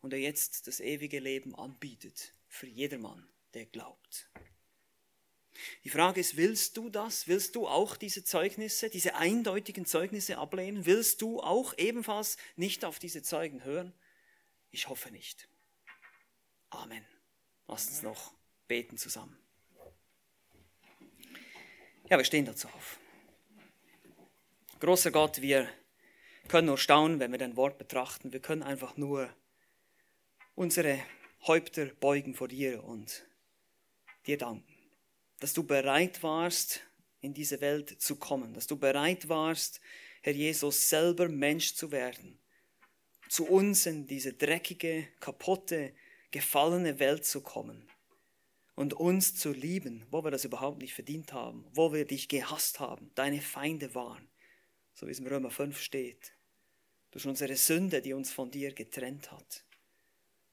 und 0.00 0.12
er 0.12 0.18
jetzt 0.18 0.66
das 0.66 0.80
ewige 0.80 1.18
Leben 1.18 1.54
anbietet 1.54 2.34
für 2.48 2.66
jedermann, 2.66 3.28
der 3.54 3.66
glaubt. 3.66 4.30
Die 5.84 5.90
Frage 5.90 6.20
ist, 6.20 6.36
willst 6.36 6.76
du 6.76 6.88
das? 6.88 7.28
Willst 7.28 7.54
du 7.56 7.66
auch 7.66 7.96
diese 7.96 8.24
Zeugnisse, 8.24 8.88
diese 8.88 9.16
eindeutigen 9.16 9.84
Zeugnisse 9.84 10.38
ablehnen? 10.38 10.86
Willst 10.86 11.20
du 11.22 11.40
auch 11.40 11.76
ebenfalls 11.76 12.36
nicht 12.56 12.84
auf 12.84 12.98
diese 12.98 13.22
Zeugen 13.22 13.64
hören? 13.64 13.92
Ich 14.70 14.88
hoffe 14.88 15.10
nicht. 15.10 15.48
Amen. 16.70 17.04
Lass 17.66 17.88
uns 17.88 18.02
noch 18.02 18.34
beten 18.68 18.96
zusammen. 18.96 19.36
Ja, 22.08 22.16
wir 22.16 22.24
stehen 22.24 22.44
dazu 22.44 22.68
auf. 22.68 22.98
Großer 24.80 25.10
Gott, 25.10 25.42
wir 25.42 25.68
können 26.48 26.66
nur 26.66 26.78
staunen, 26.78 27.20
wenn 27.20 27.30
wir 27.32 27.38
dein 27.38 27.56
Wort 27.56 27.78
betrachten. 27.78 28.32
Wir 28.32 28.40
können 28.40 28.62
einfach 28.62 28.96
nur 28.96 29.32
unsere 30.60 31.02
Häupter 31.46 31.86
beugen 31.86 32.34
vor 32.34 32.46
dir 32.46 32.84
und 32.84 33.26
dir 34.26 34.36
danken, 34.36 34.76
dass 35.38 35.54
du 35.54 35.62
bereit 35.62 36.22
warst, 36.22 36.82
in 37.22 37.32
diese 37.32 37.62
Welt 37.62 37.98
zu 38.02 38.16
kommen, 38.16 38.52
dass 38.52 38.66
du 38.66 38.76
bereit 38.76 39.30
warst, 39.30 39.80
Herr 40.20 40.34
Jesus, 40.34 40.90
selber 40.90 41.30
Mensch 41.30 41.72
zu 41.72 41.90
werden, 41.92 42.38
zu 43.30 43.46
uns 43.48 43.86
in 43.86 44.06
diese 44.06 44.34
dreckige, 44.34 45.08
kaputte, 45.18 45.94
gefallene 46.30 46.98
Welt 46.98 47.24
zu 47.24 47.40
kommen 47.40 47.88
und 48.74 48.92
uns 48.92 49.34
zu 49.36 49.52
lieben, 49.52 50.04
wo 50.10 50.22
wir 50.22 50.30
das 50.30 50.44
überhaupt 50.44 50.82
nicht 50.82 50.92
verdient 50.92 51.32
haben, 51.32 51.64
wo 51.72 51.94
wir 51.94 52.04
dich 52.04 52.28
gehasst 52.28 52.80
haben, 52.80 53.10
deine 53.14 53.40
Feinde 53.40 53.94
waren, 53.94 54.28
so 54.92 55.06
wie 55.06 55.12
es 55.12 55.20
im 55.20 55.26
Römer 55.26 55.50
5 55.50 55.80
steht, 55.80 56.34
durch 57.12 57.26
unsere 57.26 57.56
Sünde, 57.56 58.02
die 58.02 58.12
uns 58.12 58.30
von 58.30 58.50
dir 58.50 58.74
getrennt 58.74 59.32
hat. 59.32 59.64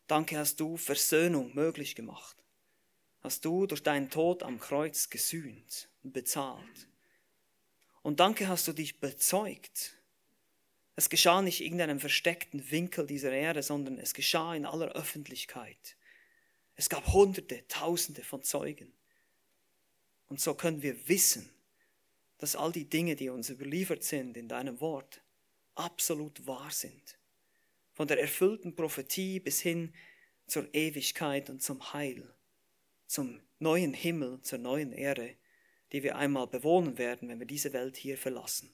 Danke 0.07 0.37
hast 0.37 0.61
du 0.61 0.77
Versöhnung 0.77 1.53
möglich 1.53 1.93
gemacht. 1.93 2.37
Hast 3.21 3.43
du 3.43 3.67
durch 3.67 3.83
deinen 3.83 4.09
Tod 4.09 4.41
am 4.41 4.57
Kreuz 4.59 5.09
gesühnt 5.09 5.89
und 6.01 6.13
bezahlt. 6.13 6.87
Und 8.03 8.21
danke 8.21 8.47
hast 8.47 8.67
du 8.69 8.73
dich 8.73 9.01
bezeugt. 9.01 9.97
Es 10.95 11.09
geschah 11.09 11.41
nicht 11.41 11.59
in 11.59 11.65
irgendeinem 11.65 11.99
versteckten 11.99 12.71
Winkel 12.71 13.05
dieser 13.05 13.33
Erde, 13.33 13.61
sondern 13.61 13.99
es 13.99 14.13
geschah 14.13 14.55
in 14.55 14.65
aller 14.65 14.93
Öffentlichkeit. 14.93 15.97
Es 16.75 16.87
gab 16.89 17.07
Hunderte, 17.07 17.67
Tausende 17.67 18.23
von 18.23 18.43
Zeugen. 18.43 18.93
Und 20.29 20.39
so 20.39 20.53
können 20.53 20.81
wir 20.81 21.09
wissen, 21.09 21.49
dass 22.37 22.55
all 22.55 22.71
die 22.71 22.85
Dinge, 22.85 23.17
die 23.17 23.29
uns 23.29 23.49
überliefert 23.49 24.03
sind 24.03 24.37
in 24.37 24.47
deinem 24.47 24.79
Wort, 24.79 25.21
absolut 25.75 26.47
wahr 26.47 26.71
sind 26.71 27.17
von 27.97 28.07
der 28.07 28.21
erfüllten 28.21 28.75
Prophetie 28.75 29.39
bis 29.39 29.59
hin 29.59 29.91
zur 30.45 30.71
Ewigkeit 30.71 31.49
und 31.49 31.63
zum 31.63 31.93
Heil, 31.93 32.31
zum 33.07 33.41
neuen 33.57 33.95
Himmel, 33.95 34.39
zur 34.43 34.59
neuen 34.59 34.91
Erde, 34.91 35.35
die 35.91 36.03
wir 36.03 36.15
einmal 36.15 36.45
bewohnen 36.45 36.99
werden, 36.99 37.27
wenn 37.27 37.39
wir 37.39 37.47
diese 37.47 37.73
Welt 37.73 37.97
hier 37.97 38.15
verlassen. 38.15 38.71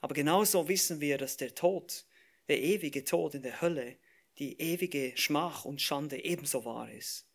Aber 0.00 0.14
genauso 0.14 0.68
wissen 0.68 1.00
wir, 1.00 1.18
dass 1.18 1.38
der 1.38 1.56
Tod, 1.56 2.06
der 2.46 2.62
ewige 2.62 3.02
Tod 3.02 3.34
in 3.34 3.42
der 3.42 3.60
Hölle, 3.60 3.96
die 4.38 4.60
ewige 4.60 5.12
Schmach 5.16 5.64
und 5.64 5.82
Schande 5.82 6.24
ebenso 6.24 6.64
wahr 6.64 6.88
ist. 6.88 7.26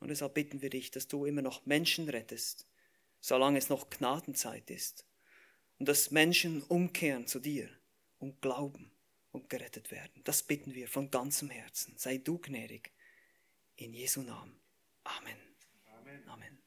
Und 0.00 0.08
deshalb 0.08 0.32
bitten 0.32 0.62
wir 0.62 0.70
dich, 0.70 0.90
dass 0.90 1.08
du 1.08 1.26
immer 1.26 1.42
noch 1.42 1.66
Menschen 1.66 2.08
rettest, 2.08 2.66
solange 3.20 3.58
es 3.58 3.68
noch 3.68 3.90
Gnadenzeit 3.90 4.70
ist, 4.70 5.04
und 5.78 5.86
dass 5.90 6.10
Menschen 6.10 6.62
umkehren 6.62 7.26
zu 7.26 7.38
dir 7.38 7.68
und 8.18 8.40
glauben 8.40 8.95
und 9.36 9.48
gerettet 9.48 9.90
werden. 9.90 10.22
Das 10.24 10.42
bitten 10.42 10.74
wir 10.74 10.88
von 10.88 11.10
ganzem 11.10 11.50
Herzen. 11.50 11.96
Sei 11.96 12.18
du 12.18 12.38
gnädig. 12.38 12.92
In 13.76 13.92
Jesu 13.92 14.22
Namen. 14.22 14.60
Amen. 15.04 15.36
Amen. 15.86 16.28
Amen. 16.28 16.65